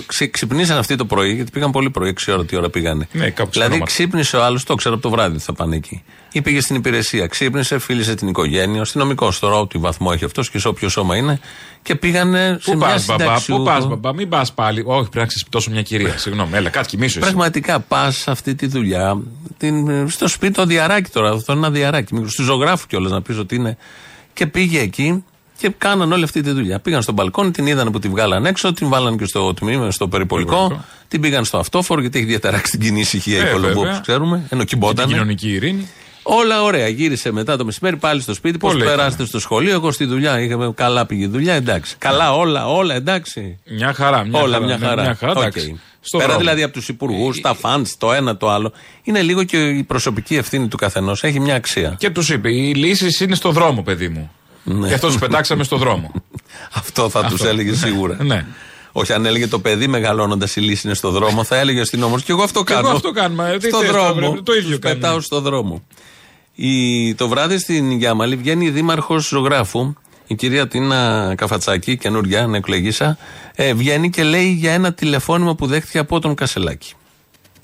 Ξε, 0.06 0.28
ξυπνήσαν 0.28 0.78
αυτοί 0.78 0.96
το 0.96 1.06
πρωί, 1.06 1.34
γιατί 1.34 1.52
πήγαν 1.52 1.72
πολύ 1.72 1.90
πρωί, 1.90 2.16
6 2.26 2.34
ώρα 2.34 2.46
τι 2.46 2.56
ώρα 2.56 2.70
πήγανε. 2.70 3.08
Ναι, 3.12 3.30
κάπου 3.30 3.52
δηλαδή 3.52 3.70
ξενόματα. 3.70 3.86
ξύπνησε 3.86 4.38
ο 4.38 4.44
άλλος, 4.44 4.64
το 4.64 4.76
ξέρω 4.76 4.94
από 4.94 5.04
το 5.04 5.10
βράδυ 5.10 5.36
ότι 5.36 5.44
θα 5.44 5.54
πάνε 5.54 5.76
εκεί. 5.76 6.04
Ή 6.36 6.42
πήγε 6.42 6.62
στην 6.62 6.76
υπηρεσία, 6.76 7.28
ξύπνησε, 7.28 7.80
φίλησε 7.80 8.16
την 8.16 8.28
οικογένεια, 8.28 8.80
ο 8.80 8.82
αστυνομικός 8.82 9.40
τώρα, 9.40 9.56
ό,τι 9.60 9.78
βαθμό 9.78 10.10
έχει 10.14 10.26
αυτός 10.26 10.50
και 10.50 10.60
σε 10.60 10.68
όποιο 10.68 10.90
σώμα 10.90 11.16
είναι. 11.18 11.40
Και 11.82 11.96
πήγανε 11.96 12.58
σε 12.62 12.72
Πού 12.72 12.78
μια 12.78 12.88
πας, 12.88 13.06
μπαμπά, 13.06 13.18
πού 13.18 13.24
συνταξιούχο. 13.24 13.64
πας, 13.64 13.88
μπαμπά, 13.88 14.14
μην 14.14 14.30
πας 14.30 14.54
πάλι. 14.54 14.84
Όχι, 14.86 15.02
πρέπει 15.02 15.18
να 15.18 15.26
ξεσπιτώσω 15.26 15.70
μια 15.72 15.82
κυρία. 15.82 16.18
Συγγνώμη, 16.18 16.52
έλα, 16.56 16.70
κάτσε 16.70 16.90
κοιμήσου. 16.90 17.18
εσύ. 17.20 17.28
Πραγματικά 17.28 17.80
πας 17.80 18.16
σε 18.18 18.32
αυτή 18.32 18.56
τη 18.56 18.68
δουλειά. 18.68 19.18
Την, 19.58 20.10
στο 20.10 20.28
σπίτι 20.28 20.54
το 20.54 20.66
δυαράκι 20.66 21.10
τώρα. 21.12 21.30
Αυτό 21.32 21.54
είναι 21.54 21.66
ένα 21.66 21.76
δυαράκι. 21.76 22.14
μικρό, 22.14 22.30
Στη 22.30 22.44
Ζωγράφου 22.44 22.86
κιόλας 22.88 23.12
να 23.12 23.22
πεις 23.22 23.38
ότι 23.38 23.56
είναι. 23.56 23.78
Και 24.34 24.48
πήγε 24.48 24.80
εκεί 24.80 25.24
και 25.58 25.70
κάναν 25.78 26.12
όλη 26.12 26.24
αυτή 26.24 26.42
τη 26.42 26.52
δουλειά. 26.52 26.80
Πήγαν 26.80 27.02
στο 27.02 27.12
μπαλκόνι, 27.12 27.52
την 27.52 27.68
είδαν 27.68 27.92
που 27.92 28.00
τη 28.00 28.08
βγάλαν 28.08 28.46
έξω, 28.46 28.74
την 28.74 28.90
βάλαν 28.90 29.18
και 29.18 29.26
στο 29.26 29.54
τμήμα, 29.54 29.92
στο 29.92 30.08
περιπολικό. 30.08 30.52
Περιπολικό. 30.56 30.86
Την 31.08 31.22
πήγαν 31.22 31.46
στο 31.46 31.58
αυτόφορο 31.58 32.02
γιατί 32.02 32.18
έχει 32.18 32.28
διαταράξει 32.28 32.72
την 32.72 32.80
κοινή 32.80 33.00
ησυχία 33.00 33.38
η 33.38 33.42
Ε, 33.48 33.52
Κολομπού, 33.52 33.68
βέβαια. 33.74 33.82
όπως 33.84 34.02
ξέρουμε. 34.02 34.36
Ενώ 34.38 34.46
Και 34.50 34.56
την 34.58 34.68
κοιμότανε. 34.68 35.12
κοινωνική 35.14 35.50
ειρήνη. 35.54 35.88
Όλα 36.24 36.64
ωραία. 36.64 36.88
Γύρισε 36.88 37.32
μετά 37.32 37.58
το 37.58 37.66
μεσημέρι 37.66 37.98
πάλι 37.98 38.22
στο 38.22 38.34
σπίτι. 38.34 38.58
Πώς 38.58 38.72
Πολύ 38.72 38.84
περάσατε 38.84 39.14
έκανε. 39.14 39.28
στο 39.28 39.40
σχολείο, 39.40 39.74
εγώ 39.74 39.92
στη 39.92 40.06
δουλειά. 40.06 40.40
Είχαμε 40.40 40.72
καλά 40.76 41.06
πήγε 41.06 41.24
η 41.24 41.28
δουλειά, 41.28 41.54
εντάξει. 41.54 41.96
Καλά, 41.98 42.34
όλα, 42.36 42.68
όλα 42.70 42.96
εντάξει. 42.96 43.60
Μια 43.70 43.94
χαρά, 43.94 44.26
μια 44.26 44.42
Όλα 44.42 44.54
χαρά. 44.54 44.66
μια 44.66 44.78
ναι, 44.78 44.86
χαρά. 44.86 45.02
Μια 45.02 45.16
χαρά, 45.16 45.32
Οκ. 45.32 45.38
εντάξει. 45.38 45.80
Στο 46.02 46.18
Πέρα 46.18 46.30
δρόμο. 46.30 46.44
δηλαδή 46.44 46.64
από 46.64 46.74
τους 46.74 46.88
υπουργούς, 46.90 47.42
τα 47.42 47.54
φαντ, 47.54 47.88
το 47.98 48.14
ένα 48.14 48.38
το 48.38 48.50
άλλο. 48.50 48.72
Είναι 49.04 49.22
λίγο 49.22 49.44
και 49.44 49.70
η 49.70 49.84
προσωπική 49.84 50.36
ευθύνη 50.36 50.68
του 50.68 50.78
καθενός. 50.78 51.24
Έχει 51.24 51.40
μια 51.40 51.56
αξία. 51.56 51.96
Και 51.98 52.10
τους 52.10 52.30
είπε: 52.30 52.52
Οι 52.54 52.74
λύσεις 52.74 53.20
είναι 53.20 53.36
στο 53.36 53.52
δρόμο, 53.52 53.82
παιδί 53.84 54.08
μου. 54.10 54.32
Ναι. 54.64 54.88
Γι' 54.88 54.94
αυτό 54.94 55.08
τους 55.08 55.18
πετάξαμε 55.20 55.64
στο 55.64 55.78
δρόμο. 55.78 56.12
Αυτό 56.80 57.10
θα 57.10 57.24
τους 57.24 57.34
Αυτό. 57.34 57.48
έλεγε 57.48 57.74
σίγουρα. 57.74 58.18
ναι. 58.24 58.46
Όχι, 58.96 59.14
αν 59.14 59.26
έλεγε 59.26 59.48
το 59.48 59.60
παιδί 59.60 59.88
μεγαλώνοντας 59.88 60.56
η 60.56 60.60
λύση 60.62 60.82
είναι 60.88 60.96
στο 60.96 61.10
δρόμο, 61.12 61.44
θα 61.44 61.56
έλεγε 61.58 61.80
ο 61.80 61.82
αστυνόμος. 61.82 62.24
Και 62.24 62.32
εγώ 62.32 62.44
αυτό 62.44 62.64
Και 62.64 62.74
κάνω. 62.74 62.88
εγώ 62.88 62.96
αυτό 62.98 63.12
κάνουμε. 63.12 63.58
Τι 63.60 63.68
στο 63.68 63.78
θες, 63.80 63.90
δρόμο. 63.90 64.14
βρε, 64.32 64.42
το 64.42 64.54
ίδιο 64.54 64.70
Τους 64.70 64.80
κάνουμε. 64.80 65.02
πετάω 65.02 65.20
στο 65.20 65.42
δρόμο. 65.42 65.84
Η, 66.56 67.14
το 67.16 67.28
βράδυ 67.28 67.58
στην 67.58 67.92
Γιάμαλη 67.92 68.36
βγαίνει 68.36 68.66
η 68.66 68.70
δήμαρχος 68.70 69.28
ζωγράφου, 69.28 69.94
η 70.28 70.36
κυρία 70.36 70.68
Τίνα 70.68 71.34
Καφατσάκη, 71.38 71.98
καινούργια, 71.98 72.44
ανεκλεγήσα, 72.44 73.18
ε, 73.56 73.74
βγαίνει 73.74 74.10
και 74.10 74.24
λέει 74.24 74.48
για 74.52 74.72
ένα 74.74 74.94
τηλεφώνημα 74.94 75.56
που 75.56 75.66
δέχτηκε 75.68 75.98
από 75.98 76.20
τον 76.20 76.36
Κασελάκη. 76.36 76.94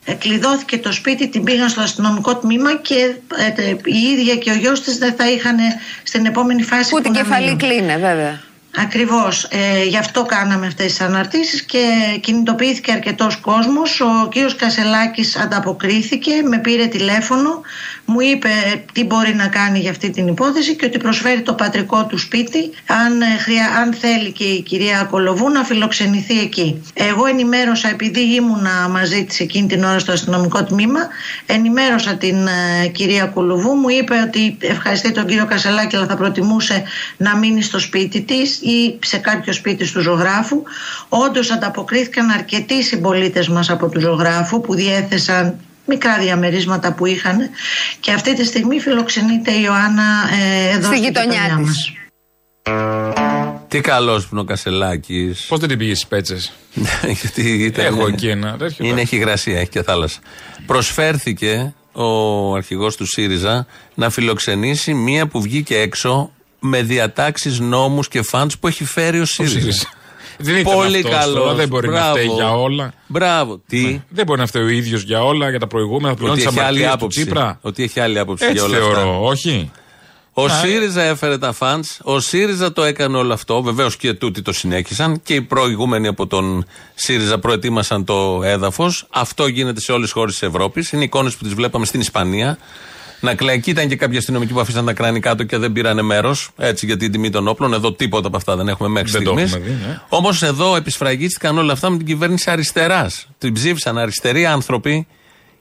Ε, 0.05 0.13
κλειδώθηκε 0.13 0.77
το 0.77 0.91
σπίτι, 0.91 1.29
την 1.29 1.43
πήγαν 1.43 1.69
στο 1.69 1.81
αστυνομικό 1.81 2.35
τμήμα 2.37 2.75
και 2.77 3.15
ε, 3.47 3.49
τε- 3.49 3.87
η 3.87 3.97
ίδια 4.17 4.35
και 4.35 4.51
ο 4.51 4.55
γιος 4.55 4.81
της 4.81 4.97
δεν 4.97 5.13
θα 5.15 5.31
είχαν 5.31 5.55
στην 6.03 6.25
επόμενη 6.25 6.63
φάση 6.63 6.89
Που 6.89 7.01
την 7.01 7.11
να 7.11 7.17
κεφαλή 7.21 7.43
μείνουν. 7.43 7.57
κλείνε, 7.57 7.93
βέβαια. 7.97 8.41
Ακριβώς. 8.77 9.43
Ε, 9.43 9.83
γι' 9.83 9.97
αυτό 9.97 10.23
κάναμε 10.23 10.67
αυτές 10.67 10.85
τις 10.85 11.01
αναρτήσεις 11.01 11.61
και 11.61 11.79
κινητοποιήθηκε 12.21 12.91
αρκετός 12.91 13.35
κόσμος. 13.37 14.01
Ο 14.01 14.27
κύριος 14.31 14.55
Κασελάκης 14.55 15.35
ανταποκρίθηκε, 15.37 16.31
με 16.49 16.57
πήρε 16.57 16.85
τηλέφωνο, 16.85 17.61
μου 18.05 18.19
είπε 18.19 18.49
τι 18.93 19.03
μπορεί 19.03 19.35
να 19.35 19.47
κάνει 19.47 19.79
για 19.79 19.89
αυτή 19.91 20.09
την 20.09 20.27
υπόθεση 20.27 20.75
και 20.75 20.85
ότι 20.85 20.97
προσφέρει 20.97 21.41
το 21.41 21.53
πατρικό 21.53 22.05
του 22.05 22.17
σπίτι 22.17 22.69
αν, 22.87 23.21
ε, 23.21 23.25
χρειά- 23.39 23.75
αν 23.77 23.93
θέλει 23.93 24.31
και 24.31 24.43
η 24.43 24.61
κυρία 24.61 25.07
Κολοβού 25.09 25.49
να 25.49 25.63
φιλοξενηθεί 25.63 26.39
εκεί. 26.39 26.83
Εγώ 26.93 27.25
ενημέρωσα, 27.25 27.89
επειδή 27.89 28.35
ήμουνα 28.35 28.87
μαζί 28.89 29.25
της 29.25 29.39
εκείνη 29.39 29.67
την 29.67 29.83
ώρα 29.83 29.99
στο 29.99 30.11
αστυνομικό 30.11 30.63
τμήμα, 30.63 31.07
ενημέρωσα 31.45 32.15
την 32.15 32.47
ε, 32.47 32.87
κυρία 32.87 33.25
Κολοβού, 33.25 33.71
μου 33.73 33.89
είπε 33.89 34.15
ότι 34.27 34.57
ευχαριστεί 34.59 35.11
τον 35.11 35.25
κύριο 35.25 35.45
Κασελάκη 35.45 35.95
αλλά 35.95 36.05
θα 36.05 36.15
προτιμούσε 36.15 36.83
να 37.17 37.35
μείνει 37.35 37.61
στο 37.61 37.79
σπίτι 37.79 38.21
της 38.21 38.58
ή 38.61 38.99
σε 39.05 39.17
κάποιο 39.17 39.53
σπίτι 39.53 39.91
του 39.91 40.01
ζωγράφου. 40.01 40.63
Όντως 41.09 41.51
ανταποκρίθηκαν 41.51 42.29
αρκετοί 42.29 42.83
συμπολίτες 42.83 43.47
μας 43.47 43.69
από 43.69 43.89
του 43.89 43.99
ζωγράφου 43.99 44.61
που 44.61 44.75
διέθεσαν 44.75 45.55
μικρά 45.85 46.17
διαμερίσματα 46.17 46.93
που 46.93 47.05
είχαν 47.05 47.37
και 47.99 48.11
αυτή 48.11 48.35
τη 48.35 48.45
στιγμή 48.45 48.79
φιλοξενείται 48.79 49.51
η 49.51 49.61
Ιωάννα 49.63 50.03
ε, 50.41 50.69
εδώ 50.69 50.85
Στη 50.87 50.95
στην 50.95 51.03
γειτονιά 51.03 51.41
γειτονιά 51.41 51.57
της. 51.57 51.65
μας. 51.65 51.93
Τι 53.67 53.81
καλός 53.81 54.23
που 54.23 54.29
είναι 54.31 54.41
ο 54.41 54.43
Κασελάκης. 54.43 55.45
Πώς 55.47 55.59
δεν 55.59 55.69
την 55.69 55.77
πήγες 55.77 55.97
στις 55.97 56.09
πέτσες; 56.09 56.53
Γιατί 57.21 57.41
ήταν, 57.63 57.85
Έχω 57.85 58.07
εκεί 58.07 58.27
ένα 58.27 58.57
τέτοιο. 58.57 58.85
Είναι, 58.85 59.01
έχει 59.01 59.15
υγρασία, 59.15 59.59
έχει 59.59 59.69
και 59.69 59.83
θάλασσα. 59.83 60.19
Προσφέρθηκε 60.65 61.73
ο 61.91 62.53
αρχηγός 62.53 62.95
του 62.95 63.05
ΣΥΡΙΖΑ 63.05 63.65
να 63.95 64.09
φιλοξενήσει 64.09 64.93
μία 64.93 65.27
που 65.27 65.41
βγήκε 65.41 65.77
έξω 65.77 66.31
με 66.59 66.81
διατάξεις, 66.81 67.59
νόμους 67.59 68.07
και 68.07 68.21
φαντ 68.21 68.51
που 68.59 68.67
έχει 68.67 68.83
φέρει 68.85 69.19
ο 69.19 69.25
ΣΥΡΙΖΑ. 69.25 69.59
ΣΥΡΙΖΑ. 69.59 69.87
Δεν 70.41 70.55
ήταν 70.57 70.73
Πολύ 70.73 70.97
αυτός 70.97 71.11
καλός. 71.11 71.35
τώρα, 71.35 71.53
δεν 71.53 71.67
μπορεί 71.67 71.89
να 71.89 72.01
φταίει 72.11 72.25
για 72.25 72.51
όλα. 72.53 72.93
Μπράβο. 73.07 73.61
Τι; 73.67 74.01
Δεν 74.09 74.25
μπορεί 74.25 74.39
να 74.39 74.45
φταίει 74.45 74.63
ο 74.63 74.67
ίδιος 74.67 75.01
για 75.01 75.23
όλα, 75.23 75.49
για 75.49 75.59
τα 75.59 75.67
προηγούμενα, 75.67 76.09
θα 76.09 76.15
πληρώνει 76.15 76.41
Ότι 76.41 76.49
τι 76.49 76.55
έχει 76.57 76.65
άλλη 76.67 76.77
αμαρτίε 76.77 76.87
του 76.87 76.93
άποψη. 76.93 77.21
Τσίπρα. 77.21 77.59
Ότι 77.61 77.83
έχει 77.83 77.99
άλλη 77.99 78.19
άποψη 78.19 78.43
Έτσι 78.45 78.55
για 78.57 78.65
όλα 78.65 78.77
θεωρώ, 78.77 78.97
αυτά. 78.99 79.17
όχι. 79.19 79.71
Ο 80.33 80.47
Να, 80.47 80.53
ΣΥΡΙΖΑ 80.53 81.01
έφερε 81.01 81.37
τα 81.37 81.51
φαντς, 81.51 81.99
ο 82.03 82.19
ΣΥΡΙΖΑ 82.19 82.73
το 82.73 82.83
έκανε 82.83 83.17
όλο 83.17 83.33
αυτό. 83.33 83.61
Βεβαίως 83.61 83.95
και 83.97 84.13
τούτοι 84.13 84.41
το 84.41 84.53
συνέχισαν 84.53 85.21
και 85.21 85.33
οι 85.33 85.41
προηγούμενοι 85.41 86.07
από 86.07 86.27
τον 86.27 86.65
ΣΥΡΙΖΑ 86.95 87.39
προετοίμασαν 87.39 88.05
το 88.05 88.41
έδαφος. 88.43 89.07
Αυτό 89.09 89.47
γίνεται 89.47 89.79
σε 89.81 89.91
όλες 89.91 90.03
τις 90.03 90.13
χώρες 90.13 90.31
της 90.37 90.47
Ευρώπης. 90.47 90.91
Είναι 90.91 91.03
εικόνες 91.03 91.35
που 91.35 91.43
τις 91.43 91.53
βλέπαμε 91.53 91.85
στην 91.85 91.99
Ισπανία. 91.99 92.57
Να 93.19 93.35
κλαίει. 93.35 93.59
Και 93.59 93.69
ήταν 93.69 93.87
και 93.87 93.95
κάποιοι 93.95 94.17
αστυνομικοί 94.17 94.53
που 94.53 94.59
αφήσαν 94.59 94.85
τα 94.85 94.93
κράνη 94.93 95.19
κάτω 95.19 95.43
και 95.43 95.57
δεν 95.57 95.71
πήρανε 95.71 96.01
μέρος. 96.01 96.49
Έτσι 96.57 96.85
για 96.85 96.97
την 96.97 97.11
τιμή 97.11 97.29
των 97.29 97.47
όπλων. 97.47 97.73
Εδώ 97.73 97.93
τίποτα 97.93 98.27
από 98.27 98.37
αυτά 98.37 98.55
δεν 98.55 98.67
έχουμε 98.67 98.89
μέχρι 98.89 99.11
Δεν 99.11 99.23
το 99.23 99.31
στιγμής. 99.31 99.53
έχουμε 99.53 99.69
δει, 99.69 99.85
ναι. 99.87 99.99
Όμως 100.09 100.43
εδώ 100.43 100.75
επισφραγίστηκαν 100.75 101.57
όλα 101.57 101.73
αυτά 101.73 101.89
με 101.89 101.97
την 101.97 102.05
κυβέρνηση 102.05 102.51
αριστεράς. 102.51 103.27
Την 103.37 103.53
ψήφισαν 103.53 103.97
αριστεροί 103.97 104.45
άνθρωποι 104.45 105.07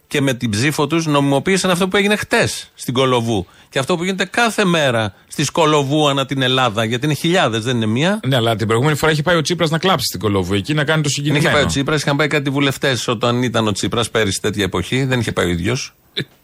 και 0.07 0.21
με 0.21 0.35
την 0.35 0.51
ψήφο 0.51 0.87
τους 0.87 1.07
νομιμοποίησαν 1.07 1.71
αυτό 1.71 1.89
που 1.89 1.97
έγινε 1.97 2.17
χτες 2.17 2.71
στην 2.75 2.95
Κολοβού. 2.95 3.47
Και 3.71 3.79
αυτό 3.79 3.97
που 3.97 4.05
γίνεται 4.05 4.25
κάθε 4.25 4.65
μέρα 4.65 5.15
στις 5.29 5.51
Κολοβού 5.51 6.09
ανά 6.09 6.27
την 6.27 6.43
Ελλάδα. 6.43 6.85
Γιατί 6.85 7.05
είναι 7.05 7.15
χιλιάδες, 7.15 7.65
δεν 7.65 7.77
είναι 7.77 7.87
μία. 7.87 8.21
Ναι, 8.27 8.37
αλλά 8.37 8.57
την 8.57 8.67
προηγούμενη 8.67 8.97
φορά 8.97 9.13
είχε 9.13 9.23
πάει 9.23 9.37
ο 9.37 9.41
Τσίπρας 9.41 9.71
να 9.71 9.79
κλάψει 9.79 10.05
στην 10.05 10.21
Κολοβού 10.21 10.55
εκεί 10.55 10.75
να 10.75 10.85
κάνει 10.85 11.03
το 11.03 11.09
Δεν 11.09 11.11
συγκεκριμένο. 11.13 11.47
είχε 11.49 11.55
πάει 11.57 11.65
ο 11.65 11.67
Τσίπρας, 11.67 12.03
είχαν 12.03 12.17
πάει 12.17 12.27
κάτι 12.29 12.51
βουλευτές 12.51 13.09
όταν 13.09 13.43
ήταν 13.43 13.67
ο 13.67 13.73
Τσίπρας 13.73 14.11
πέρυσι 14.11 14.41
τέτοια 14.41 14.65
εποχή. 14.65 15.05
Δεν 15.05 15.21
είχε 15.21 15.33
πάει 15.33 15.47
ο 15.47 15.49
ίδιος. 15.49 15.95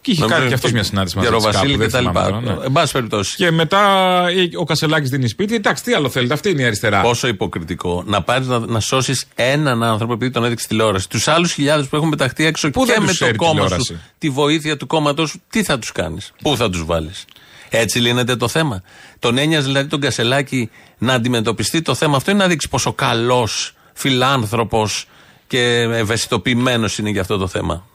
Και 0.01 0.11
είχε 0.11 0.25
κάνει 0.27 0.49
και 0.49 0.55
αυτός 0.55 0.73
μια 0.73 0.83
συνάντηση 0.83 1.17
μαζί 1.17 1.29
της 1.29 1.39
Γεροβασίλη 1.39 1.73
κάπου, 1.73 1.85
και 1.85 1.89
δεν 1.89 1.91
τα 1.91 2.01
λοιπά. 2.01 2.25
θυμάμαι 2.25 2.47
τώρα, 2.47 2.59
ναι. 2.59 2.65
Εν 2.65 2.73
πάση 2.73 2.93
περιπτώσει. 2.93 3.37
Και 3.37 3.51
μετά 3.51 3.81
ε, 4.29 4.49
ο 4.57 4.65
Κασελάκης 4.65 5.11
δίνει 5.11 5.29
σπίτι. 5.29 5.55
Εντάξει, 5.55 5.83
τι 5.83 5.93
άλλο 5.93 6.09
θέλετε, 6.09 6.35
αυτή 6.35 6.51
είναι 6.51 6.63
η 6.63 6.65
αριστερά. 6.65 7.01
Πόσο 7.01 7.29
υποκριτικό. 7.29 8.03
Να 8.07 8.23
πάρεις 8.23 8.47
να, 8.47 8.59
να 8.59 8.81
σώσεις 8.81 9.27
έναν 9.35 9.83
άνθρωπο 9.83 10.13
επειδή 10.13 10.31
τον 10.31 10.45
έδειξε 10.45 10.67
τηλεόραση. 10.69 11.09
Τους 11.09 11.29
άλλους 11.29 11.53
χιλιάδες 11.53 11.87
που 11.87 11.97
έχουν 11.97 12.11
πεταχτεί 12.11 12.45
έξω 12.45 12.71
Πού 12.71 12.85
και 12.85 12.93
δεν 12.93 13.03
με 13.03 13.09
τους 13.09 13.19
το 13.19 13.25
φέρει 13.25 13.37
κόμμα 13.37 13.53
τηλεόραση; 13.53 13.85
σου, 13.85 14.01
τη 14.19 14.31
βοήθεια 14.31 14.77
του 14.77 14.87
κόμματο 14.87 15.27
σου, 15.27 15.43
τι 15.51 15.63
θα 15.63 15.79
τους 15.79 15.93
κάνεις; 15.93 16.33
Πού 16.43 16.57
θα 16.57 16.71
τους 16.71 16.85
βάλεις; 16.85 17.25
Έτσι 17.69 17.99
λύνεται 17.99 18.37
το 18.37 18.49
θέμα. 18.49 18.83
Τον 19.19 19.39
έννοιαζε 19.39 19.67
δηλαδή 19.67 19.89
τον 19.89 20.01
Κασελάκη 20.01 20.71
να 20.99 21.13
αντιμετωπιστεί 21.13 21.83
το 21.83 21.95
θέμα 21.95 22.17
αυτό 22.17 22.31
ή 22.31 22.35
να 22.35 22.47
δείξει 22.47 22.69
πόσο 22.69 22.93
καλός 22.93 23.75
φιλάνθρωπος 23.93 25.07
και 25.47 25.81
ευαισθητοποιημένος 25.81 26.99
είναι 26.99 27.11
για 27.11 27.21
αυτό 27.21 27.37
το 27.37 27.47
θέμα; 27.47 27.87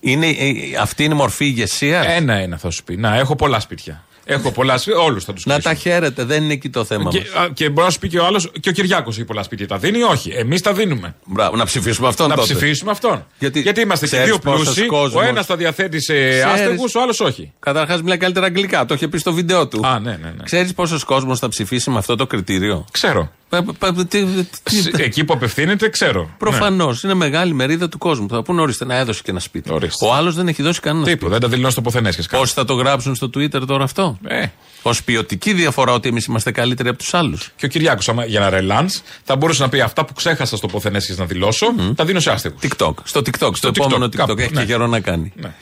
Είναι, 0.00 0.26
ε, 0.26 0.52
αυτή 0.80 1.04
είναι 1.04 1.14
η 1.14 1.16
μορφή 1.16 1.44
ηγεσία; 1.44 2.00
Ένα-ένα 2.08 2.56
θα 2.58 2.70
σου 2.70 2.84
πει. 2.84 2.96
Να, 2.96 3.16
έχω 3.16 3.36
πολλά 3.36 3.60
σπίτια. 3.60 4.04
Έχω 4.28 4.50
πολλά 4.52 4.78
σπίτια. 4.78 5.00
Όλους 5.00 5.24
θα 5.24 5.32
τους 5.32 5.46
να 5.46 5.60
τα 5.60 5.74
χαίρετε, 5.74 6.24
δεν 6.24 6.42
είναι 6.42 6.52
εκεί 6.52 6.68
το 6.70 6.84
θέμα. 6.84 7.10
Και, 7.10 7.18
μας. 7.34 7.44
α, 7.44 7.48
και 7.54 7.68
μπορεί 7.70 7.86
να 7.86 7.92
σου 7.92 7.98
πει 7.98 8.08
και 8.08 8.18
ο 8.18 8.24
άλλος, 8.26 8.50
και 8.60 8.68
ο 8.68 8.72
Κυριάκος 8.72 9.16
έχει 9.16 9.24
πολλά 9.26 9.42
σπίτια. 9.42 9.66
Τα 9.66 9.78
δίνει, 9.78 10.02
όχι; 10.02 10.30
Εμείς 10.30 10.60
τα 10.60 10.72
δίνουμε. 10.72 11.14
Μπράβο, 11.24 11.56
να 11.56 11.64
ψηφίσουμε 11.64 12.08
αυτόν 12.08 12.28
Να 12.28 12.34
τότε. 12.34 12.54
ψηφίσουμε 12.54 12.90
αυτόν. 12.90 13.26
Γιατί, 13.38 13.60
Γιατί 13.60 13.80
είμαστε 13.80 14.06
και 14.06 14.10
ξέρεις 14.12 14.30
δύο 14.30 14.38
πόσος 14.38 14.62
πλούσιοι. 14.64 14.86
κόσμος- 14.86 15.24
Ο 15.24 15.26
ένας 15.28 15.46
τα 15.46 15.56
διαθέτει 15.56 16.00
σε 16.00 16.12
Ξέρεις. 16.28 16.44
άστεγους, 16.44 16.94
ο 16.94 17.00
άλλος 17.02 17.20
όχι. 17.20 17.52
Καταρχάς, 17.58 18.02
μιλάει 18.02 18.18
καλύτερα 18.18 18.46
αγγλικά. 18.46 18.84
Το 18.86 18.94
είχε 18.94 19.08
πει 19.08 19.18
στο 19.18 19.32
βίντεο 19.32 19.68
του. 19.68 19.86
Α, 19.86 19.98
ναι, 19.98 20.10
ναι. 20.10 20.16
ναι. 20.16 20.42
Ξέρεις 20.44 20.74
πόσος 20.74 21.04
κόσμος 21.04 21.38
θα 21.38 21.48
ψηφίσει 21.48 21.90
με 21.90 21.98
αυτό 21.98 22.16
το 22.16 22.26
κριτήριο; 22.26 22.84
Ξέρω. 22.90 23.32
Πα- 23.48 23.62
πα- 23.62 23.92
πα- 23.92 24.06
τι- 24.06 24.24
τι- 24.62 24.80
Σ- 24.82 24.98
Εκεί 25.00 25.24
που 25.24 25.32
απευθύνεται, 25.32 25.88
ξέρω. 25.88 26.30
Προφανώς 26.38 27.02
είναι 27.02 27.14
μεγάλη 27.14 27.52
μερίδα 27.54 27.88
του 27.88 27.98
κόσμου. 27.98 28.28
Θα 28.28 28.42
πούνε 28.42 28.60
ορίστε 28.60 28.84
να 28.84 28.94
έδωσε 28.96 29.20
και 29.24 29.30
ένα 29.30 29.40
σπίτι. 29.40 29.72
Ορίστε. 29.72 30.06
Ο 30.06 30.14
άλλος 30.14 30.34
δεν 30.34 30.48
έχει 30.48 30.62
δώσει 30.62 30.80
κανένα 30.80 31.00
Ναι. 31.04 31.06
σπίτι. 31.10 31.18
Τίποτα, 31.24 31.38
δεν 31.38 31.48
τα 31.48 31.54
δηλώνεις 31.54 31.72
στο 31.72 31.82
ποθενέσχε. 31.82 32.22
Πόσοι 32.30 32.52
θα 32.52 32.64
το 32.64 32.74
γράψουν 32.74 33.14
στο 33.14 33.26
Twitter 33.34 33.66
τώρα 33.66 33.84
αυτό; 33.84 34.18
Ε. 34.26 34.46
Ω 34.82 34.90
ποιοτική 35.04 35.52
διαφορά 35.52 35.92
ότι 35.92 36.08
εμείς 36.08 36.24
είμαστε 36.24 36.50
καλύτεροι 36.50 36.88
από 36.88 36.98
τους 36.98 37.14
άλλους. 37.14 37.50
Και 37.56 37.64
ο 37.64 37.68
Κυριάκος, 37.68 38.08
για 38.26 38.40
να 38.40 38.50
ρελάντ, 38.50 38.90
θα 39.24 39.36
μπορούσε 39.36 39.62
να 39.62 39.68
πει 39.68 39.80
αυτά 39.80 40.04
που 40.04 40.12
ξέχασα 40.12 40.56
στο 40.56 40.66
ποθενέσχε 40.66 41.14
να 41.18 41.24
δηλώσω, 41.24 41.66
τα 41.94 42.04
δίνω 42.04 42.20
σε 42.20 42.30
άστεγους. 42.30 42.60
TikTok. 42.62 42.94
Στο 43.04 43.20
TikTok, 43.20 43.50
στο, 43.56 43.68
TikTok, 43.68 43.76
επόμενο 43.76 44.04
TikTok. 44.06 44.16
κάπου, 44.16 44.34
Έχει 44.38 44.52
ναι. 44.54 44.60
και 44.60 44.66
καιρό 44.66 44.86
να 44.86 45.00
κάνει. 45.00 45.32
Ναι. 45.36 45.52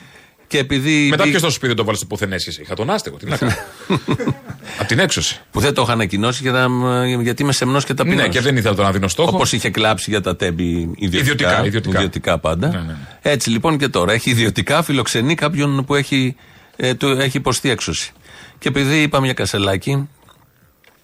Και 0.47 0.57
επειδή. 0.57 1.07
Μετά 1.09 1.23
ποιος 1.23 1.41
θα 1.41 1.49
σου 1.49 1.59
πει 1.59 1.67
δεν 1.67 1.75
το 1.75 1.83
βάλεις 1.83 1.99
στο 1.99 2.07
ποθενέσχε. 2.07 2.51
Είχα 2.61 2.75
τον 2.75 2.89
άστεγο. 2.89 3.17
Τι 3.17 3.25
να 3.25 3.37
κάνω. 3.37 3.51
Από 4.79 4.87
την 4.87 4.99
έξωση. 4.99 5.39
Που 5.51 5.59
δεν 5.59 5.73
το 5.73 5.81
είχα 5.81 5.91
ανακοινώσει 5.91 6.39
για 6.41 6.51
να- 6.51 7.07
γιατί 7.21 7.41
είμαι 7.43 7.51
σεμνός 7.51 7.85
και 7.85 7.93
ταπεινός. 7.93 8.21
Ναι, 8.21 8.27
και 8.27 8.41
δεν 8.41 8.57
ήθελα 8.57 8.75
τον 8.75 8.85
να 8.85 8.91
δίνω 8.91 9.07
στόχο. 9.07 9.31
Όπως 9.33 9.51
είχε 9.53 9.69
κλάψει 9.69 10.09
για 10.09 10.21
τα 10.21 10.35
τέμπη 10.35 10.91
ιδιωτικά. 10.95 11.65
Ιδιωτικά, 11.65 11.97
ιδιωτικά. 11.97 12.39
πάντα. 12.39 12.67
Ναι, 12.67 12.77
ναι, 12.77 12.83
ναι. 12.83 12.95
Έτσι 13.21 13.49
λοιπόν 13.49 13.77
και 13.77 13.87
τώρα. 13.87 14.13
Έχει 14.13 14.29
ιδιωτικά 14.29 14.83
φιλοξενεί 14.83 15.35
κάποιον 15.35 15.85
που 15.85 15.95
έχει, 15.95 16.35
ε, 16.75 16.93
του, 16.93 17.07
έχει 17.07 17.37
υποστεί 17.37 17.69
έξωση. 17.69 18.11
Και 18.59 18.67
επειδή 18.67 19.01
είπαμε 19.01 19.25
για 19.25 19.33
Κασελάκη 19.33 20.09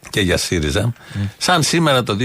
και 0.09 0.21
για 0.21 0.37
ΣΥΡΙΖΑ, 0.37 0.93
σαν 1.37 1.63
σήμερα 1.63 2.03
το 2.03 2.17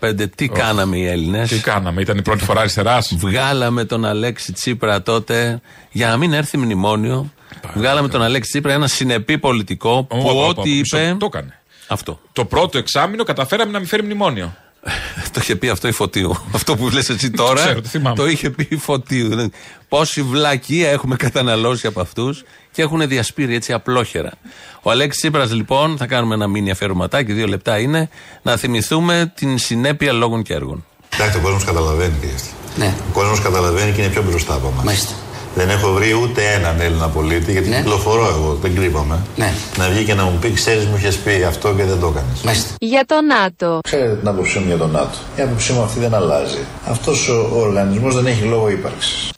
2015, 0.00 0.30
τι 0.34 0.48
κάναμε 0.48 0.96
οι 0.96 1.06
Έλληνες; 1.06 1.48
Τι 1.48 1.58
κάναμε, 1.60 2.00
ήταν 2.00 2.18
η 2.18 2.22
πρώτη 2.22 2.44
φορά 2.44 2.60
αριστεράς; 2.60 3.14
Βγάλαμε 3.18 3.84
τον 3.84 4.04
Αλέξη 4.04 4.52
Τσίπρα 4.52 5.02
τότε 5.02 5.60
για 5.90 6.08
να 6.08 6.16
μην 6.16 6.32
έρθει 6.32 6.56
μνημόνιο. 6.56 7.32
Βγάλαμε 7.74 8.08
τον 8.08 8.22
Αλέξη 8.22 8.50
Τσίπρα 8.50 8.72
ένα 8.72 8.86
συνεπή 8.86 9.38
πολιτικό 9.38 10.04
που 10.04 10.16
Ω, 10.18 10.30
ω, 10.30 10.44
ω, 10.44 10.48
ό,τι 10.48 10.70
μισό, 10.70 10.98
είπε. 10.98 11.16
Το 11.18 11.26
έκανε. 11.26 11.60
Αυτό. 11.86 12.20
Το 12.32 12.44
πρώτο 12.44 12.78
εξάμεινο 12.78 13.24
καταφέραμε 13.24 13.72
να 13.72 13.78
μην 13.78 13.88
φέρει 13.88 14.02
μνημόνιο. 14.02 14.56
Το 15.32 15.40
είχε 15.40 15.56
πει 15.56 15.68
αυτό 15.68 15.88
η 15.88 15.92
Φωτίου. 15.92 16.36
Αυτό 16.54 16.76
που 16.76 16.88
λες 16.90 17.08
εσύ 17.08 17.30
τώρα 17.42 17.60
Ξέρω, 17.60 17.80
το 17.80 17.88
θυμάμαι. 17.88 18.16
το 18.16 18.26
είχε 18.26 18.50
πει 18.50 18.66
η 18.70 18.76
Φωτίου. 18.76 19.28
Δηλαδή, 19.28 19.50
Πόση 19.88 20.22
βλακεία 20.22 20.90
έχουμε 20.90 21.16
καταναλώσει 21.16 21.86
από 21.86 22.00
αυτούς 22.00 22.44
και 22.78 22.84
έχουν 22.84 23.08
διασπείρει 23.08 23.54
έτσι 23.54 23.72
απλόχερα. 23.72 24.30
Ο 24.82 24.90
Αλέξης 24.90 25.20
Τσίπρας 25.20 25.52
λοιπόν, 25.52 25.96
θα 25.96 26.06
κάνουμε 26.06 26.34
ένα 26.34 26.46
μήνυμα 26.46 26.72
αφιερωματάκι, 26.72 27.32
δύο 27.32 27.46
λεπτά 27.46 27.78
είναι, 27.78 28.08
να 28.42 28.56
θυμηθούμε 28.56 29.32
την 29.34 29.58
συνέπεια 29.58 30.12
λόγων 30.12 30.42
και 30.42 30.54
έργων. 30.54 30.84
Εντάξει, 31.14 31.38
ο 31.38 31.40
κόσμος 31.40 31.64
καταλαβαίνει 31.64 32.14
τι 32.20 32.26
αυτό. 32.34 32.48
Ναι. 32.76 32.94
Ο 33.08 33.12
κόσμος 33.12 33.40
καταλαβαίνει 33.40 33.92
και 33.92 34.00
είναι 34.02 34.10
πιο 34.10 34.22
μπροστά 34.22 34.54
από 34.54 34.68
εμά. 34.72 34.82
Μάλιστα. 34.84 35.12
Δεν 35.54 35.68
έχω 35.70 35.92
βρει 35.92 36.12
ούτε 36.22 36.52
έναν 36.52 36.80
Έλληνα 36.80 37.08
πολίτη, 37.08 37.52
γιατί 37.52 37.68
Ναι. 37.68 37.76
κυκλοφορώ 37.76 38.26
εγώ, 38.28 38.58
δεν 38.62 38.74
κρύβομαι. 38.74 39.18
Ναι. 39.36 39.52
Να 39.78 39.88
βγει 39.88 40.04
και 40.04 40.14
να 40.14 40.22
μου 40.24 40.38
πει: 40.40 40.52
Ξέρεις, 40.52 40.84
μου 40.86 40.96
είχες 40.96 41.16
πει 41.16 41.42
αυτό 41.48 41.74
και 41.74 41.84
δεν 41.84 42.00
το 42.00 42.06
έκανες. 42.06 42.40
Μάλιστα. 42.44 42.74
Για 42.78 43.04
το 43.06 43.14
ΝΑΤΟ. 43.22 43.78
Ξέρετε 43.82 44.14
την 44.16 44.28
άποψή 44.28 44.58
μου 44.58 44.66
για 44.66 44.76
τον 44.76 44.90
ΝΑΤΟ. 44.90 45.18
Η 45.36 45.42
άποψή 45.42 45.72
μου 45.72 45.82
αυτή 45.82 45.98
δεν 46.00 46.14
αλλάζει. 46.14 46.58
Αυτός 46.88 47.28
ο, 47.28 47.50
ο 47.54 47.60
οργανισμός 47.60 48.14
δεν 48.14 48.26
έχει 48.26 48.42
λόγο 48.42 48.68
ύπαρξης. 48.70 49.30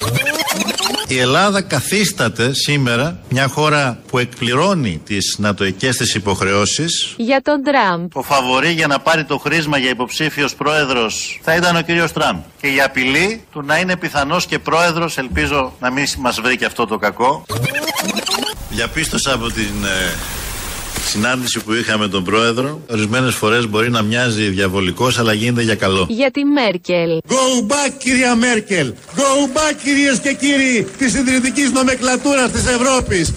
Η 1.10 1.18
Ελλάδα 1.18 1.62
καθίσταται 1.62 2.54
σήμερα 2.54 3.18
μια 3.28 3.48
χώρα 3.48 3.98
που 4.08 4.18
εκπληρώνει 4.18 5.00
τις 5.04 5.36
νατοικές 5.38 5.96
της 5.96 6.14
υποχρεώσεις. 6.14 7.14
Για 7.16 7.40
τον 7.42 7.62
Τραμπ. 7.62 8.10
Ο 8.12 8.22
φαβορή 8.22 8.70
για 8.70 8.86
να 8.86 8.98
πάρει 8.98 9.24
το 9.24 9.38
χρήσμα 9.38 9.78
για 9.78 9.90
υποψήφιος 9.90 10.54
πρόεδρος 10.54 11.40
θα 11.42 11.54
ήταν 11.54 11.76
ο 11.76 11.80
κύριος 11.80 12.12
Τραμπ. 12.12 12.36
Και 12.60 12.66
η 12.66 12.80
απειλή 12.80 13.42
του 13.52 13.62
να 13.62 13.78
είναι 13.78 13.96
πιθανός 13.96 14.46
και 14.46 14.58
πρόεδρος, 14.58 15.18
ελπίζω 15.18 15.72
να 15.80 15.90
μην 15.90 16.04
μας 16.18 16.40
βρει 16.40 16.56
και 16.56 16.64
αυτό 16.64 16.86
το 16.86 16.98
κακό. 16.98 17.44
Διαπίστωσα 18.70 19.32
από 19.32 19.46
την 19.50 19.84
ε, 19.84 20.14
συνάντηση 21.06 21.60
που 21.60 21.72
είχαμε 21.74 22.08
τον 22.08 22.24
πρόεδρο, 22.24 22.80
ορισμένες 22.90 23.34
φορές 23.34 23.68
μπορεί 23.68 23.90
να 23.90 24.02
μοιάζει 24.02 24.42
διαβολικός 24.48 25.18
αλλά 25.18 25.32
γίνεται 25.32 25.62
για 25.62 25.74
καλό. 25.74 26.06
Για 26.08 26.30
τη 26.30 26.44
Μέρκελ. 26.44 27.20
Go 27.28 27.70
back 27.70 27.92
κυρία 27.98 28.34
Μέρκελ. 28.34 28.92
Go 29.16 29.56
back 29.56 29.74
κυρίες 29.84 30.18
και 30.18 30.32
κύριοι 30.32 30.86
της 30.98 31.12
συντηρητικής 31.12 31.70
νομεκλατούρας 31.72 32.50
της 32.50 32.66
Ευρώπης. 32.66 33.32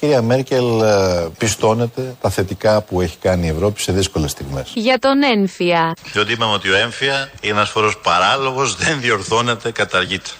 κυρία 0.00 0.22
Μέρκελ 0.22 0.80
ε, 0.80 1.28
πιστώνεται 1.38 2.16
τα 2.20 2.30
θετικά 2.30 2.82
που 2.82 3.00
έχει 3.00 3.16
κάνει 3.20 3.46
η 3.46 3.48
Ευρώπη 3.48 3.80
σε 3.80 3.92
δύσκολες 3.92 4.30
στιγμές. 4.30 4.70
Για 4.74 4.98
τον 4.98 5.22
Ένφια. 5.22 5.96
Διότι 6.12 6.32
είπαμε 6.32 6.52
ότι 6.52 6.68
ο 6.68 6.76
έμφυα 6.76 7.30
είναι 7.40 7.52
ένας 7.52 7.70
φόρος 7.70 7.98
παράλογος, 8.02 8.76
δεν 8.76 9.00
διορθώνεται, 9.00 9.70
καταργείται. 9.70 10.30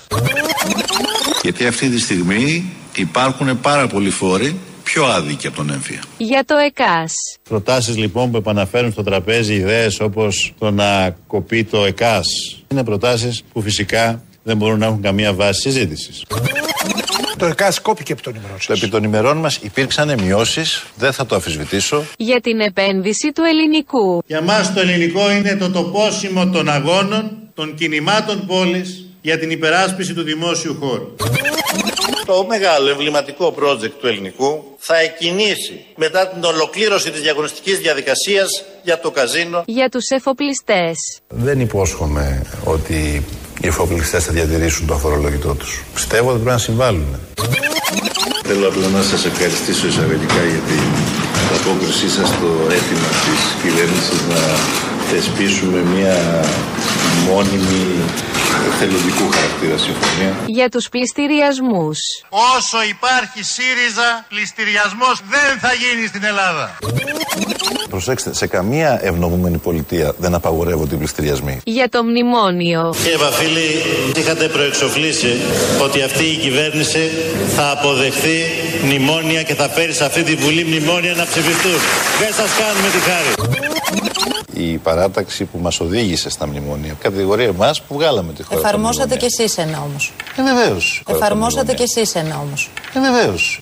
Γιατί 1.42 1.66
αυτή 1.66 1.88
τη 1.88 2.00
στιγμή 2.00 2.72
υπάρχουν 2.94 3.60
πάρα 3.60 3.86
πολλοί 3.86 4.10
φόροι 4.10 4.60
πιο 4.82 5.04
άδικοι 5.04 5.46
από 5.46 5.56
τον 5.56 5.70
έμφυα. 5.70 6.02
Για 6.18 6.44
το 6.44 6.54
ΕΚΑΣ. 6.56 7.14
Προτάσεις 7.48 7.96
λοιπόν 7.96 8.30
που 8.30 8.36
επαναφέρουν 8.36 8.92
στο 8.92 9.02
τραπέζι 9.02 9.54
ιδέες 9.54 10.00
όπως 10.00 10.54
το 10.58 10.70
να 10.70 11.16
κοπεί 11.26 11.64
το 11.64 11.84
ΕΚΑΣ 11.84 12.26
είναι 12.68 12.84
προτάσεις 12.84 13.42
που 13.52 13.62
φυσικά 13.62 14.22
δεν 14.42 14.56
μπορούν 14.56 14.78
να 14.78 14.86
έχουν 14.86 15.02
καμία 15.02 15.32
βάση 15.32 15.60
συζήτησης. 15.60 16.24
Το 17.36 17.46
ΕΚΑΣ 17.46 17.80
κόπηκε 17.80 18.12
επί 18.12 18.22
των 18.22 18.34
ημερών 18.34 18.60
Στο 18.60 18.72
επί 18.72 18.88
των 18.88 19.04
ημερών 19.04 19.36
μας 19.36 19.58
υπήρξαν 19.62 20.20
μειώσεις, 20.22 20.84
δεν 20.96 21.12
θα 21.12 21.26
το 21.26 21.36
αφισβητήσω. 21.36 22.04
Για 22.16 22.40
την 22.40 22.60
επένδυση 22.60 23.32
του 23.32 23.42
ελληνικού. 23.42 24.22
Για 24.26 24.40
μας 24.40 24.74
το 24.74 24.80
ελληνικό 24.80 25.30
είναι 25.30 25.56
το 25.56 25.70
τοπόσιμο 25.70 26.48
των 26.48 26.68
αγώνων, 26.68 27.30
των 27.54 27.74
κινημάτων 27.74 28.46
πόλης 28.46 29.06
για 29.20 29.38
την 29.38 29.50
υπεράσπιση 29.50 30.14
του 30.14 30.22
δημόσιου 30.22 30.76
χώρου. 30.80 31.14
Το 32.26 32.44
μεγάλο 32.48 32.88
εμβληματικό 32.88 33.54
project 33.58 33.90
του 34.00 34.06
ελληνικού 34.06 34.64
θα 34.78 34.98
εκκινήσει 34.98 35.84
μετά 35.96 36.28
την 36.28 36.44
ολοκλήρωση 36.44 37.10
της 37.10 37.20
διαγωνιστικής 37.20 37.78
διαδικασίας 37.78 38.64
για 38.82 39.00
το 39.00 39.10
καζίνο. 39.10 39.62
Για 39.66 39.88
τους 39.88 40.08
εφοπλιστές. 40.08 40.96
Δεν 41.28 41.60
υπόσχομαι 41.60 42.42
ότι 42.64 43.24
οι 43.60 43.66
εφοπλιστές 43.66 44.24
θα 44.24 44.32
διατηρήσουν 44.32 44.86
το 44.86 44.94
αφορολόγητό 44.94 45.54
τους. 45.54 45.84
Πιστεύω 45.94 46.28
ότι 46.28 46.38
πρέπει 46.38 46.50
να 46.50 46.58
συμβάλλουν. 46.58 47.20
Θέλω 48.44 48.68
απλά 48.68 48.88
να 48.88 49.02
σας 49.02 49.24
ευχαριστήσω 49.24 49.86
εισαγωγικά 49.86 50.42
για 50.52 50.62
την 50.68 50.84
απόκρισή 51.56 52.08
σας 52.08 52.28
στο 52.28 52.50
αίτημα 52.74 53.08
της 53.24 53.40
κυβέρνησης 53.62 54.20
να 54.28 54.40
θεσπίσουμε 55.10 55.78
μια 55.94 56.44
μόνιμη 57.28 57.86
θελοντικού 58.78 59.30
χαρακτήρα 59.30 59.76
συμφωνία. 59.78 60.32
Για 60.46 60.68
τους 60.68 60.88
πληστηριασμούς. 60.88 61.98
Όσο 62.56 62.78
υπάρχει 62.94 63.42
ΣΥΡΙΖΑ, 63.42 64.08
πληστηριασμός 64.28 65.16
δεν 65.34 65.58
θα 65.60 65.72
γίνει 65.82 66.06
στην 66.06 66.24
Ελλάδα. 66.24 66.78
Προσέξτε, 67.88 68.34
σε 68.34 68.46
καμία 68.46 68.98
ευνομούμενη 69.02 69.58
πολιτεία 69.58 70.14
δεν 70.18 70.34
απαγορεύονται 70.34 70.94
οι 70.94 70.98
πληστηριασμοί. 70.98 71.60
Για 71.64 71.88
το 71.88 72.04
μνημόνιο. 72.04 72.94
Κύριε 73.02 73.16
Βαφίλη, 73.16 73.68
είχατε 74.16 74.48
προεξοφλήσει 74.48 75.40
ότι 75.82 76.02
αυτή 76.02 76.24
η 76.24 76.36
κυβέρνηση 76.36 77.10
θα 77.56 77.70
αποδεχθεί 77.70 78.38
μνημόνια 78.84 79.42
και 79.42 79.54
θα 79.54 79.68
φέρει 79.68 79.92
σε 79.92 80.04
αυτή 80.04 80.22
τη 80.22 80.34
Βουλή 80.34 80.64
μνημόνια 80.64 81.14
να 81.14 81.24
ψηφιστούν. 81.26 81.78
Δεν 82.20 82.32
σας 82.34 82.50
κάνουμε 82.60 82.88
τη 82.88 82.98
χάρη. 83.08 84.01
Η 84.52 84.76
παράταξη 84.78 85.44
που 85.44 85.58
μας 85.58 85.80
οδήγησε 85.80 86.30
στα 86.30 86.46
μνημόνια 86.46 86.92
κατηγορεί 87.00 87.44
εμάς 87.44 87.82
που 87.82 87.94
βγάλαμε 87.94 88.32
τη 88.32 88.42
χώρα. 88.42 88.54
από 88.54 88.62
τα 88.62 88.68
Εφαρμόσατε 88.68 89.16
κι 89.16 89.24
μνημόνια. 89.24 89.36
εσείς 89.40 89.58
ένα 89.58 89.80
όμως. 89.82 90.12
Ε, 90.36 90.42
βεβαίως. 90.42 91.02
Εφαρμόσατε 91.06 91.74
κι 91.74 91.82
εσείς 91.82 92.14
ένα 92.14 92.38
όμως. 92.38 92.70
Ε, 92.94 93.00
βεβαίως. 93.00 93.60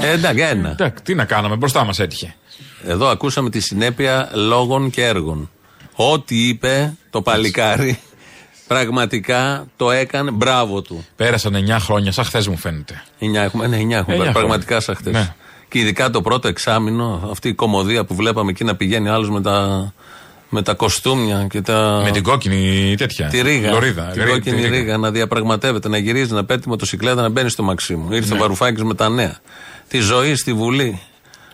Ε, 0.00 0.10
εντάξει, 0.10 0.42
ένα. 0.42 0.70
Εντάξει, 0.70 1.02
τι 1.02 1.14
να 1.14 1.24
κάναμε, 1.24 1.56
μπροστά 1.56 1.84
μας 1.84 1.98
έτυχε. 1.98 2.34
Εδώ 2.86 3.08
ακούσαμε 3.08 3.50
τη 3.50 3.60
συνέπεια 3.60 4.30
λόγων 4.32 4.90
και 4.90 5.04
έργων. 5.04 5.50
Ό,τι 5.94 6.48
είπε 6.48 6.94
το 7.10 7.22
παλικάρι, 7.22 7.98
πραγματικά 8.66 9.66
το 9.76 9.90
έκανε. 9.90 10.30
Μπράβο 10.30 10.82
του. 10.82 11.06
Πέρασαν 11.16 11.54
9 11.68 11.76
χρόνια, 11.80 12.12
σαν 12.12 12.24
χθες 12.24 12.48
μου 12.48 12.56
φαίνεται. 12.56 13.02
9 13.20 13.34
έχουμε, 13.34 13.66
ναι, 13.66 13.76
9 13.76 13.90
έχουμε. 13.96 14.16
Εννιά 14.16 14.32
πραγματικά 14.32 14.80
χρόνια. 14.80 14.80
σαν 14.80 14.96
χτε. 14.96 15.10
Ναι. 15.10 15.34
Και 15.68 15.78
ειδικά 15.78 16.10
το 16.10 16.20
πρώτο 16.22 16.48
εξάμεινο, 16.48 17.28
αυτή 17.30 17.48
η 17.48 17.54
κομμωδία 17.54 18.04
που 18.04 18.14
βλέπαμε 18.14 18.50
εκεί 18.50 18.64
να 18.64 18.76
πηγαίνει 18.76 19.08
άλλος 19.08 19.30
με 19.30 19.40
τα, 19.42 19.92
με 20.48 20.62
τα 20.62 20.74
κοστούμια 20.74 21.46
και 21.50 21.60
τα. 21.60 22.00
Με 22.04 22.10
την 22.10 22.22
κόκκινη 22.22 22.94
τέτοια. 22.98 23.26
Τη 23.28 23.40
ρίγα. 23.40 23.70
Λωρίδα. 23.70 24.02
Την 24.02 24.22
Ρίγα, 24.22 24.32
κόκκινη 24.34 24.60
τη 24.60 24.68
ρίγα. 24.68 24.96
να 24.96 25.10
διαπραγματεύεται, 25.10 25.88
να 25.88 25.98
γυρίζει, 25.98 26.32
να 26.32 26.44
παίρνει 26.44 26.62
τη 26.62 26.68
μοτοσυκλέτα, 26.68 27.22
να 27.22 27.28
μπαίνει 27.28 27.48
στο 27.50 27.62
Μαξίμου. 27.62 28.12
Ήρθε 28.12 28.28
Ναι. 28.32 28.38
ο 28.38 28.40
Βαρουφάκης 28.42 28.82
με 28.82 28.94
τα 28.94 29.08
νέα. 29.08 29.36
Τη 29.88 29.98
ζωή 29.98 30.34
στη 30.34 30.52
Βουλή. 30.52 31.00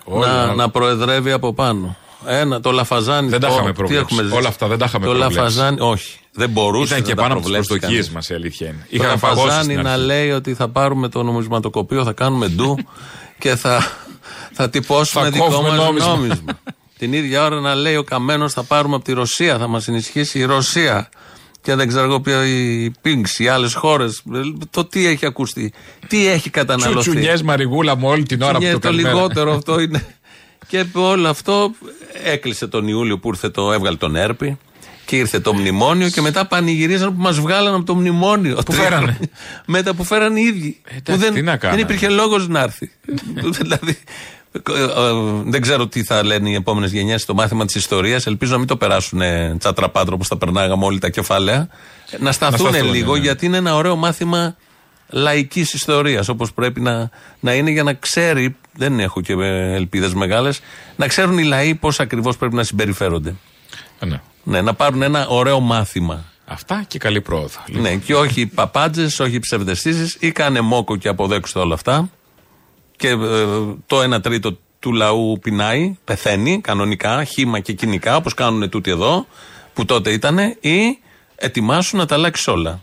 Όλα, 0.04 0.26
να, 0.26 0.42
όλα. 0.42 0.54
να 0.54 0.70
προεδρεύει 0.70 1.30
από 1.32 1.52
πάνω. 1.54 1.96
Ένα, 2.26 2.60
το 2.60 2.70
λαφαζάνι. 2.70 3.28
Δεν 3.28 3.40
τα 3.40 3.46
το- 3.46 3.52
είχαμε 3.54 3.68
τι 3.70 3.76
προβλέψει. 3.76 4.04
έχουμε 4.10 4.22
ζήσει; 4.22 4.36
Όλα 4.36 4.48
αυτά 4.48 4.66
δεν 4.66 4.78
τα 4.78 4.84
είχαμε 4.88 5.04
Το 5.04 5.10
προβλέψει. 5.10 5.38
λαφαζάνι, 5.38 5.76
όχι. 5.80 6.18
Δεν 6.34 6.50
μπορούσε 6.50 6.92
Ήταν 6.94 7.04
και 7.06 7.10
να 7.10 7.16
τα 7.16 7.22
πάνω 7.22 7.34
από 7.34 7.42
τις 7.42 7.50
προβλέψει 7.50 7.68
προσδοκίες 7.68 8.00
κανείς. 8.06 8.14
μας, 8.14 8.28
η 8.28 8.34
αλήθεια 8.34 8.66
είναι. 8.68 8.78
Το 8.80 8.86
Είχαμε 8.88 9.16
παγώσει 9.16 9.40
Λαφαζάνι 9.46 9.72
στην 9.72 9.84
να 9.84 9.92
αρχή. 9.92 10.04
λέει 10.04 10.30
ότι 10.30 10.54
θα 10.54 10.68
πάρουμε 10.68 11.08
το 11.08 11.22
νομισματοκοπείο, 11.22 12.04
θα 12.04 12.12
κάνουμε 12.12 12.48
ντου 12.48 12.78
και 13.42 13.54
θα, 13.56 13.92
θα 14.52 14.70
τυπώσουμε 14.70 15.24
Θα 15.24 15.30
δικό 15.30 15.44
κόβουμε 15.46 15.68
μας 15.68 15.76
νόμισμα. 15.78 16.08
νόμισμα. 16.08 16.58
Την 16.98 17.12
ίδια 17.12 17.44
ώρα 17.44 17.60
να 17.60 17.74
λέει 17.74 17.96
ο 17.96 18.02
Καμένος 18.04 18.52
θα 18.52 18.62
πάρουμε 18.62 18.94
από 18.94 19.04
τη 19.04 19.12
Ρωσία, 19.12 19.58
θα 19.58 19.66
μας 19.68 19.88
ενισχύσει 19.88 20.38
η 20.38 20.44
Ρωσία. 20.44 21.08
Και 21.60 21.74
δεν 21.74 21.88
ξέρω 21.88 22.04
εγώ 22.04 22.20
ποιο 22.20 22.44
η 22.44 22.90
Πίνξ, 23.00 23.38
οι 23.38 23.48
άλλες 23.48 23.74
χώρες. 23.74 24.22
Το 24.70 24.84
τι 24.84 25.06
έχει 25.06 25.26
ακουστεί, 25.26 25.72
τι 26.06 26.26
έχει 26.26 26.50
καταναλωθεί. 26.50 27.00
Τσουτσουνιές 27.00 27.42
Μαριγούλα 27.42 27.96
μου 27.96 28.08
όλη 28.08 28.22
την 28.22 28.42
ώρα 28.42 28.58
Ναι, 28.58 28.66
που 28.66 28.72
το 28.72 28.78
το 28.78 28.88
καλημέρα. 28.88 29.14
λιγότερο 29.14 29.52
αυτό 29.54 29.80
είναι. 29.82 30.06
Και 30.66 30.84
όλο 30.92 31.28
αυτό 31.28 31.72
έκλεισε 32.24 32.66
τον 32.66 32.88
Ιούλιο 32.88 33.18
που 33.18 33.28
ήρθε 33.28 33.48
το, 33.50 33.72
έβγαλε 33.72 33.96
τον 33.96 34.16
Έρπη 34.16 34.58
και 35.04 35.16
ήρθε 35.16 35.40
το 35.40 35.54
μνημόνιο 35.54 36.08
και 36.08 36.20
μετά 36.20 36.46
πανηγυρίζαν 36.46 37.14
που 37.14 37.20
μας 37.22 37.40
βγάλαν 37.40 37.74
από 37.74 37.84
το 37.84 37.94
μνημόνιο. 37.94 38.58
Που 38.66 38.72
φέρανε. 38.72 39.18
μετά 39.66 39.94
που 39.94 40.04
φέρανε 40.04 40.40
οι 40.40 40.42
ίδιοι. 40.42 40.80
που 41.04 41.16
δεν, 41.16 41.34
τι 41.34 41.42
να 41.42 41.50
δεν 41.50 41.60
κάνανε. 41.60 41.80
υπήρχε 41.80 42.08
λόγος 42.08 42.48
να 42.48 42.60
έρθει. 42.60 42.90
δηλαδή. 43.58 43.98
ε, 44.52 44.82
ε, 44.82 44.86
Δεν 45.44 45.60
ξέρω 45.60 45.86
τι 45.86 46.04
θα 46.04 46.24
λένε 46.24 46.50
οι 46.50 46.54
επόμενες 46.54 46.92
γενιές 46.92 47.22
στο 47.22 47.34
μάθημα 47.34 47.64
της 47.64 47.74
ιστορίας. 47.74 48.26
Ελπίζω 48.26 48.52
να 48.52 48.58
μην 48.58 48.66
το 48.66 48.76
περάσουν 48.76 49.20
τσατραπάτρο 49.58 50.14
όπως 50.14 50.28
τα 50.28 50.36
περνάγαμε 50.36 50.84
όλοι 50.84 50.98
τα 50.98 51.08
κεφάλαια. 51.08 51.68
Να 52.18 52.32
σταθούν 52.32 52.68
σταθούν, 52.68 52.92
λίγο 52.92 53.12
ναι. 53.12 53.20
γιατί 53.20 53.46
είναι 53.46 53.56
ένα 53.56 53.74
ωραίο 53.74 53.96
μάθημα 53.96 54.56
λαϊκής 55.12 55.72
ιστορίας 55.72 56.28
όπως 56.28 56.52
πρέπει 56.52 56.80
να, 56.80 57.10
να 57.40 57.54
είναι 57.54 57.70
για 57.70 57.82
να 57.82 57.92
ξέρει, 57.92 58.56
δεν 58.72 59.00
έχω 59.00 59.20
και 59.20 59.32
ελπίδες 59.74 60.14
μεγάλες, 60.14 60.60
να 60.96 61.06
ξέρουν 61.06 61.38
οι 61.38 61.44
λαοί 61.44 61.74
πώς 61.74 62.00
ακριβώς 62.00 62.36
πρέπει 62.36 62.54
να 62.54 62.62
συμπεριφέρονται. 62.62 63.34
Ε, 63.98 64.06
ναι. 64.06 64.20
Ναι, 64.44 64.60
να 64.60 64.74
πάρουν 64.74 65.02
ένα 65.02 65.26
ωραίο 65.28 65.60
μάθημα. 65.60 66.24
Αυτά 66.44 66.84
και 66.88 66.98
καλή 66.98 67.20
πρόοδο. 67.20 67.58
Ναι, 67.68 67.96
και 67.96 68.14
όχι 68.14 68.46
παπάντζες, 68.46 69.20
όχι 69.20 69.38
ψευδεστήσεις, 69.38 70.16
ή 70.20 70.32
κάνε 70.32 70.60
μόκο 70.60 70.96
και 70.96 71.08
αποδέξτε 71.08 71.58
όλα 71.58 71.74
αυτά. 71.74 72.10
Και 72.96 73.08
ε, 73.08 73.16
το 73.86 74.14
1 74.14 74.22
τρίτο 74.22 74.58
του 74.78 74.92
λαού 74.92 75.38
πεινάει, 75.42 75.96
πεθαίνει 76.04 76.60
κανονικά, 76.60 77.24
χήμα 77.24 77.60
και 77.60 77.72
κοινικά, 77.72 78.16
όπως 78.16 78.34
κάνουν 78.34 78.68
τούτοι 78.68 78.90
εδώ, 78.90 79.26
που 79.74 79.84
τότε 79.84 80.10
ήταν, 80.10 80.38
ή 80.60 80.98
ετοιμάσουν 81.36 81.98
να 81.98 82.06
τα 82.06 82.14
αλλάξει 82.14 82.50
όλα. 82.50 82.82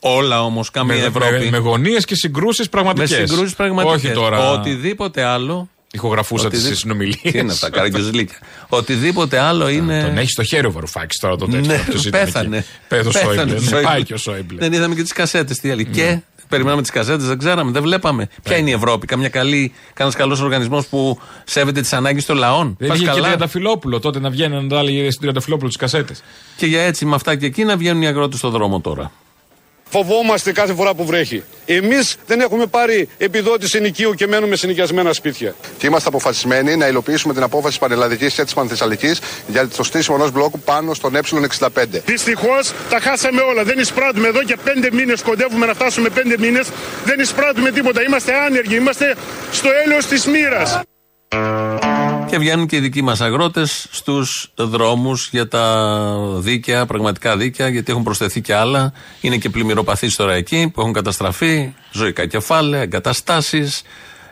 Όλα 0.00 0.44
όμως, 0.44 0.70
καμία 0.70 0.96
Με, 0.96 1.02
Ευρώπη. 1.04 1.44
με, 1.44 1.50
με 1.50 1.58
γωνίες 1.58 2.04
και 2.04 2.14
συγκρούσεις 2.14 2.64
Με 2.64 2.70
πραγματικές. 2.70 3.28
συγκρούσεις 3.28 3.54
πραγματικές. 3.54 4.04
Όχι 4.04 4.12
τώρα. 4.12 4.50
Οτιδήποτε 4.50 5.22
άλλο. 5.24 5.68
Ηχογραφούσα 5.92 6.48
τις 6.48 6.58
Οτιδη- 6.58 6.76
συνομιλίες. 6.78 7.20
Τι 7.32 7.38
είναι 7.38 7.52
αυτά, 7.52 7.70
καραγκιουζλίκια. 7.70 8.36
Οτιδήποτε 8.68 9.38
άλλο 9.38 9.68
είναι. 9.68 10.02
Τον 10.02 10.18
έχεις 10.18 10.32
στο 10.32 10.42
χέρι 10.44 10.66
ο 10.66 10.72
Βαρουφάκης 10.72 11.18
τώρα 11.20 11.36
το 11.36 11.46
τέτοιο. 11.46 11.66
Ναι, 11.72 11.78
Ποιος 11.88 12.04
ήταν 12.04 12.24
πέθανε. 12.24 12.56
εκεί. 12.56 12.66
Πέθανε 12.88 13.08
ο 13.08 13.12
Πέθανε 13.12 13.34
Σόιμπλε. 13.36 13.52
ο 13.56 13.60
Ναι, 13.60 13.66
Σόιμπλε. 13.66 13.88
Πάει 13.88 14.02
και 14.02 14.14
ο 14.14 14.16
Σόιμπλε. 14.16 14.58
Δεν 14.58 14.72
είδαμε 14.72 14.94
και 14.94 15.02
τις 15.02 15.12
κασέτες 15.12 15.58
τι 15.58 15.70
έλεγε. 15.70 15.90
Και 15.90 16.18
περιμέναμε 16.48 16.82
τις 16.82 16.90
κασέτες, 16.90 17.26
δεν 17.26 17.38
ξέραμε, 17.38 17.70
δεν 17.70 17.82
βλέπαμε. 17.82 18.28
Ποια 18.42 18.56
είναι 18.56 18.70
η 18.70 18.72
Ευρώπη, 18.72 19.06
καμιά 19.06 19.28
καλή, 19.28 19.72
κανένας 19.94 20.18
καλός 20.20 20.40
οργανισμός 20.40 20.86
που 20.86 21.20
σέβεται 21.44 21.80
τις 21.80 21.92
ανάγκες 21.92 22.24
των 22.24 22.36
λαών. 22.36 22.74
Δεν 22.78 22.88
Πας 22.88 22.96
είχε 22.96 23.06
και 23.06 23.12
καλά. 23.12 23.22
Τριανταφυλόπουλο 23.26 24.00
τότε 24.00 24.20
να 24.20 24.30
βγαίνει 24.30 24.62
να 24.62 24.68
τα 24.68 24.78
έλεγε 24.78 25.06
στην 25.08 25.20
Τριανταφυλόπουλο 25.20 25.68
τις 25.68 25.76
κασέτες. 25.78 26.22
Και 26.56 26.66
για 26.66 26.80
έτσι 26.82 27.04
με 27.04 27.14
αυτά 27.14 27.36
και 27.36 27.46
εκεί 27.46 27.64
να 27.64 27.76
βγαίνουν 27.76 28.02
οι 28.02 28.06
αγρότες 28.06 28.38
στον 28.38 28.50
δρόμο 28.50 28.80
τώρα. 28.80 29.12
Φοβόμαστε 29.90 30.52
κάθε 30.52 30.74
φορά 30.74 30.94
που 30.94 31.04
βρέχει. 31.04 31.44
Εμείς 31.66 32.16
δεν 32.26 32.40
έχουμε 32.40 32.66
πάρει 32.66 33.08
επιδότηση 33.18 33.78
ενοικίου 33.78 34.14
και 34.14 34.26
μένουμε 34.26 34.56
σε 34.56 34.66
νοικιασμένα 34.66 35.12
σπίτια. 35.12 35.54
Και 35.78 35.86
είμαστε 35.86 36.08
αποφασισμένοι 36.08 36.76
να 36.76 36.86
υλοποιήσουμε 36.86 37.34
την 37.34 37.42
απόφαση 37.42 37.74
τη 37.74 37.80
Πανελλαδικής 37.80 38.34
και 38.34 38.44
τη 38.44 38.52
Πανθεσσαλικής 38.54 39.20
για 39.46 39.68
το 39.68 39.82
στήσιμο 39.82 40.16
ενός 40.18 40.32
μπλόκου 40.32 40.60
πάνω 40.60 40.94
στον 40.94 41.16
Ε65. 41.16 41.68
Δυστυχώς 42.04 42.72
τα 42.90 43.00
χάσαμε 43.00 43.40
όλα. 43.40 43.64
Δεν 43.64 43.78
εισπράττουμε 43.78 44.28
εδώ 44.28 44.42
και 44.42 44.56
πέντε 44.64 44.88
μήνες. 44.92 45.22
Κοντεύουμε 45.22 45.66
να 45.66 45.74
φτάσουμε 45.74 46.08
πέντε 46.08 46.34
μήνες. 46.38 46.68
Δεν 47.04 47.20
εισπράττουμε 47.20 47.70
τίποτα. 47.70 48.02
Είμαστε 48.02 48.32
άνεργοι. 48.46 48.76
Είμαστε 48.76 49.14
στο 49.52 49.68
έλεος 49.84 50.06
της 50.06 50.26
μοίρας. 50.26 50.80
Και 52.28 52.38
βγαίνουν 52.38 52.66
και 52.66 52.76
οι 52.76 52.80
δικοί 52.80 53.02
μας 53.02 53.20
αγρότες 53.20 53.86
στους 53.90 54.50
δρόμους 54.54 55.28
για 55.32 55.48
τα 55.48 55.94
δίκαια, 56.38 56.86
πραγματικά 56.86 57.36
δίκαια, 57.36 57.68
γιατί 57.68 57.90
έχουν 57.90 58.02
προσθεθεί 58.02 58.40
και 58.40 58.54
άλλα. 58.54 58.92
Είναι 59.20 59.36
και 59.36 59.48
πλημμυροπαθείς 59.48 60.16
τώρα 60.16 60.34
εκεί 60.34 60.70
που 60.74 60.80
έχουν 60.80 60.92
καταστραφεί, 60.92 61.72
ζωικά 61.92 62.26
κεφάλαια, 62.26 62.82
εγκαταστάσεις, 62.82 63.82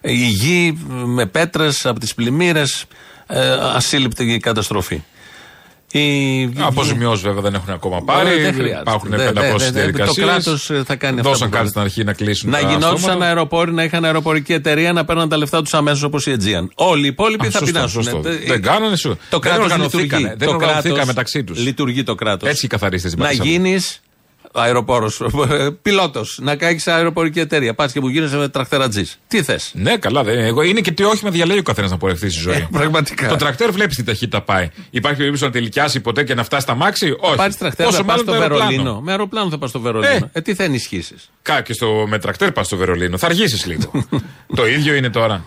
η 0.00 0.26
γη 0.26 0.78
με 0.88 1.26
πέτρες 1.26 1.86
από 1.86 2.00
τις 2.00 2.14
πλημμύρες, 2.14 2.84
ασύλληπτη 3.74 4.38
καταστροφή. 4.38 5.02
Η... 5.98 6.52
Αποζημιώσεις 6.60 7.22
βέβαια 7.22 7.40
δεν 7.40 7.54
έχουν 7.54 7.72
ακόμα 7.72 8.02
πάρει. 8.02 8.28
Ε, 8.28 8.40
δεν 8.42 8.52
χρειάζεται. 8.54 8.80
Υπάρχουν 8.80 9.10
Δεν- 9.10 9.28
500 9.28 9.32
δεν- 9.34 9.56
δεν- 9.58 9.72
διαδικασίε. 9.72 10.24
Το 10.24 10.30
κράτος 10.30 10.70
θα 10.84 10.96
κάνει 10.96 11.18
αυτό. 11.18 11.30
Δώσαν 11.30 11.48
που 11.50 11.56
κάτι 11.56 11.62
πρέπει. 11.62 11.68
στην 11.68 11.80
αρχή 11.80 12.04
να 12.04 12.12
κλείσουν. 12.12 12.50
Να 12.50 12.58
τα 12.58 12.66
γινόντουσαν 12.68 12.94
αυτόματα. 12.94 13.24
αεροπόροι, 13.26 13.72
να 13.72 13.82
είχαν 13.84 14.04
αεροπορική 14.04 14.52
εταιρεία, 14.52 14.92
να 14.92 15.04
παίρναν 15.04 15.28
τα 15.28 15.36
λεφτά 15.36 15.62
τους 15.62 15.74
αμέσως 15.74 16.02
όπως 16.02 16.26
η 16.26 16.36
Aegean. 16.40 16.66
Όλοι 16.74 17.04
οι 17.04 17.08
υπόλοιποι 17.08 17.46
Α, 17.46 17.50
θα 17.50 17.58
σωστό, 17.58 17.72
πεινάσουν. 17.72 18.02
σωστό. 18.02 18.28
Ε, 18.28 18.36
Δεν 18.46 18.62
κάνανε, 18.62 18.96
σου. 18.96 19.08
Το 19.08 19.16
Δεν 19.30 19.40
κράτος 19.40 19.64
οργανωθήκανε. 19.64 20.02
λειτουργεί. 20.22 20.34
Δεν 20.38 20.48
Το 20.48 20.54
οργανωθήκανε 20.54 20.88
κράτος 20.94 21.06
μεταξύ 21.06 21.44
τους. 21.44 21.58
Λειτουργεί 21.58 22.02
το 22.02 22.14
κράτος. 22.14 22.48
Έτσι 22.48 22.66
καθαρίστε 22.66 23.08
την 23.08 23.18
Να 23.18 23.24
Πατησαλή. 23.24 23.50
γίνεις 23.50 24.00
αεροπόρος, 24.56 25.22
πιλότος, 25.82 26.38
να 26.42 26.56
κάνεις 26.56 26.86
αεροπορική 26.86 27.40
εταιρεία. 27.40 27.74
Πας 27.74 27.92
και 27.92 28.00
που 28.00 28.08
γίνεσαι 28.08 28.36
με 28.36 28.48
τραχτερατζή. 28.48 29.04
Τι 29.28 29.42
θες; 29.42 29.70
Ναι, 29.74 29.96
καλά. 29.96 30.22
Δεν, 30.22 30.38
εγώ 30.38 30.62
είναι 30.62 30.80
και 30.80 30.92
τι 30.92 31.02
όχημα 31.02 31.30
διαλέγει 31.30 31.58
ο 31.58 31.62
καθένας 31.62 31.90
να 31.90 31.96
πορευτεί 31.96 32.30
στη 32.30 32.40
ζωή. 32.40 32.54
Ε, 32.56 32.68
πραγματικά. 32.72 33.28
Το 33.28 33.36
τρακτέρ 33.36 33.70
βλέπεις 33.70 33.96
τι 33.96 34.02
ταχύτητα 34.02 34.42
πάει. 34.42 34.68
Υπάρχει 34.90 35.18
περίπτωση 35.18 35.44
να 35.44 35.50
τελικιάσει 35.50 36.00
ποτέ 36.00 36.24
και 36.24 36.34
να 36.34 36.44
φτάσει 36.44 36.62
στα 36.62 36.74
μάξι; 36.74 37.16
Όχι. 37.18 37.36
Πάρεις 37.36 37.56
τραχτέρ 37.56 37.86
Πόσο 37.86 37.98
να 37.98 38.04
πας 38.04 38.16
μάλλον 38.16 38.26
στο 38.26 38.34
το 38.36 38.40
αεροπλάνο; 38.42 38.70
Βερολίνο. 38.70 39.00
Με 39.00 39.10
αεροπλάνο 39.10 39.50
θα 39.50 39.58
πας 39.58 39.70
στο 39.70 39.80
Βερολίνο. 39.80 40.30
Ε, 40.32 40.40
τι 40.40 40.54
θα 40.54 40.64
ενισχύσεις; 40.64 41.30
Κα 41.42 41.60
και 41.60 41.72
στο, 41.72 42.04
με 42.08 42.18
τρακτέρ 42.18 42.52
πας 42.52 42.66
στο 42.66 42.76
Βερολίνο. 42.76 43.18
Θα 43.18 43.26
αργήσεις 43.26 43.66
λίγο. 43.66 43.90
το 44.56 44.66
ίδιο 44.66 44.94
είναι 44.94 45.10
τώρα. 45.10 45.44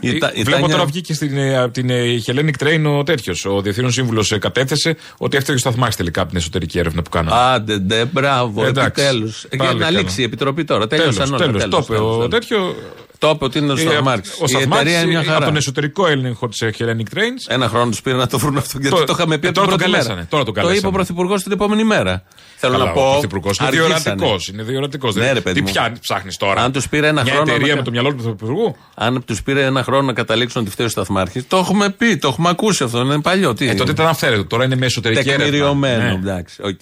Η 0.00 0.18
Τα- 0.18 0.30
η 0.34 0.42
Βλέπω 0.42 0.50
Τάνια- 0.60 0.68
τώρα 0.76 0.84
βγήκε 0.86 1.14
στην, 1.14 1.36
ε, 1.36 1.58
από 1.58 1.72
την 1.72 1.90
ε, 1.90 2.02
Hellenic 2.26 2.62
Train 2.64 2.84
ο 2.98 3.02
τέτοιος. 3.02 3.44
Ο 3.44 3.60
διευθύνων 3.60 3.90
σύμβουλος 3.92 4.38
κατέθεσε 4.38 4.96
ότι 5.18 5.36
έφταιγε 5.36 5.56
ο 5.56 5.60
σταθμάρχη 5.60 5.96
τελικά 5.96 6.20
από 6.20 6.28
την 6.30 6.38
εσωτερική 6.38 6.78
έρευνα 6.78 7.02
που 7.02 7.10
κάναμε. 7.10 7.36
Άντε, 7.40 7.78
ντε, 7.78 8.04
μπράβο, 8.04 8.64
Εντάξει. 8.66 9.02
επιτέλους. 9.02 9.46
Για 9.50 9.58
Πάλι 9.58 9.78
να 9.78 9.84
καλά. 9.84 9.98
λήξει 9.98 10.20
η 10.20 10.24
επιτροπή 10.24 10.64
τώρα. 10.64 10.86
Τέλειωσαν 10.86 11.14
Τέλος, 11.14 11.30
όλα. 11.30 11.38
τέλος. 11.38 11.60
τέλος, 11.62 11.86
Το 11.86 11.92
είπε 11.94 11.94
τέλος, 12.02 12.14
ο 12.14 12.16
τέλος. 12.16 12.28
τέτοιο. 12.28 12.74
Το 13.18 13.28
είπε 13.34 13.44
ότι 13.44 13.58
είναι 13.58 13.72
ο 13.72 13.76
Ε, 13.76 13.78
Σταθμάρχης. 13.80 14.28
Ο 14.30 14.44
Η 14.44 14.48
Σταθμάρχης, 14.48 14.70
εταιρεία 14.76 14.98
είναι 15.00 15.08
μια 15.10 15.20
από 15.20 15.28
χαρά. 15.30 15.44
τον 15.44 15.56
εσωτερικό 15.56 16.06
έλεγχο 16.06 16.48
της 16.48 16.62
Hellenic 16.62 17.14
Trains. 17.16 17.42
Ένα 17.48 17.68
χρόνο 17.68 17.90
τους 17.90 18.02
πήρε 18.02 18.16
να 18.16 18.26
το 18.26 18.38
βρουν 18.38 18.56
αυτό. 18.56 18.78
Γιατί 18.80 18.96
Το- 18.96 19.04
το, 19.04 19.12
είχαμε 19.16 19.38
πει 19.38 19.46
ε, 19.46 19.48
από 19.50 19.58
τώρα 19.60 19.68
την 19.70 19.78
τον 19.78 19.90
πρώτη 19.90 19.92
καλέσανε, 19.92 20.14
μέρα. 20.14 20.26
τώρα 20.30 20.44
τον 20.44 20.54
Το 20.54 20.60
είπε 20.60 20.66
ο 20.68 20.70
καλέσανε. 20.70 20.92
Πρωθυπουργός 20.92 21.42
την 21.42 21.52
επόμενη 21.52 21.84
μέρα. 21.84 22.22
Θέλω 22.56 22.72
Καλά, 22.72 22.84
να 22.84 22.90
ο 22.90 22.94
πω. 22.94 23.10
Πρωθυπουργός 23.10 23.58
είναι 23.58 23.68
αργήσανε. 23.68 23.94
διορατικός. 23.98 24.48
Είναι 24.48 24.62
διορατικός. 24.62 25.14
Ναι, 25.14 25.32
ρε, 25.32 25.40
παιδί 25.40 25.54
Τι 25.60 25.66
μου. 25.66 25.72
πιάνει, 25.72 25.98
ψάχνεις 26.00 26.36
τώρα; 26.36 26.62
Αν 26.62 26.72
τους 26.72 26.88
πήρε 26.88 27.06
ένα 27.06 27.22
Μια 27.22 27.32
χρόνο. 27.34 27.50
εταιρεία 27.52 27.70
να- 27.72 27.76
με 27.76 27.82
το 27.82 27.90
μυαλό 27.90 28.08
του 28.08 28.16
Πρωθυπουργού; 28.22 28.76
Αν 28.94 29.24
τους 29.24 29.42
πήρε 29.42 29.64
ένα 29.64 29.82
χρόνο 29.82 30.02
να 30.06 30.12
καταλήξουν 30.12 30.60
ότι 30.62 30.70
φταίει 30.70 30.86
ο 30.86 30.88
Σταθμάρχης. 30.88 31.46
Το 31.48 31.56
έχουμε 31.56 31.90
πει, 31.90 32.16
το 32.16 32.28
έχουμε 32.28 32.48
ακούσει 32.48 32.84
αυτό. 32.84 33.00
Είναι 33.00 33.20
παλιό. 33.20 33.54
Τι 33.54 33.68
Ε, 33.68 33.74
τότε 33.74 33.90
ήταν 33.90 34.06
αυθαίρετο. 34.06 34.44
Τώρα 34.44 34.64
είναι 34.64 34.76
με 34.76 34.86
εσωτερική 34.86 35.20
έρευνα. 35.28 35.44
Τεκμηριωμένο. 35.44 36.02
Ναι. 36.02 36.10
Εντάξει, 36.12 36.62
οκ. 36.62 36.80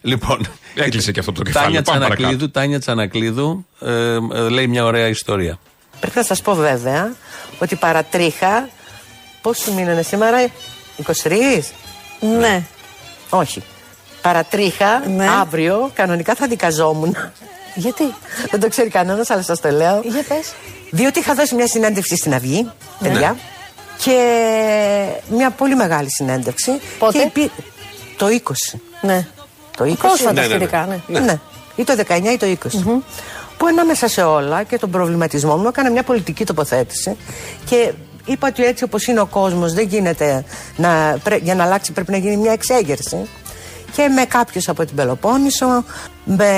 Λοιπόν. 0.00 0.46
Έκλεισε 0.74 1.12
και 1.12 1.20
αυτό 1.20 1.32
το 1.32 1.42
κεφάλι. 1.42 1.64
Τάνια 1.64 1.82
Πάμε 1.82 1.98
παρακάτω. 1.98 2.20
Τσανακλείδου, 2.22 2.50
Τάνια 2.50 2.78
Τσανακλείδου 2.80 3.66
ε, 3.80 4.14
ε, 4.34 4.48
λέει 4.48 4.66
μια 4.66 4.84
ωραία 4.84 5.06
ιστορία. 5.08 5.58
Πρέπει 6.00 6.16
να 6.16 6.22
σας 6.22 6.42
πω 6.42 6.54
βέβαια 6.54 7.14
ότι 7.58 7.76
παρατρίχα 7.76 8.68
πόσοι 9.42 9.70
μήνες 9.70 10.06
σήμερα, 10.06 10.38
23? 11.22 11.32
Ναι. 12.38 12.62
Όχι. 13.30 13.62
Παρατρίχα 14.22 15.02
αύριο, 15.40 15.90
κανονικά 15.94 16.34
θα 16.34 16.46
δικαζόμουν. 16.46 17.16
Γιατί; 17.74 18.14
Δεν 18.50 18.60
το 18.60 18.68
ξέρει 18.68 18.88
κανένας, 18.88 19.30
αλλά 19.30 19.42
σας 19.42 19.60
το 19.60 19.70
λέω. 19.70 20.00
Για 20.04 20.22
πες. 20.28 20.52
Διότι 20.90 21.18
είχα 21.18 21.34
δώσει 21.34 21.54
μια 21.54 21.66
συνέντευξη 21.66 22.16
στην 22.16 22.34
Αυγή, 22.34 22.70
παιδιά. 23.02 23.36
Και 24.04 24.16
μια 25.28 25.50
πολύ 25.50 25.74
μεγάλη 25.76 26.10
συνέντευξη. 26.10 26.70
Πότε; 26.98 27.18
Και 27.18 27.24
υπή- 27.24 27.50
Το 28.16 28.26
20. 28.28 28.78
Ναι. 29.00 29.26
Το 29.76 29.84
20. 29.84 29.96
Πρόσφατα 29.98 30.32
Ναι, 30.32 30.40
ναι, 30.40 30.46
ναι. 30.46 30.54
σχετικά, 30.54 31.00
ναι. 31.06 31.20
ναι. 31.20 31.38
Ή 31.76 31.84
το 31.84 31.94
19 32.08 32.22
ή 32.32 32.36
το 32.36 32.46
20. 32.96 33.02
Που 33.56 33.66
ανάμεσα 33.66 34.08
σε 34.08 34.22
όλα 34.22 34.62
και 34.62 34.78
τον 34.78 34.90
προβληματισμό 34.90 35.56
μου 35.56 35.68
έκανα 35.68 35.90
μια 35.90 36.02
πολιτική 36.02 36.44
τοποθέτηση 36.44 37.16
και 37.64 37.92
είπα 38.24 38.48
ότι 38.48 38.64
έτσι 38.64 38.84
όπως 38.84 39.06
είναι 39.06 39.20
ο 39.20 39.26
κόσμος 39.26 39.72
δεν 39.72 39.86
γίνεται 39.86 40.44
να, 40.76 41.18
πρέ- 41.22 41.42
για 41.42 41.54
να 41.54 41.64
αλλάξει 41.64 41.92
πρέπει 41.92 42.10
να 42.10 42.16
γίνει 42.16 42.36
μια 42.36 42.52
εξέγερση 42.52 43.16
και 43.92 44.08
με 44.08 44.24
κάποιος 44.24 44.68
από 44.68 44.84
την 44.84 44.96
Πελοπόννησο 44.96 45.84
με 46.24 46.50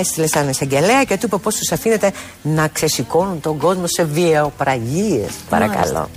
έστειλε 0.00 0.26
σαν 0.26 0.48
εισαγγελέα 0.48 1.04
και 1.04 1.16
του 1.16 1.26
είπα 1.26 1.38
πώς 1.38 1.54
τους 1.56 1.72
αφήνετε 1.72 2.12
να 2.42 2.68
ξεσηκώνουν 2.68 3.40
τον 3.40 3.58
κόσμο 3.58 3.84
σε 3.86 4.04
βιαιοπραγίες 4.04 5.30
παρακαλώ. 5.48 6.08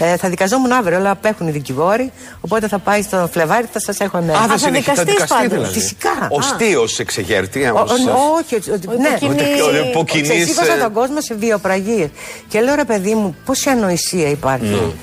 Ε, 0.00 0.16
θα 0.16 0.28
δικαζόμουν 0.28 0.72
αύριο, 0.72 0.96
αλλά 0.96 1.10
απέχουν 1.10 1.48
οι 1.48 1.50
δικηγόροι. 1.50 2.12
Οπότε 2.40 2.68
θα 2.68 2.78
πάει 2.78 3.02
στο 3.02 3.28
Φλεβάρι, 3.32 3.66
θα 3.72 3.80
σας 3.80 4.00
έχω 4.00 4.16
εμένα. 4.18 4.38
Α, 4.38 4.46
δεν 4.46 4.58
συνεχίζει, 4.58 4.96
θα 4.96 5.04
δικαστείς 5.04 5.48
δηλαδή. 5.48 5.72
Φυσικά. 5.80 6.28
Ο 6.30 6.38
Α. 6.38 6.42
στίο 6.42 6.84
εξεγέρτη. 6.98 7.64
Ο- 7.64 7.78
ο- 7.78 8.34
Όχι, 8.38 8.54
ότι- 8.54 8.70
ότι- 8.70 8.86
ναι, 8.86 9.08
υποκινείς- 9.08 9.62
ότι- 9.62 9.76
ο 9.78 9.84
υποκινείς, 9.88 10.28
ξεσήκωσα 10.28 10.74
ε, 10.74 10.78
τον 10.78 10.92
κόσμο 10.92 11.20
σε 11.20 11.34
βιοπραγίες. 11.34 12.08
Και 12.48 12.60
λέω 12.60 12.74
ρε 12.74 12.84
παιδί 12.84 13.14
μου, 13.14 13.36
πόση 13.44 13.70
ανοησία 13.70 14.28
υπάρχει 14.28 14.94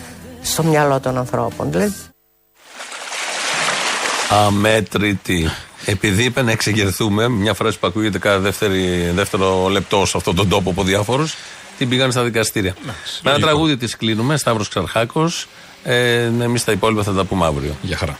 στο 0.41 0.63
μυαλό 0.63 0.99
των 0.99 1.17
ανθρώπων. 1.17 1.71
Δηλαδή, 1.71 1.93
Αμέτρητη. 4.29 5.49
Επειδή 5.85 6.23
είπε 6.23 6.41
να 6.41 6.51
εξεγερθούμε, 6.51 7.29
μια 7.29 7.53
φράση 7.53 7.79
που 7.79 7.87
ακούγεται 7.87 8.17
κάθε 8.19 8.37
δεύτερη, 8.37 9.11
δεύτερο 9.15 9.67
λεπτό 9.67 10.05
σε 10.05 10.17
αυτόν 10.17 10.35
τον 10.35 10.49
τόπο 10.49 10.69
από 10.69 10.83
διάφορους, 10.83 11.35
την 11.77 11.89
πήγαν 11.89 12.11
στα 12.11 12.23
δικαστήρια. 12.23 12.75
Με 12.83 12.91
ένα 12.91 13.31
λογικό. 13.31 13.47
τραγούδι 13.47 13.77
της 13.77 13.95
κλείνουμε, 13.97 14.37
Σταύρος 14.37 14.67
Ξαρχάκος. 14.67 15.47
Ε, 15.83 16.23
Εμείς 16.23 16.63
τα 16.63 16.71
υπόλοιπα 16.71 17.03
θα 17.03 17.13
τα 17.13 17.23
πούμε 17.23 17.45
αύριο. 17.45 17.75
Για 17.81 17.97
χαρά. 17.97 18.17